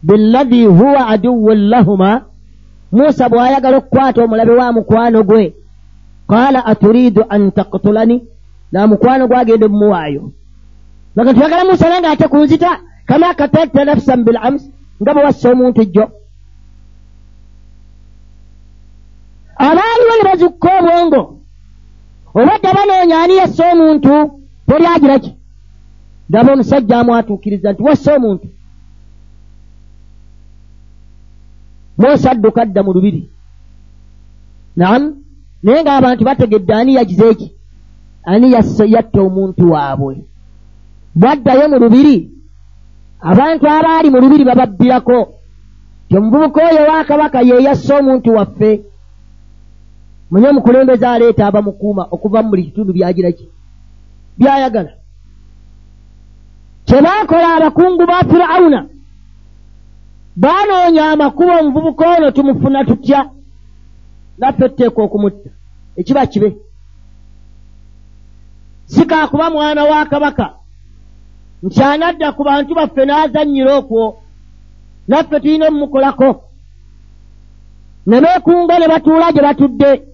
billahi 0.03 0.65
huwa 0.65 1.07
aduwun 1.07 1.69
lahuma 1.69 2.21
musa 2.91 3.29
bw'ayagala 3.29 3.77
okukwata 3.77 4.23
omulabe 4.23 4.51
wa 4.51 4.73
mukwano 4.73 5.23
gwe 5.23 5.53
qaala 6.27 6.65
aturiidu 6.65 7.23
an 7.29 7.51
taktulani 7.51 8.23
na 8.71 8.87
mukwano 8.87 9.27
gwagenda 9.27 9.65
omumuwaayo 9.65 10.31
aga 11.19 11.33
tuyagala 11.33 11.65
musa 11.65 11.89
nange 11.89 12.07
ate 12.07 12.27
kunzita 12.27 12.79
kama 13.05 13.33
katalta 13.33 13.85
nafsan 13.85 14.23
bilams 14.23 14.71
nga 15.01 15.13
bwe 15.13 15.23
wassa 15.23 15.51
omuntu 15.51 15.83
jjo 15.85 16.11
abaaliwo 19.67 20.13
ne 20.15 20.23
bazukka 20.29 20.69
obwongo 20.79 21.21
obadde 22.39 22.69
banoonya 22.77 23.15
ani 23.23 23.35
yassa 23.41 23.63
omuntu 23.71 24.13
teryagira 24.67 25.19
ki? 25.19 25.31
Daba 26.29 26.53
omusajja 26.53 26.99
amwatuukiriza 26.99 27.71
nti 27.71 27.83
wassa 27.83 28.15
omuntu. 28.15 28.47
Musa 31.97 32.31
adduka 32.31 32.61
adda 32.61 32.83
mu 32.83 32.93
lubiri. 32.93 33.29
Naam 34.75 35.03
naye 35.63 35.83
ng'abantu 35.83 36.23
bategedde 36.23 36.73
ani 36.73 36.95
yagize 36.95 37.25
eki 37.29 37.47
ani 38.23 38.51
yatta 38.95 39.21
omuntu 39.21 39.71
waabwe. 39.71 40.23
Bwaddayo 41.15 41.69
mu 41.69 41.77
lubiri 41.79 42.31
abantu 43.19 43.65
abaali 43.67 44.09
mu 44.09 44.19
lubiri 44.21 44.43
bababbirako. 44.45 45.19
Ti 46.07 46.17
omuvubuka 46.17 46.61
oyo 46.69 46.81
wa 46.89 47.03
kabaka 47.03 47.41
ye 47.41 47.63
yassa 47.63 47.99
omuntu 47.99 48.29
waffe 48.37 48.71
munye 50.31 50.47
omukulembeze 50.47 51.07
aleeta 51.07 51.47
abamukuuma 51.47 52.03
okuva 52.11 52.43
mu 52.43 52.49
buli 52.49 52.63
kitundu 52.63 52.93
byagira 52.93 53.31
ki? 53.31 53.45
Byayagala. 54.37 54.91
Kyebaakola 56.85 57.55
abakungu 57.55 58.05
ba 58.05 58.23
firawuna 58.29 58.81
baanoonya 60.35 61.11
amakuba 61.11 61.59
omuvubuka 61.59 62.09
ono 62.17 62.31
tumufuna 62.31 62.85
tutya? 62.85 63.29
Naffe 64.37 64.69
tuteeka 64.69 65.01
okumutta. 65.01 65.49
Ekiba 65.95 66.25
kibe. 66.25 66.57
Si 68.85 69.05
kaakuba 69.05 69.49
mwana 69.49 69.83
wa 69.83 70.05
kabaka 70.05 70.53
nti 71.63 71.83
anadda 71.83 72.31
ku 72.31 72.43
bantu 72.43 72.75
baffe 72.75 73.05
n'azannyira 73.05 73.75
okwo 73.75 74.21
naffe 75.07 75.39
tulina 75.39 75.67
omumukolako. 75.67 76.43
Ne 78.07 78.21
beekunga 78.21 78.79
ne 78.79 78.87
batuula 78.87 79.31
gye 79.31 79.41
batudde 79.41 80.08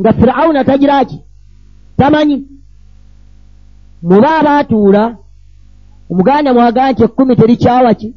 nga 0.00 0.12
firawuna 0.12 0.64
tagira 0.64 1.04
ki? 1.04 1.22
Tamanyi? 1.96 2.46
Muba 4.02 4.30
abaatuula 4.38 5.16
omuganda 6.10 6.54
mwagaa 6.54 6.92
nti 6.92 7.02
ekkumi 7.04 7.36
terikyawa 7.36 7.94
ki? 7.94 8.14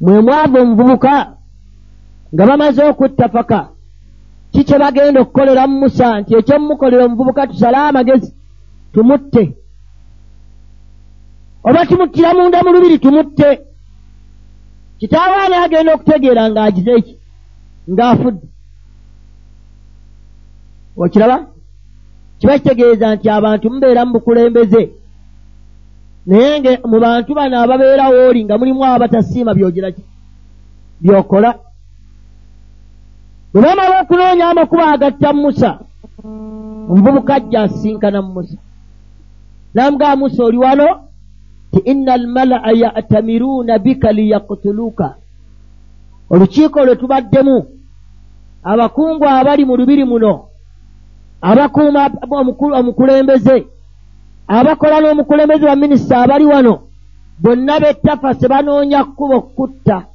Mwe 0.00 0.20
mwava 0.20 0.60
omuvubuka 0.60 1.14
nga 2.34 2.46
bamaze 2.46 2.82
okutta 2.84 3.28
faka 3.28 3.60
ki 4.52 4.64
kye 4.64 4.78
bagenda 4.78 5.20
okukolera 5.20 5.66
mu 5.66 5.76
musa 5.82 6.20
nti 6.20 6.30
ekyomumukolera 6.38 7.04
omuvubuka 7.04 7.46
tusale 7.46 7.76
amagezi 7.76 8.30
tumutte? 8.92 9.44
Oba 11.68 11.86
tumuttira 11.86 12.34
munda 12.34 12.62
mu 12.64 12.70
lubiri 12.72 12.98
tumutte? 12.98 13.48
Kitaawaani 14.98 15.56
agenda 15.64 15.94
okutegeera 15.94 16.42
ng'agize 16.50 16.92
eki 16.98 17.14
ng'afudde 17.92 18.46
okiraba? 20.98 21.46
Kiba 22.38 22.58
kitegeeza 22.58 23.14
nti 23.14 23.28
abantu 23.30 23.70
mubeera 23.70 24.04
mu 24.04 24.12
bukulembeze. 24.12 24.82
Naye 26.26 26.60
nge 26.60 26.72
mu 26.90 27.00
bantu 27.00 27.34
bano 27.34 27.56
ababeerawo 27.62 28.28
oli 28.28 28.44
nga 28.44 28.58
mulimu 28.58 28.84
abatasiima 28.84 29.54
byogera 29.54 29.90
ki? 29.92 30.02
Byokola. 31.00 31.50
Bwe 33.52 33.62
bamala 33.62 34.00
okunoonya 34.02 34.50
amakuba 34.50 34.84
agatta 34.92 35.32
musa 35.32 35.70
omuvubuka 36.90 37.34
ajja 37.34 37.62
asinkana 37.62 38.22
mu 38.22 38.32
musa. 38.32 38.56
Namugaa 39.74 40.16
musa 40.16 40.44
oli 40.44 40.56
wano 40.56 40.86
ti 41.72 41.78
inna 41.90 42.12
almalaa 42.12 42.72
yatamiruuna 42.72 43.78
bika 43.78 44.12
liyaktuluuka 44.12 45.14
olukiiko 46.30 46.84
lwe 46.84 46.96
tubaddemu 46.96 47.66
abakungu 48.62 49.24
abali 49.28 49.64
mu 49.64 49.76
lubiri 49.76 50.04
muno 50.04 50.47
abakuuma 51.40 52.10
omukulembeze. 52.80 53.66
Abakola 54.48 55.00
n'omukulembeze 55.00 55.66
wa 55.66 55.76
minisita 55.76 56.22
abali 56.22 56.44
wano 56.44 56.80
bonna 57.38 57.80
bettafase 57.80 58.48
banoonya 58.48 59.04
kkuba 59.04 59.36
okutta 59.36 60.06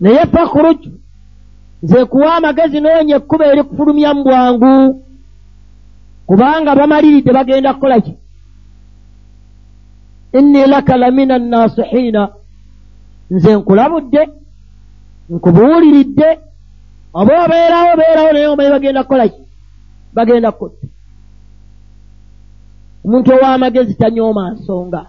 naye 0.00 0.26
fakuruj 0.26 0.80
nze 1.82 2.04
kuwa 2.04 2.34
amagezi 2.36 2.80
noonya 2.80 3.16
ekkuba 3.16 3.46
eri 3.46 3.62
kufulumya 3.62 4.14
mu 4.14 4.22
bwangu 4.24 5.04
kubanga 6.26 6.74
bamaliridde 6.74 7.32
bagenda 7.32 7.74
kukola 7.74 8.00
ki? 8.00 8.14
Inni 10.32 10.66
laka 10.66 10.96
lamina 10.96 11.34
annasihiina 11.34 12.28
nze 13.30 13.56
nkulabudde 13.56 14.28
nkubuuliridde 15.30 16.38
oba 17.14 17.44
obeerawo 17.44 17.96
beerawo 17.96 18.32
naye 18.32 18.46
omanyi 18.46 18.70
bagenda 18.70 19.02
kukola 19.02 19.28
ki? 19.28 19.42
Bagenda 20.14 20.52
kutta. 20.52 20.86
Omuntu 23.04 23.30
ow'amagezi 23.32 23.94
tanyooma 23.94 24.50
nsonga. 24.50 25.06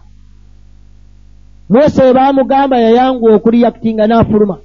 Musa 1.70 2.04
we 2.06 2.14
baamugamba 2.14 2.78
yayanguwa 2.78 3.36
okuliyakitinga 3.36 4.08
n'afuluma. 4.08 4.58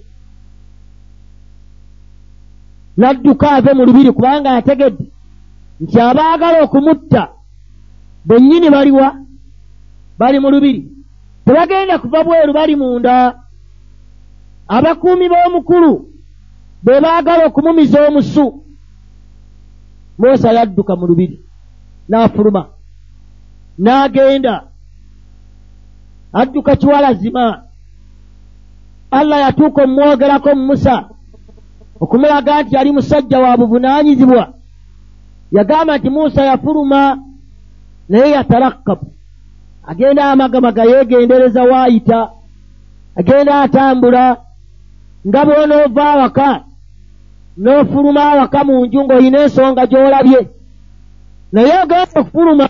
N'adduka 2.97 3.51
ave 3.51 3.75
mu 3.75 3.85
lubiri 3.85 4.13
kubanga 4.13 4.55
yategedde 4.57 5.07
nti 5.81 6.01
abaagala 6.01 6.63
okumutta 6.65 7.23
bennyini 8.25 8.71
baliwa 8.71 9.09
bali 10.19 10.39
mu 10.41 10.51
lubiri. 10.51 10.83
Tebagenda 11.45 11.99
kuva 11.99 12.25
bweru 12.25 12.53
bali 12.53 12.77
munda. 12.77 13.15
Abakuumi 14.69 15.29
b'omukulu 15.29 16.16
be 16.87 17.01
baagala 17.01 17.47
okumumiza 17.47 17.99
omusu. 18.09 18.63
Musa 20.19 20.53
yadduka 20.53 20.97
mu 20.97 21.07
lubiri 21.07 21.41
n'afuluma 22.09 22.63
n'agenda. 23.79 24.55
Adduka 26.33 26.77
kiwalazima 26.77 27.63
allah 29.11 29.39
yatuuka 29.41 29.83
omumwogerako 29.83 30.55
mu 30.55 30.65
musa 30.67 31.09
okumulaga 32.01 32.63
nti 32.63 32.75
yali 32.77 32.93
musajja 32.93 33.39
wa 33.39 33.57
buvunaanyizibwa. 33.57 34.45
Yagamba 35.53 35.99
nti 35.99 36.11
musa 36.11 36.45
yafuluma 36.45 37.19
naye 38.09 38.31
yatarakkabu 38.31 39.07
agenda 39.87 40.31
amagamaga 40.31 40.85
yeegendereza 40.85 41.63
waayita 41.63 42.31
agenda 43.17 43.61
atambula 43.61 44.37
nga 45.29 45.41
bw'onoova 45.45 46.05
awaka 46.13 46.66
n'ofuluma 47.57 48.23
awaka 48.33 48.65
mu 48.65 48.75
nju 48.87 49.01
ng'olina 49.05 49.39
ensonga 49.45 49.87
gy'olabye. 49.91 50.41
Naye 51.53 51.73
ogenda 51.83 52.21
okufuluma 52.21 52.67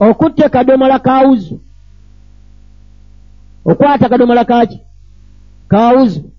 okutte 0.00 0.48
kadomola 0.48 0.98
kawuzu 0.98 1.60
okwata 3.64 4.08
kadomola 4.08 4.44
kaki 4.44 4.80
kawuzu 5.68 6.30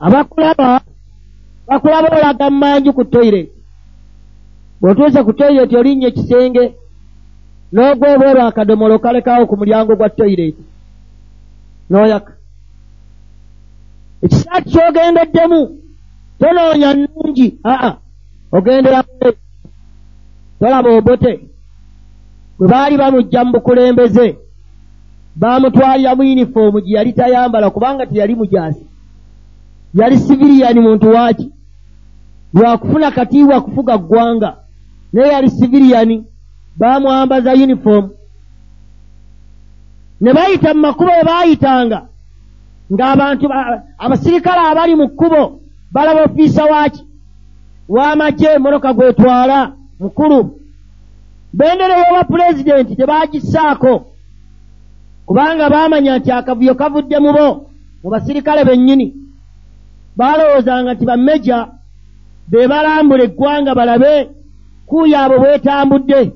abakulaba 0.00 0.80
bakulaba 1.68 2.08
olaga 2.16 2.50
mumanju 2.50 2.92
ku 2.92 3.04
toyireti 3.04 3.52
bw'otuuse 4.80 5.20
ku 5.24 5.32
toyireti 5.32 5.76
olinnya 5.76 6.08
ekisenge 6.08 6.64
n'ogwebweru 7.72 8.40
akadomolo 8.40 8.98
kalekawo 8.98 9.46
ku 9.46 9.56
mulyango 9.56 9.96
gwa 9.96 10.08
toyireti 10.08 10.62
n'oyaka. 11.90 12.32
Ekisaati 14.22 14.70
ky'ogendeddemu 14.72 15.60
tonoonya 16.38 16.94
nnungi 16.94 17.58
aa 17.64 17.92
ogendera 18.52 19.04
tolaba 20.60 20.90
obote. 20.90 21.40
Bwe 22.58 22.68
baali 22.68 22.96
bamujja 22.96 23.44
mu 23.44 23.52
bukulembeze 23.52 24.36
baamutwalira 25.36 26.14
mu 26.14 26.22
yunifoomu 26.22 26.80
gye 26.80 26.96
yali 26.96 27.12
tayambala 27.12 27.70
kubanga 27.70 28.06
teyali 28.06 28.34
mujaasi. 28.34 28.86
Yali 29.94 30.18
siviriyani 30.18 30.80
muntu 30.80 31.10
waaki? 31.10 31.52
Lwakufuna 32.54 33.10
katiibwa 33.10 33.60
kufuga 33.60 33.98
ggwanga. 33.98 34.56
Naye 35.12 35.32
yali 35.32 35.50
siviriyani 35.50 36.24
baamwambaza 36.76 37.52
yunifoomu. 37.52 38.10
Ne 40.20 40.32
bayita 40.34 40.74
mu 40.74 40.80
makubo 40.80 41.10
we 41.10 41.24
baayitanga 41.24 42.06
ng'abantu 42.92 43.46
abasirikale 43.98 44.60
abali 44.70 44.94
mu 44.96 45.08
kkubo 45.08 45.57
balaba 45.92 46.24
ofiisa 46.24 46.64
waaki? 46.64 47.04
W'amagye 47.88 48.58
mmotoka 48.58 48.92
gwetwala 48.92 49.72
mukulu. 50.00 50.60
Bendera 51.52 51.98
y'obwa 51.98 52.24
pulezidenti 52.24 52.96
tebaagissaako 52.96 54.06
kubanga 55.26 55.70
baamanya 55.70 56.18
nti 56.18 56.30
akavuyo 56.32 56.74
kavudde 56.74 57.18
mu 57.18 57.32
bo 57.32 57.70
mu 58.04 58.10
basirikale 58.10 58.64
bennyini. 58.64 59.14
Baalowoozanga 60.16 60.94
nti 60.94 61.04
bammeja 61.04 61.68
be 62.48 62.68
balambula 62.68 63.24
eggwanga 63.24 63.74
balabe 63.74 64.30
kuuyo 64.86 65.18
abo 65.18 65.38
bwetambudde. 65.38 66.32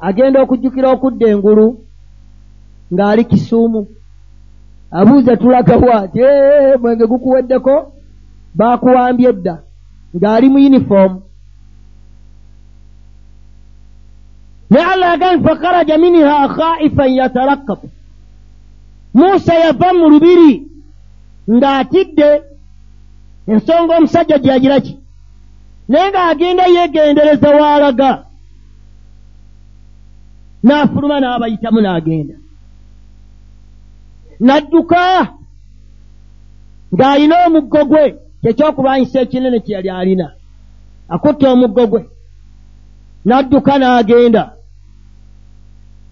Agenda 0.00 0.42
okujjukira 0.42 0.90
okudda 0.90 1.26
engulu 1.28 1.80
ng'ali 2.94 3.24
kisuumu. 3.24 3.86
Abuuza 4.90 5.36
tulagawa 5.36 6.08
ti 6.08 6.20
mwenge 6.80 7.06
gukuweddeko 7.06 7.92
baakuwambye 8.58 9.28
edda 9.28 9.54
ng'ali 10.16 10.46
mu 10.52 10.58
yunifoomu 10.64 11.18
naye 14.70 14.86
allah 14.92 15.08
yagambi 15.12 15.44
fakaraja 15.48 15.98
miniha 15.98 16.48
khaifan 16.56 17.10
yatarakkabu 17.18 17.86
musa 19.14 19.54
yava 19.54 19.88
mu 19.98 20.04
lubiri 20.12 20.52
ng'atidde 21.50 22.30
ensonga 23.52 23.92
omusajja 23.96 24.38
gye 24.42 24.50
yagira 24.52 24.80
ki? 24.80 24.94
Naye 25.88 26.10
ng'agenda 26.10 26.64
yeegendereza 26.74 27.48
waalaga 27.58 28.10
n'afuluma 30.66 31.16
n'abayitamu 31.20 31.80
n'agenda. 31.82 32.34
N'adduka 34.46 35.02
ng'alina 36.94 37.36
omuggo 37.46 37.80
gwe 37.90 38.04
kyekyokulwanyisa 38.42 39.20
ekinene 39.20 39.58
kye 39.60 39.74
yali 39.76 39.90
alina. 39.90 40.26
Akutta 41.08 41.46
omuggo 41.52 41.86
gwe 41.86 42.02
n'adduka 43.26 43.72
n'agenda. 43.78 44.42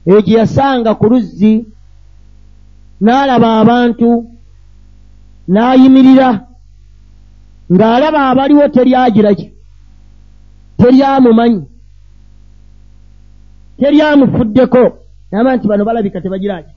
Eyo 0.06 0.20
gye 0.26 0.38
yasanga 0.38 0.94
ku 0.94 1.04
luzzi 1.12 1.52
n'alaba 3.00 3.48
abantu 3.60 4.08
n'ayimirira 5.48 6.28
ng'alaba 7.72 8.20
abaliwo 8.30 8.68
teryagira 8.68 9.30
ki 9.38 9.46
teryamumanyi 10.78 11.62
teryamufuddeko 13.78 14.82
naba 15.30 15.56
nti 15.56 15.66
bano 15.68 15.84
balabika 15.84 16.20
tebagira 16.20 16.62
ki 16.62 16.72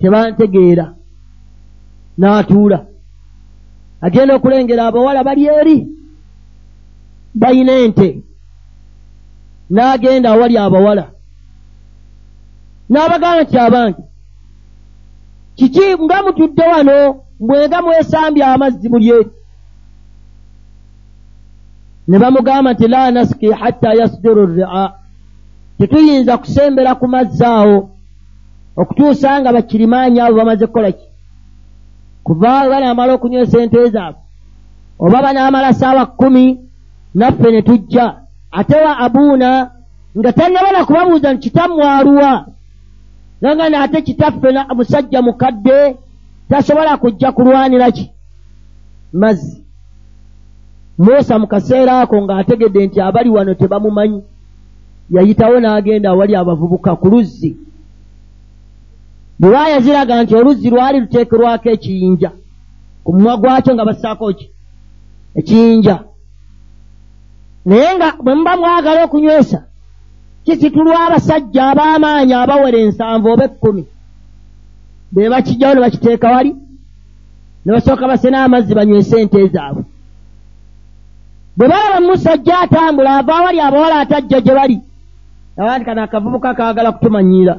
tebantegeera 0.00 0.86
n'atuula 2.18 2.78
agenda 4.02 4.34
okulengera 4.36 4.82
abawala 4.86 5.24
bali 5.24 5.44
eri. 5.46 5.78
Bayina 7.34 7.72
ente. 7.72 8.08
N'agenda 9.70 10.28
awali 10.32 10.56
abawala. 10.58 11.04
N'abagamba 12.90 13.42
nti 13.42 13.56
abange 13.58 14.02
kiki 15.56 15.86
nga 16.02 16.22
mutudde 16.24 16.64
wano? 16.72 16.96
Mbwenga 17.40 17.82
mwesambye 17.82 18.44
amazzi 18.44 18.88
muli 18.88 19.08
eri 19.08 19.30
ne 22.08 22.18
bamugamba 22.18 22.72
nti 22.72 22.88
la 22.88 23.10
nasiki 23.10 23.50
hatta 23.50 23.94
yasdiru 23.94 24.46
ria 24.46 24.92
tetuyinza 25.78 26.38
kusembera 26.38 26.94
ku 26.94 27.06
mazzi 27.08 27.44
awo 27.44 27.90
okutuusa 28.76 29.40
nga 29.40 29.52
bakirimaanyi 29.52 30.20
abo 30.20 30.36
bamaze 30.36 30.66
kukola 30.66 30.92
ki 30.92 31.06
kuva 32.24 32.68
banaamala 32.70 33.12
okunywesa 33.14 33.58
ente 33.62 33.90
zaabwe 33.90 34.22
oba 34.98 35.22
banaamala 35.22 35.74
saawa 35.74 36.06
kkumi 36.06 36.60
naffe 37.14 37.50
ne 37.50 37.62
tujja. 37.62 38.14
Ate 38.52 38.76
wa 38.76 38.98
abuuna 38.98 39.70
nga 40.18 40.32
tannabala 40.32 40.84
kubabuuza 40.84 41.32
nti 41.32 41.50
kitammwe 41.50 41.84
aluwa? 41.84 42.46
Nanga 43.40 43.68
naate 43.70 44.02
kitaffe 44.02 44.48
musajja 44.76 45.22
mukadde 45.22 45.96
tasobola 46.48 46.96
kujja 46.96 47.32
kulwanira 47.32 47.90
ki? 47.90 48.10
Mazzi. 49.12 49.64
Musa 50.98 51.38
mu 51.38 51.46
kaseera 51.46 52.00
ako 52.00 52.22
ng'ategedde 52.22 52.86
nti 52.86 53.00
abali 53.00 53.30
wano 53.30 53.54
tebamumanyi. 53.54 54.22
Yayitawo 55.10 55.60
n'agenda 55.60 56.10
awali 56.10 56.36
abavubuka 56.36 56.96
ku 56.96 57.08
luzzi 57.08 57.56
riwaaya 59.42 59.80
ziraga 59.80 60.22
nti 60.22 60.34
oluzzi 60.36 60.70
lwali 60.70 61.00
luteekerwako 61.00 61.68
ekiyinja 61.70 62.30
ku 63.04 63.12
mumwa 63.12 63.36
gwakyo 63.36 63.74
nga 63.74 63.84
bassaako 63.84 64.32
ki? 64.32 64.46
Ekiyinja. 65.34 65.96
Naye 67.64 67.96
nga 67.96 68.08
bwe 68.22 68.34
muba 68.34 68.56
mwagala 68.56 69.04
okunywesa 69.04 69.58
kisitulwa 70.44 71.06
abasajja 71.06 71.62
ab'amaanyi 71.70 72.34
abawera 72.34 72.78
ensanvu 72.78 73.28
oba 73.32 73.44
ekkumi. 73.44 73.84
Be 75.12 75.28
bakijjawo 75.32 75.74
ne 75.74 75.80
bakiteeka 75.80 76.30
wali 76.30 76.52
ne 77.64 77.70
basooka 77.72 78.08
basena 78.08 78.44
amazzi 78.44 78.74
banywese 78.74 79.20
ente 79.20 79.46
zaabwe. 79.46 79.84
Bwe 81.56 81.68
balaba 81.68 82.00
musajja 82.00 82.58
atambula 82.60 83.18
ava 83.18 83.36
awali 83.36 83.60
abawala 83.60 84.00
atajja 84.00 84.40
gye 84.40 84.54
bali. 84.54 84.78
Abandi 85.56 85.84
kano 85.84 86.02
akavubuka 86.02 86.54
kaagala 86.54 86.92
kutumanyiira 86.92 87.54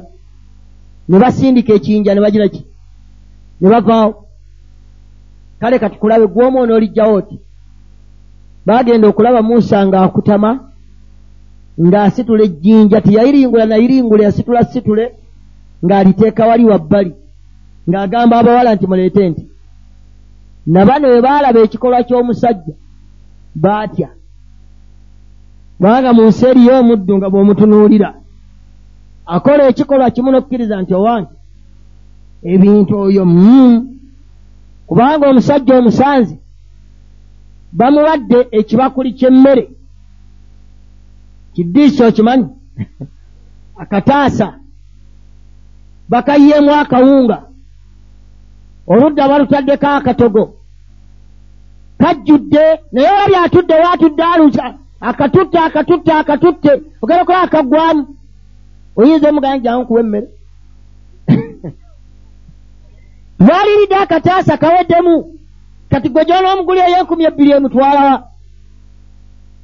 ne 1.08 1.18
basindika 1.18 1.72
ekiyinja 1.74 2.14
ne 2.14 2.20
bagira 2.20 2.48
ki? 2.48 2.66
Ne 3.60 3.68
bavaawo. 3.68 4.14
Kale 5.60 5.78
katukulabe 5.78 6.26
gw'omu 6.26 6.58
onoolijjawo 6.60 7.14
oti? 7.14 7.36
Baagenda 8.66 9.08
okulaba 9.08 9.42
musa 9.42 9.86
ng'akutama 9.86 10.50
ng'asitula 11.80 12.42
ejjinja 12.44 13.00
teyayiringula 13.00 13.66
nayiringula 13.66 14.24
yasitula 14.24 14.64
situle 14.64 15.04
ng'aliteeka 15.84 16.46
wali 16.46 16.64
wabbali 16.64 17.12
ng'agamba 17.88 18.38
abawala 18.38 18.74
nti 18.74 18.86
muleete 18.86 19.28
nti. 19.30 19.44
Nabano 20.66 21.08
bwe 21.08 21.20
baalaba 21.20 21.60
ekikolwa 21.60 22.02
ky'omusajja 22.06 22.74
baatya. 23.54 24.08
Kubanga 25.76 26.12
mu 26.12 26.22
nsi 26.28 26.44
eriyo 26.46 26.72
omuddu 26.80 27.12
nga 27.16 27.28
bw'omutunuulira 27.28 28.23
akola 29.26 29.68
ekikolwa 29.68 30.10
kimu 30.10 30.30
n'okukkiriza 30.30 30.82
nti 30.82 30.94
owange 30.94 31.34
ebintu 32.52 32.92
oyo 32.98 33.24
mm. 33.24 33.98
kubanga 34.86 35.28
omusajja 35.28 35.74
omusanzi 35.78 36.36
bamuwadde 37.72 38.38
ekibakuli 38.58 39.10
ky'emmere 39.18 39.64
kiddiisi 41.54 42.00
okimanyi 42.04 42.48
akataasa 43.82 44.48
bakayyemu 46.08 46.72
akawunga 46.74 47.38
oludda 48.86 49.28
balutaddeko 49.28 49.86
akatogo 49.86 50.44
kajjudde 52.00 52.64
naye 52.92 53.08
olabye 53.08 53.38
atudde 53.44 53.74
waatudde 53.74 54.22
alusa 54.22 54.74
akatutte 55.00 55.58
akatutte 55.58 56.12
akatutte 56.12 56.72
ogerekola 57.02 57.40
akaggwamu 57.42 58.02
oyinza 58.96 59.28
omugana 59.28 59.58
jangu 59.58 59.86
kuwa 59.86 60.00
emmere? 60.00 60.28
Lwaliridde 63.40 63.96
akataasa 63.96 64.56
kaweddemu 64.56 65.14
kati 65.90 66.08
gwe 66.08 66.24
gy'onoomuguli 66.24 66.80
ey'enkumi 66.80 67.24
ebbiri 67.24 67.50
emutwalawa 67.56 68.14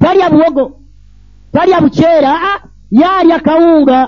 talya 0.00 0.30
buwogo 0.30 0.64
talya 1.52 1.80
bukyera 1.80 2.32
a 2.50 2.52
yaalya 2.90 3.38
kawunga 3.46 3.98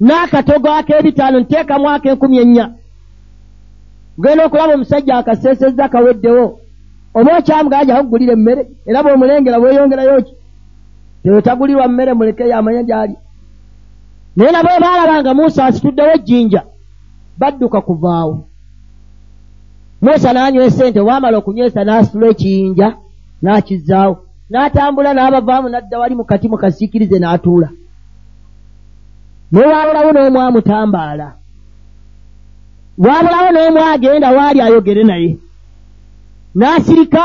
n'akatogo 0.00 0.68
ak'ebitaano 0.78 1.36
nteekamu 1.40 1.86
ak'enkumi 1.94 2.36
ennya. 2.42 2.66
Genda 4.22 4.44
okulaba 4.46 4.74
omusajja 4.74 5.14
akaseesezza 5.18 5.88
kaweddewo 5.88 6.46
oba 7.14 7.30
okyamugana 7.38 7.84
jakugulira 7.88 8.32
emmere 8.32 8.62
era 8.88 9.02
bw'omulengera 9.02 9.60
bweyongerayo 9.60 10.22
ki? 10.26 10.34
Teotagulirwa 11.22 11.88
mmere 11.88 12.12
muleke 12.14 12.48
yamanya 12.48 12.82
gyali 12.82 13.14
naye 14.36 14.50
nabo 14.52 14.68
baalabanga 14.80 15.34
musa 15.34 15.64
asituddewo 15.64 16.10
ejjinja 16.16 16.62
badduka 17.38 17.80
kuvaawo. 17.80 18.34
Musa 20.02 20.32
n'anywa 20.32 20.64
esente 20.64 21.00
waamala 21.00 21.36
okunywesa 21.38 21.84
n'asitula 21.84 22.26
ekiyinja 22.32 22.88
n'akizaawo. 23.42 24.14
N'atambula 24.50 25.10
n'abavaamu 25.14 25.68
n'adda 25.68 25.96
wali 26.00 26.14
mu 26.14 26.24
kati 26.24 26.46
mu 26.48 26.56
kasiikirize 26.62 27.18
n'atuula. 27.18 27.68
Naye 29.52 29.66
waabulawo 29.72 30.10
n'omu 30.12 30.38
amutambaala 30.40 31.26
waabulawo 32.98 33.48
n'omu 33.54 33.80
agenda 33.92 34.28
waali 34.36 34.60
ayogere 34.60 35.04
naye. 35.04 35.30
N'asirika 36.54 37.24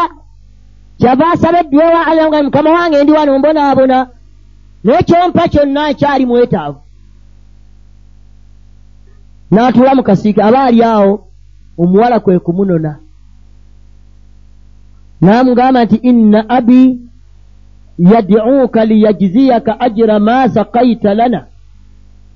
kyava 1.00 1.26
asaba 1.34 1.60
ayanga 2.12 2.44
mukama 2.44 2.70
wange 2.72 3.04
ndi 3.04 3.12
wano 3.12 3.40
mbonaabona. 3.40 3.98
Naye 4.84 5.04
kyompa 5.04 5.48
kyonna 5.48 5.92
nkyali 5.92 6.26
mwetaavu 6.26 6.80
n'atuula 9.52 9.96
mu 9.96 10.04
kasiike 10.04 10.42
aba 10.44 10.64
ali 10.64 10.84
awo 10.84 11.14
omuwala 11.78 12.20
kwe 12.20 12.40
kumunona. 12.40 12.92
N'amugamba 15.22 15.80
nti 15.86 15.96
inna 16.10 16.40
abi 16.50 16.82
yadiuka 18.12 18.86
liyajziyaka 18.86 19.80
ajira 19.80 20.20
ma 20.20 20.50
sakaita 20.50 21.14
lana. 21.14 21.46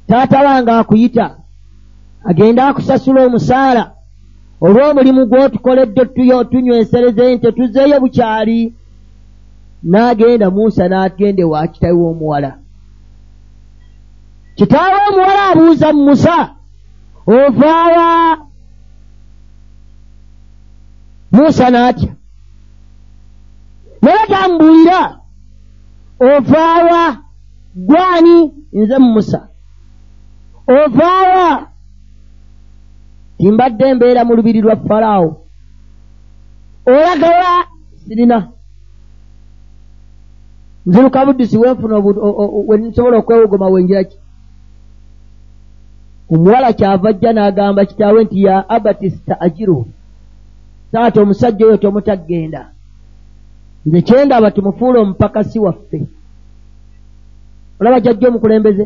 Taata 0.08 0.40
wange 0.46 0.72
akuyita 0.72 1.26
agenda 2.30 2.68
akusasula 2.68 3.20
omusaala 3.26 3.84
olw'omulimu 4.62 5.26
gw'otukoledde 5.30 6.06
tuyo 6.06 6.44
tunywesereze 6.44 7.36
nti 7.36 7.52
tuzzeeyo 7.52 8.00
bukyali. 8.00 8.74
N'agenda 9.84 10.48
musa 10.52 10.88
n'agende 10.88 11.44
wa 11.44 11.68
kitawe 11.68 11.94
w'omuwala. 12.02 12.52
Kitaawe 14.56 14.98
omuwala 15.10 15.42
abuuza 15.52 15.94
musa 15.94 16.38
ovaawa 17.32 18.38
musa 21.32 21.66
n'atya? 21.74 22.12
Naye 24.02 24.24
tambuulira 24.32 25.02
ovaawa 26.20 27.02
gwani 27.76 28.36
nze 28.74 28.98
musa? 28.98 29.40
Ovaawa 30.68 31.68
timbadde 33.38 33.84
embeera 33.92 34.22
mu 34.26 34.34
lubiri 34.36 34.62
lwa 34.62 34.76
falaawo. 34.76 35.32
Olagawa 36.86 37.66
sirina. 38.04 38.38
Nziruka 40.86 41.26
buddusi 41.26 41.58
wenfuna 41.58 41.96
wensobola 42.68 43.18
okwewogoma 43.18 43.68
wenjiraki 43.74 44.18
omuwala 46.32 46.74
kyava 46.74 47.10
ajja 47.10 47.32
n'agamba 47.34 47.86
kitaawe 47.86 48.24
nti 48.24 48.44
ya 48.44 48.70
abati 48.70 49.08
staajiru. 49.12 49.80
Saati 50.92 51.20
omusajja 51.20 51.66
oyo 51.66 51.78
tomutagenda 51.78 52.62
nze 53.86 54.02
kyendaba 54.02 54.52
tumufuula 54.52 55.00
omupakasi 55.00 55.60
waffe. 55.60 56.00
Olaba 57.80 58.00
jajja 58.00 58.28
omukulembeze? 58.30 58.86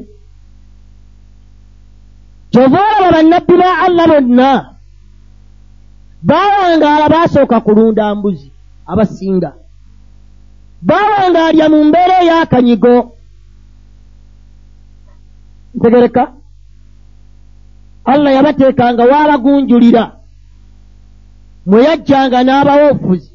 Kyova 2.51 2.79
olaba 2.97 3.11
bannabbi 3.15 3.55
ba 3.61 3.69
allah 3.85 4.07
bonna 4.07 4.49
baawangaala 6.23 7.09
baasooka 7.09 7.57
kulunda 7.61 8.15
mbuzi 8.15 8.51
abasinga. 8.87 9.51
Baawangaalya 10.81 11.65
mu 11.69 11.83
mbeera 11.83 12.15
ey'akanyigo 12.23 12.93
ntegereka 15.75 16.23
allah 18.05 18.33
yabateekanga 18.33 19.03
waabagunjulira 19.11 20.11
mwe 21.65 21.83
yajjanga 21.83 22.43
n'abawa 22.43 22.91
ofuzi 22.91 23.31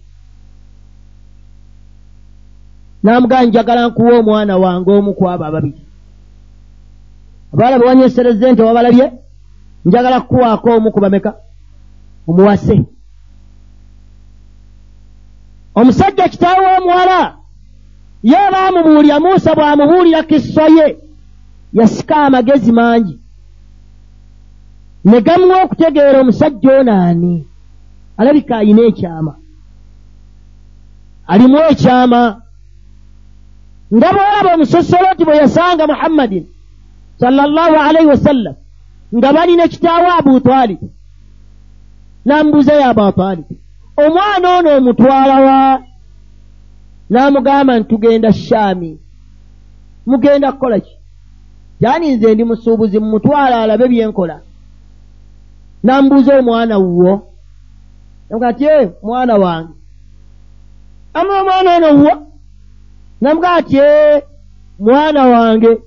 n'amugaa 3.02 3.44
njagala 3.44 3.88
nkuwa 3.88 4.18
omwana 4.18 4.56
wange 4.56 4.90
omu 4.90 5.14
ku 5.14 5.24
abo 5.30 5.44
ababiri. 5.44 5.80
Abaala 7.52 7.78
be 7.78 7.84
wanyesereze 7.86 8.52
nti 8.52 8.62
wabalabye 8.62 9.12
njagala 9.84 10.20
kukuwaako 10.20 10.68
omu 10.76 10.92
ku 10.92 11.00
bameka 11.00 11.34
omuwase. 12.28 12.84
Omusajja 15.74 16.28
kitaawe 16.28 16.64
w'omuwala 16.66 17.36
ye 18.22 18.38
baamubuulira 18.52 19.20
muusa 19.20 19.54
bw'amubuulira 19.54 20.22
kisso 20.22 20.66
ye 20.76 20.98
yasika 21.72 22.16
amagezi 22.16 22.72
mangi 22.72 23.19
ne 25.04 25.20
gamuwa 25.20 25.62
okutegeera 25.62 26.20
omusajja 26.20 26.80
ono 26.80 26.92
ani 26.92 27.46
alabika 28.16 28.56
ayina 28.56 28.82
ekyama. 28.82 29.34
Alimu 31.26 31.58
ekyama. 31.70 32.42
Nga 33.94 34.08
bwolaba 34.12 34.54
omusosoloti 34.54 35.24
bwe 35.24 35.36
yasanga 35.36 35.86
muhammadin 35.86 36.46
sallallahu 37.20 37.76
alaihi 37.76 38.08
wasallam 38.08 38.54
nga 39.16 39.32
balina 39.32 39.68
kitaawe 39.68 40.08
abutwalibu 40.18 40.88
n'amubuuza 42.24 42.72
yo 42.74 42.84
abatwalibu 42.90 43.54
omwana 44.02 44.46
ono 44.58 44.68
omutwalawa 44.78 45.82
n'amugamba 47.10 47.78
nti 47.78 47.88
tugenda 47.88 48.32
shaami. 48.32 48.98
Mugenda 50.06 50.52
kukola 50.52 50.80
ki? 50.80 50.94
Yani 51.80 52.14
nze 52.14 52.34
ndi 52.34 52.44
musuubuzi 52.44 52.98
mumutwala 52.98 53.62
alabe 53.62 53.88
byenkola 53.88 54.40
n'amubuuza 55.84 56.38
omwana 56.38 56.78
wuwo. 56.78 57.12
Namugaa 58.30 58.52
ti 58.52 58.64
e 58.64 58.92
mwana 59.02 59.34
wange. 59.36 59.74
Ama 61.14 61.40
omwana 61.40 61.76
ono 61.76 61.88
wuwo. 61.98 62.26
Namugaa 63.20 63.62
ti 63.62 63.76
e 63.76 64.22
mwana 64.78 65.26
wange. 65.26 65.78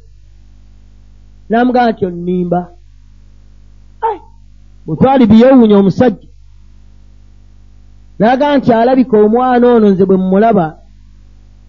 Namugaa 1.49 1.91
nti 1.91 2.05
onnimba. 2.05 2.69
Butwali 4.85 5.25
biyewuunya 5.25 5.77
omusajja. 5.77 6.27
Nagaa 8.19 8.57
nti 8.57 8.73
alabika 8.73 9.17
omwana 9.17 9.67
ono 9.67 9.89
nze 9.89 10.05
bwe 10.05 10.17
mmulaba 10.17 10.77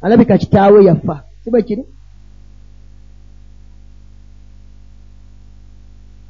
alabika 0.02 0.38
kitaawe 0.38 0.84
yafa. 0.84 1.22
Si 1.44 1.50
bwe 1.50 1.62
kiri? 1.62 1.84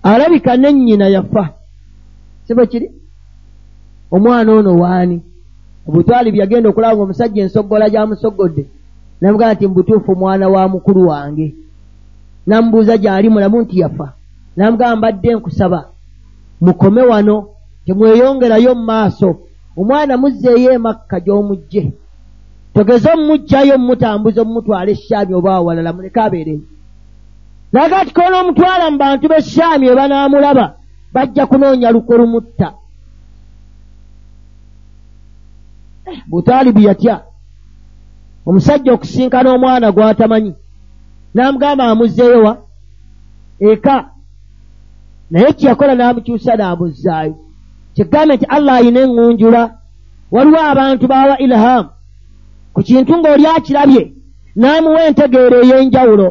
Alabika 0.03 0.57
nennyina 0.57 1.09
yafa 1.09 1.55
si 2.45 2.55
bwe 2.55 2.67
kiri? 2.67 2.93
Omwana 4.11 4.53
ono 4.53 4.77
waani? 4.83 5.23
Obutwali 5.89 6.33
byagenda 6.33 6.69
okulaba 6.69 7.03
omusajja 7.03 7.43
ensoggola 7.43 7.91
gyamusogodde 7.91 8.65
namugaa 9.21 9.53
nti 9.53 9.67
mubutuufu 9.67 10.17
mwana 10.17 10.49
wa 10.49 10.69
mukulu 10.69 11.09
wange. 11.09 11.55
Namubuuza 12.47 12.99
gyali 12.99 13.29
mulamu 13.29 13.61
nti 13.63 13.81
yafa. 13.81 14.13
Namugamba 14.57 14.97
mbadde 14.97 15.35
nkusaba 15.35 15.89
mukome 16.61 17.03
wano 17.03 17.49
temweyongerayo 17.87 18.75
mu 18.75 18.85
maaso. 18.85 19.29
Omwana 19.77 20.17
muzzeeyo 20.17 20.73
emakka 20.73 21.21
gy'omugje 21.21 21.93
togeze 22.75 23.09
omumuggyayo 23.13 23.75
omumutambuza 23.75 24.43
omumutwala 24.43 24.91
eshaami 24.91 25.35
oba 25.35 25.51
awalala 25.55 25.93
muleke 25.93 26.21
abeereyo 26.21 26.63
naga 27.73 28.05
ti 28.05 28.13
koona 28.15 28.37
omutwala 28.43 28.91
mu 28.91 28.99
bantu 28.99 29.25
b'eshaami 29.29 29.89
we 29.89 29.95
banaamulaba 29.95 30.67
bajja 31.15 31.47
kunoonya 31.47 31.91
luko 31.91 32.17
lumutta 32.17 32.69
butaalibu 36.27 36.81
yatya. 36.81 37.21
Omusajja 38.47 38.93
okusinkana 38.93 39.49
omwana 39.53 39.93
gw'atamanyi. 39.93 40.53
N'amugamba 41.35 41.85
amuzzeeyo 41.85 42.43
wa? 42.47 42.55
Eka. 43.61 43.97
Naye 45.31 45.53
kyeyakola 45.53 45.95
n'amukyusa 45.95 46.53
n'amuzzaayo. 46.57 47.35
Kyegambe 47.95 48.35
nti 48.37 48.47
allah 48.55 48.75
ayina 48.77 49.01
eŋŋunjula 49.01 49.63
waliwo 50.35 50.61
abantu 50.73 51.05
baawa 51.13 51.39
ilhamu 51.45 51.89
ku 52.75 52.81
kintu 52.83 53.13
ng'oli 53.17 53.47
akirabye 53.47 54.03
n'amuwa 54.61 55.01
entegeero 55.09 55.57
ey'enjawulo. 55.63 56.29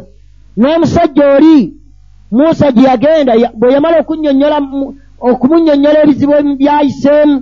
N'omusajja 0.60 1.24
oli 1.36 1.58
muusa 2.34 2.68
gye 2.72 2.84
yagenda 2.90 3.34
bwe 3.60 3.74
yamala 3.74 3.98
okunnyonnyola 4.02 4.58
okumunnyonnyola 5.30 5.98
ebizibu 6.04 6.34
byayiseemu 6.60 7.38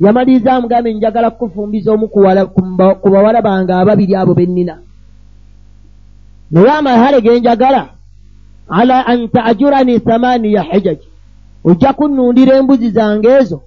yamaliriza 0.00 0.50
amugambe 0.52 0.88
njagala 0.94 1.30
kukufumbiza 1.30 1.88
omu 1.92 2.06
ku 3.02 3.08
bawala 3.12 3.40
bange 3.42 3.72
ababiri 3.72 4.14
abo 4.14 4.34
bennina 4.38 4.74
naye 6.50 6.70
amahale 6.70 7.20
ge 7.20 7.40
njagala? 7.40 7.88
Ala 8.68 9.06
an 9.06 9.28
taajurani 9.28 10.00
thamaniya 10.00 10.62
hijaji 10.62 11.08
ojja 11.64 11.92
kunnundira 11.92 12.56
embuzi 12.56 12.90
zange 12.90 13.28
ezo 13.28 13.62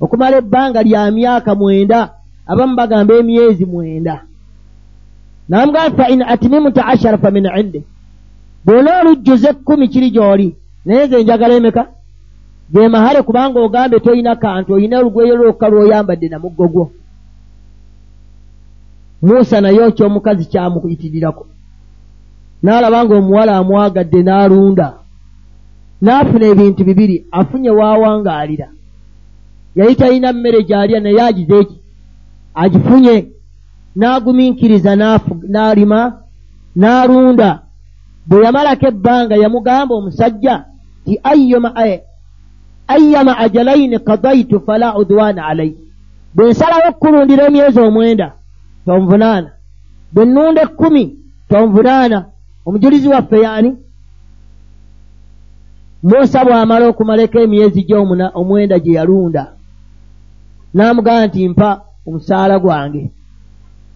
okumala 0.00 0.36
ebbanga 0.36 0.82
lya 0.82 1.10
myaka 1.10 1.54
mwenda 1.54 2.10
abamu 2.46 2.76
bagamba 2.76 3.14
emyezi 3.14 3.64
mwenda. 3.66 4.24
Namugamba 5.48 5.96
fa 5.96 6.08
in 6.08 6.22
atmimta 6.22 6.86
ashara 6.86 7.18
fa 7.18 7.30
min 7.30 7.46
indi 7.60 7.84
bwona 8.64 8.90
olujjuza 9.00 9.48
ekkumi 9.50 9.88
kiri 9.88 10.10
gy'oli 10.14 10.48
naye 10.84 11.06
nze 11.06 11.22
njagala 11.22 11.54
emeka? 11.54 11.84
Ge 12.72 12.88
mahale 12.88 13.22
kubanga 13.22 13.60
ogambe 13.60 14.00
tolina 14.00 14.36
kantu 14.36 14.72
olina 14.74 14.98
olugweyo 14.98 15.36
lwokka 15.36 15.66
lw'oyambadde 15.68 16.28
namuggo 16.28 16.66
gwo. 16.68 16.84
Musa 19.22 19.60
naye 19.60 19.80
okyomukazi 19.88 20.44
kyamuyitirirako 20.50 21.44
n'alaba 22.62 23.04
nga 23.04 23.14
omuwala 23.20 23.52
amwagadde 23.60 24.20
n'alunda. 24.22 24.88
N'afuna 26.02 26.44
ebintu 26.52 26.84
bibiri 26.84 27.26
afunye 27.30 27.70
waawangaalira 27.70 28.68
yali 29.76 29.94
talina 29.96 30.32
mmere 30.32 30.62
gy'alya 30.68 31.00
naye 31.00 31.20
agize 31.28 31.54
eki 31.60 31.76
agifunye. 32.54 33.16
N'agumiikiriza 33.96 34.92
n'alima 35.52 36.00
n'alunda 36.76 37.50
bwe 38.26 38.44
yamalako 38.44 38.86
ebbanga 38.86 39.34
yamugamba 39.36 39.94
omusajja 39.94 40.64
ti 41.04 41.20
ayyama 42.88 43.38
ajalaini 43.38 43.98
kadaitu 43.98 44.60
fala 44.60 44.96
udwana 44.98 45.46
alai 45.46 45.76
bwe 46.34 46.50
nsalawo 46.50 46.82
okkulundira 46.88 47.46
emyezi 47.46 47.80
omwenda 47.80 48.32
tonvunaana. 48.86 49.50
Bwe 50.12 50.24
nnunda 50.24 50.62
ekkumi 50.62 51.16
tonvunaana. 51.48 52.24
Omujulizi 52.66 53.08
waffe 53.08 53.40
yaani? 53.40 53.76
Musa 56.02 56.44
bw'amala 56.44 56.86
okumalako 56.88 57.38
emyezi 57.38 57.82
gy'omuna 57.86 58.26
omwenda 58.34 58.78
gye 58.78 58.92
yalunda 58.98 59.44
n'amugamba 60.74 61.26
nti 61.26 61.48
mpa 61.48 61.70
omusaala 62.06 62.58
gwange. 62.58 63.10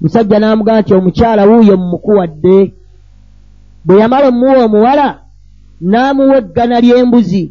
Musajja 0.01 0.39
n'amugamba 0.39 0.81
nti 0.81 0.95
omukyala 0.95 1.43
wuuyo 1.49 1.77
mumukuwadde 1.77 2.75
bwe 3.87 4.01
yamala 4.01 4.27
omuwa 4.29 4.65
omuwala 4.67 5.09
n'amuwa 5.91 6.37
eggana 6.41 6.77
ly'embuzi 6.85 7.43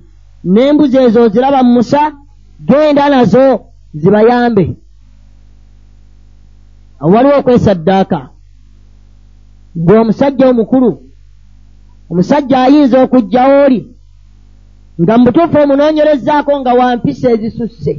n'embuzi 0.51 0.97
ezo 1.05 1.21
ziraba 1.33 1.59
mu 1.65 1.71
musa 1.77 2.01
genda 2.67 3.09
nazo 3.09 3.45
zibayambe. 3.99 4.65
Waliwo 7.13 7.35
okwesaddaaka. 7.39 8.19
Ng'omusajja 9.77 10.45
omukulu 10.51 10.91
omusajja 12.09 12.57
ayinza 12.63 12.97
okugjawo 13.03 13.55
oli 13.65 13.81
nga 15.01 15.13
mubutuufu 15.17 15.57
omunoonyerezaako 15.63 16.53
nga 16.61 16.73
wampisa 16.79 17.27
ezisusse. 17.35 17.93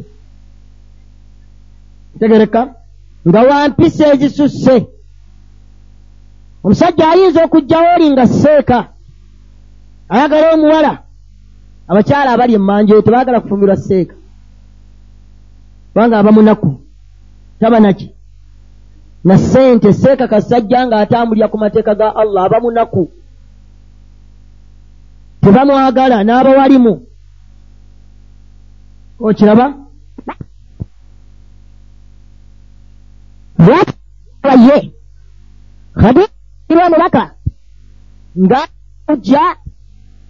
Tegereka. 2.19 2.63
Nga 3.29 3.41
wampisa 3.49 4.05
ezisusse 4.15 4.77
omusajja 6.67 7.11
ayinza 7.11 7.45
okugjawo 7.45 7.87
oli 7.95 8.11
nga 8.11 8.27
seeka. 8.27 8.79
Ayagala 10.09 10.55
omuwala. 10.55 10.93
Abakyala 11.89 12.33
abali 12.33 12.55
emmanja 12.55 12.93
eyo 12.93 13.03
tebaagala 13.03 13.41
kufumbirwa 13.41 13.77
seeka. 13.77 14.15
Kubanga 15.93 16.19
aba 16.19 16.33
munaku 16.33 16.71
taba 17.61 17.81
naki 17.81 18.11
na 19.25 19.39
ssente 19.39 19.93
seeka 19.93 20.29
kasajja 20.29 20.87
ng'atambulira 20.87 21.49
ku 21.49 21.59
mateeka 21.59 21.95
ga 21.95 22.17
allah 22.17 22.45
aba 22.45 22.61
munaku. 22.61 23.11
Tebamwagala 25.41 26.25
n'abawalimu 26.25 26.93
okiraba? 29.21 29.67
Ye? 34.67 34.93
Khadira 36.01 36.36
omubaka 36.87 37.25
nga 38.45 38.61
ujja 39.13 39.57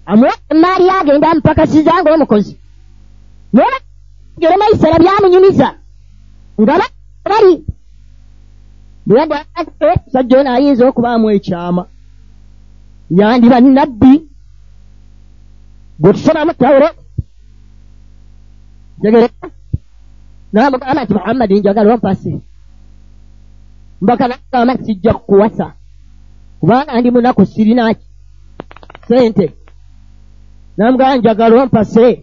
amuwa 0.07 0.35
emaali 0.53 0.91
agenda 0.91 1.31
amupakasiza 1.31 1.93
ng'omukozi 2.03 2.55
jeremaisera 4.39 4.99
byamunyumiza. 4.99 5.69
Nga 6.61 6.75
bali. 7.25 7.55
Musajja 9.07 10.41
ono 10.41 10.51
ayinza 10.53 10.89
okubaamu 10.89 11.31
ekyama. 11.31 11.83
Yandiba 13.11 13.61
nabbi 13.61 14.13
gwe 16.01 16.13
tusomamu 16.13 16.53
tawuro 16.55 16.89
tegere 19.01 19.29
namugamba 20.53 21.05
nti 21.05 21.15
muhammadi 21.15 21.61
njagala 21.61 21.95
ompase. 21.95 22.41
Mbaka 24.03 24.29
nagamba 24.29 24.77
sijja 24.85 25.15
kukuwasa 25.15 25.67
kubanga 26.61 27.01
ndi 27.01 27.11
munaku 27.11 27.47
sirinaki 27.47 28.07
sente 29.09 29.47
namugamba 30.77 31.17
njagala 31.17 31.63
ompase. 31.63 32.23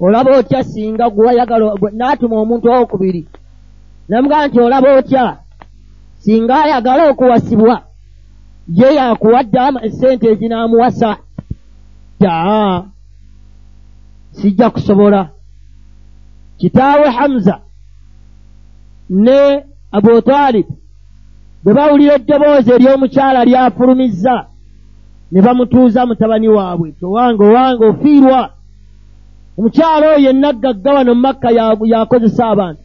Olaba 0.00 0.38
otya 0.38 0.64
singa 0.64 1.10
gwayagala 1.10 1.74
naatuma 1.92 2.36
omuntu 2.42 2.66
owokubiri. 2.70 3.22
Namugamba 4.08 4.46
nti 4.46 4.58
olaba 4.60 4.88
otya? 4.98 5.24
Singa 6.22 6.64
ayagala 6.64 7.02
okuwasibwa 7.10 7.76
ye 8.68 8.94
yakuwadde 8.94 9.58
esente 9.86 10.26
ezinamuwasa 10.32 11.16
taa 12.20 12.84
sijja 14.30 14.70
kusobola. 14.70 15.30
Kitaawe 16.58 17.08
hamza 17.10 17.60
ne 19.10 19.64
abutalibu 19.92 20.78
bwe 21.62 21.72
bawulira 21.74 22.14
eddoboozi 22.18 22.70
ery'omukyala 22.76 23.40
lyafulumizza 23.48 24.36
ne 25.32 25.40
bamutuuza 25.42 26.06
mutabani 26.06 26.48
waabwe 26.48 26.92
towange 27.00 27.42
owange 27.44 27.84
ofiirwa. 27.84 28.42
Omukyala 29.58 30.04
oyo 30.08 30.18
yennaggagga 30.26 30.90
wano 30.94 31.14
mumakka 31.14 31.48
yakozesa 31.92 32.42
abantu. 32.52 32.82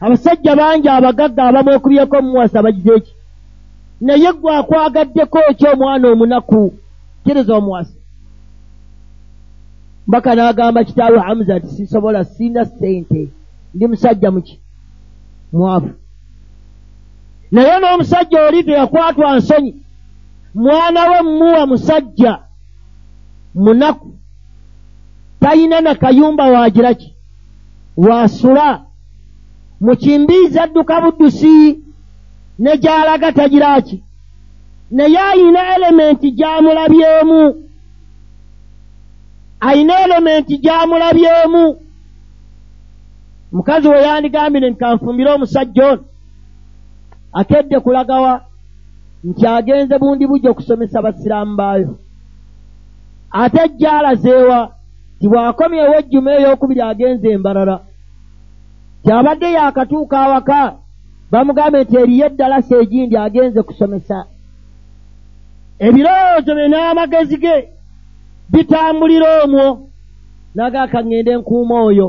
Abasajja 0.00 0.56
bangi 0.56 0.88
abagagga 0.88 1.42
abamu 1.44 1.70
okubyeko 1.76 2.16
mumuwasa 2.22 2.62
bagize 2.62 2.92
eki 2.98 3.14
naye 4.00 4.32
gwe 4.32 4.56
akwagaddeko 4.56 5.38
ky 5.58 5.66
omwana 5.72 6.08
omunaku? 6.08 6.74
Kereza 7.24 7.52
omuwasa. 7.56 7.98
Mbaka 10.08 10.34
n'agamba 10.34 10.84
kitaawe 10.84 11.18
hamuza 11.18 11.58
nti 11.58 11.66
sisobola 11.66 12.24
sina 12.24 12.64
sente 12.64 13.28
ndi 13.74 13.86
musajja 13.86 14.30
muki 14.30 14.60
mwavu 15.52 15.90
naye 17.50 17.78
n'omusajja 17.80 18.38
oli 18.46 18.64
teyakwatwa 18.64 19.36
nsonyi 19.36 19.74
mwana 20.54 21.10
we 21.10 21.22
mmuwa 21.22 21.66
musajja 21.66 22.38
munaku 23.54 24.14
talina 25.40 25.80
na 25.80 25.94
kayumba 25.94 26.44
wagira 26.44 26.94
ki? 26.94 27.14
Wasula 27.96 28.82
mukimbiiza 29.80 30.62
adduka 30.62 31.00
buddusi 31.00 31.78
ne 32.58 32.76
gy'alaga 32.76 33.32
tagira 33.32 33.80
ki? 33.82 34.02
Naye 34.90 35.18
ayina 35.18 35.74
elementi 35.76 36.30
gy'amulabyemu. 36.30 37.40
Ayina 39.60 40.00
elementi 40.04 40.58
gy'amulabyemu. 40.58 41.64
Mukazi 43.52 43.88
we 43.88 44.02
yandigambire 44.02 44.70
nti 44.70 44.78
kanfumbire 44.78 45.30
omusajja 45.30 45.86
ono 45.86 46.04
akedde 47.32 47.80
kulagawa 47.80 48.40
nti 49.24 49.46
agenze 49.46 49.98
bundi 49.98 50.26
bujja 50.26 50.50
okusomesa 50.50 51.02
basiraamu 51.02 51.56
baayo. 51.56 51.98
Ate 53.30 53.68
jja 53.68 53.92
alazeewa 53.98 54.72
ti 55.20 55.28
bw'akomyewo 55.28 55.94
ejjuma 55.98 56.30
ey'okubiri 56.32 56.80
agenze 56.80 57.28
embalala 57.30 57.76
kyabadde 59.04 59.52
yaakatuuka 59.52 60.16
awaka 60.20 60.60
bamugambe 61.30 61.82
nti 61.82 61.96
eriyo 61.96 62.26
eddalasa 62.26 62.74
egindi 62.82 63.16
agenze 63.16 63.62
kusomesa. 63.62 64.18
Ebirowoozo 65.78 66.54
bye 66.54 66.68
n'amagezi 66.68 67.36
ge 67.42 67.56
bitambulira 68.52 69.28
omwo 69.44 69.66
nagaaka 70.54 70.98
ŋŋende 71.02 71.32
nkuuma 71.36 71.76
oyo 71.88 72.06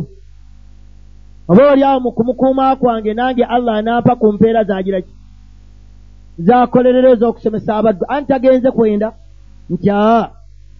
oba 1.49 1.71
oli 1.71 1.83
awo 1.83 1.99
mu 1.99 2.11
kumukuuma 2.11 2.75
kwange 2.75 3.13
nange 3.13 3.43
allah 3.43 3.75
anampa 3.75 4.15
ku 4.15 4.33
mpeera 4.33 4.63
zagira 4.63 5.01
ki? 5.01 5.13
Zakolerero 6.39 7.09
ez'okusomesa 7.13 7.75
abaddu. 7.75 8.05
Anti 8.07 8.27
tagenze 8.27 8.71
kwenda? 8.71 9.13
Nti 9.69 9.89
aa 9.91 10.29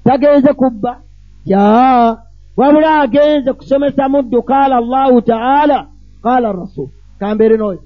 tagenze 0.04 0.54
kubba? 0.54 1.02
Nti 1.42 1.54
aa 1.58 2.18
wabula 2.58 3.02
agenze 3.02 3.54
kusomesa 3.54 4.10
muddu 4.10 4.44
qaala 4.44 4.78
allahu 4.78 5.22
taala 5.22 5.88
qaala 6.24 6.52
rasul. 6.52 6.90
Kambeere 7.20 7.58
n'oyo. 7.58 7.82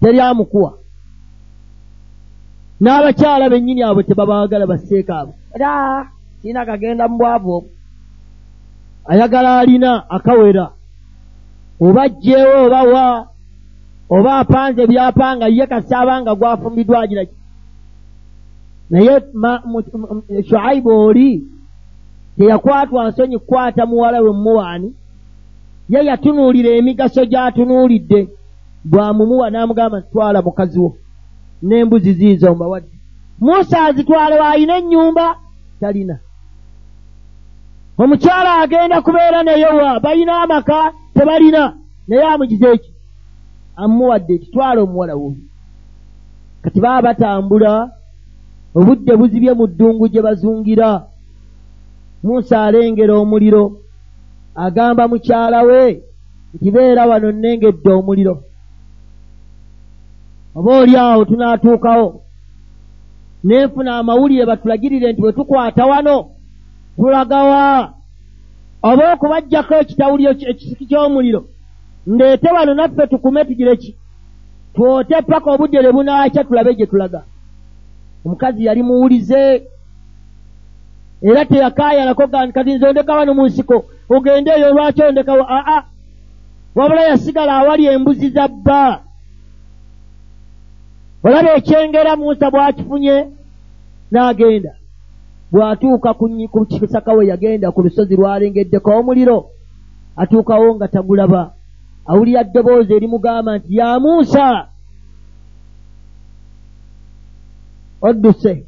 Teryamukuwa 0.00 0.72
n'abakyala 2.80 3.50
bennyini 3.52 3.82
abo 3.82 4.02
tebabaagala 4.02 4.66
basseeko 4.66 5.12
abo. 5.12 5.32
Era 5.54 6.08
siina 6.40 6.64
kagenda 6.66 7.08
mu 7.08 7.18
bwavu 7.18 7.50
obwo. 7.56 7.70
Ayagala 9.04 9.58
alina 9.58 10.10
akawera 10.10 10.79
oba 11.80 12.08
jjeewo 12.08 12.66
oba 12.66 12.82
wa 12.82 13.26
oba 14.10 14.38
apanze 14.38 14.86
byapanga 14.86 15.46
ye 15.48 15.66
kasaabanga 15.66 16.34
gwafumbiddwa 16.34 17.00
agira 17.02 17.24
ki? 17.24 17.34
Naye 18.90 19.22
shuaibu 20.48 20.90
oli 20.90 21.44
teyakwatwa 22.36 23.08
nsonyi 23.08 23.38
kukwata 23.38 23.86
muwala 23.86 24.20
we 24.20 24.32
mumuwaani 24.32 24.94
ye 25.88 26.04
yatunuulira 26.04 26.70
emigaso 26.70 27.24
gy'atunuulidde 27.24 28.28
bwamumuwa 28.84 29.50
n'amugamba 29.50 30.00
ntitwala 30.00 30.42
mukazi 30.42 30.78
wo 30.78 30.96
n'embuzi 31.62 32.12
ziizo 32.12 32.54
mbawadde. 32.54 32.94
Musa 33.40 33.84
azitwale 33.84 34.34
waalina 34.40 34.76
ennyumba 34.76 35.36
talina. 35.80 36.18
Omukyala 37.98 38.58
agenda 38.58 39.02
kubeera 39.02 39.42
naye 39.42 39.66
wa 39.66 40.00
balina 40.00 40.42
amaka 40.42 40.92
tebalina 41.20 41.76
naye 42.08 42.22
amugize 42.22 42.66
eki 42.72 42.90
amuwadde 43.76 44.34
ekitwala 44.34 44.80
omuwala 44.82 45.14
wuuyo. 45.20 45.44
Kati 46.62 46.80
baba 46.80 47.02
batambula 47.02 47.72
obudde 48.74 49.12
buzibye 49.16 49.52
mu 49.52 49.66
ddungu 49.66 50.08
gye 50.08 50.22
bazungira. 50.22 50.90
Musa 52.22 52.64
alengera 52.64 53.14
omuliro 53.14 53.64
agamba 54.54 55.08
mukyala 55.08 55.60
we 55.68 56.02
nti 56.54 56.68
beera 56.74 57.06
wano 57.06 57.32
nnengedde 57.32 57.90
omuliro. 57.92 58.34
Oba 60.56 60.70
oli 60.80 60.96
awo 60.96 61.24
tunaatuukawo 61.24 62.08
nenfuna 63.44 63.98
amawulire 63.98 64.44
batulagirire 64.46 65.12
nti 65.12 65.20
bwe 65.20 65.32
tukwata 65.32 65.86
wano 65.86 66.16
tulagawa 66.96 67.99
oba 68.82 69.12
okubajjako 69.12 69.74
ekitawuliro 69.74 70.30
ekisiki 70.50 70.86
ky'omuliro 70.86 71.44
ndeete 72.06 72.48
wano 72.50 72.74
naffe 72.74 73.06
tukume 73.06 73.44
tugire 73.44 73.76
ki? 73.76 73.96
Twote 74.74 75.22
paka 75.22 75.50
obudde 75.50 75.82
lwe 75.82 75.92
bunaakya 75.92 76.44
tulabe 76.44 76.74
gye 76.74 76.86
tulaga. 76.86 77.22
Omukazi 78.24 78.64
yali 78.64 78.82
muwulize 78.82 79.62
era 81.22 81.44
teyakaayanako 81.44 82.28
kati 82.28 82.74
nze 82.74 82.86
ondeka 82.86 83.14
wano 83.14 83.34
mu 83.34 83.46
nsiko 83.46 83.84
ogende 84.08 84.50
eyo 84.50 84.72
lwaki 84.72 85.02
ondekawo 85.02 85.44
aa 85.48 85.82
wabula 86.74 87.02
yasigala 87.02 87.52
awali 87.56 87.86
embuzi 87.86 88.28
za 88.30 88.48
bba. 88.48 89.00
Olaba 91.24 91.56
ekyengera 91.56 92.16
musa 92.16 92.50
bw'akifunye 92.50 93.28
n'agenda 94.12 94.72
bw'atuuka 95.52 96.14
ku 96.14 96.66
kisaka 96.66 97.12
we 97.12 97.26
yagenda 97.26 97.72
ku 97.72 97.82
lusozi 97.82 98.16
lwalengeddeko 98.16 98.90
omuliro 98.98 99.38
atuukawo 100.16 100.74
nga 100.74 100.88
tagulaba. 100.88 101.54
Awulira 102.06 102.44
ddoboozi 102.44 102.92
erimugamba 102.94 103.58
nti 103.58 103.76
ya 103.76 104.00
muusa 104.00 104.68
odduse. 108.02 108.66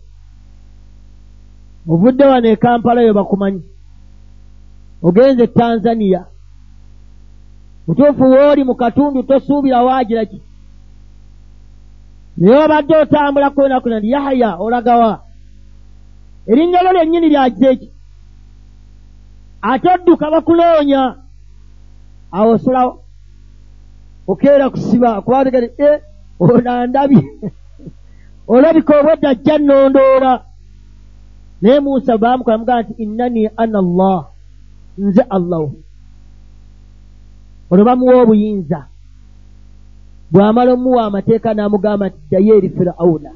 Ovudde 1.89 2.25
wano 2.25 2.49
e 2.49 2.57
kampala 2.57 3.01
yo 3.03 3.15
bakumanyi. 3.15 3.63
Ogenze 5.03 5.45
e 5.45 5.47
tanzaniya 5.47 6.27
mutuufu 7.87 8.23
wooli 8.23 8.65
mu 8.65 8.75
katundu 8.75 9.23
tosuubira 9.23 9.83
waagira 9.83 10.25
ki? 10.25 10.43
Naye 12.37 12.65
obadde 12.65 12.97
otambula 12.97 13.51
kwenakuna 13.51 13.99
ndi 13.99 14.11
yahaya 14.11 14.57
olagawa 14.57 15.23
erinnya 16.47 16.83
lyo 16.83 16.93
lyennyini 16.93 17.29
lyagize 17.29 17.67
eki 17.73 17.89
ate 19.63 19.89
odduka 19.95 20.31
bakunoonya 20.31 21.03
awo 22.33 22.51
osulawo 22.55 22.93
okeera 24.31 24.71
kusiba 24.71 25.23
kubategere 25.25 25.69
e 25.79 25.91
onandabye 26.41 27.23
olabika 28.53 29.01
obwedda 29.01 29.29
ajja 29.31 29.59
nnondoola. 29.59 30.45
Naye 31.63 31.81
musa 31.81 32.19
baamukola 32.19 32.59
mugamba 32.59 32.83
nti 32.83 33.03
innani 33.03 33.51
ana 33.57 33.79
allah 33.79 34.27
nze 34.99 35.23
allahu. 35.23 35.83
Olwo 37.71 37.85
bamuwa 37.85 38.23
obuyinza. 38.23 38.87
Bw'amala 40.33 40.73
omuwa 40.73 41.05
amateeka 41.05 41.55
n'amugamba 41.55 42.09
nti 42.09 42.19
ddayo 42.27 42.57
eri 42.57 42.69
firawuna 42.69 43.31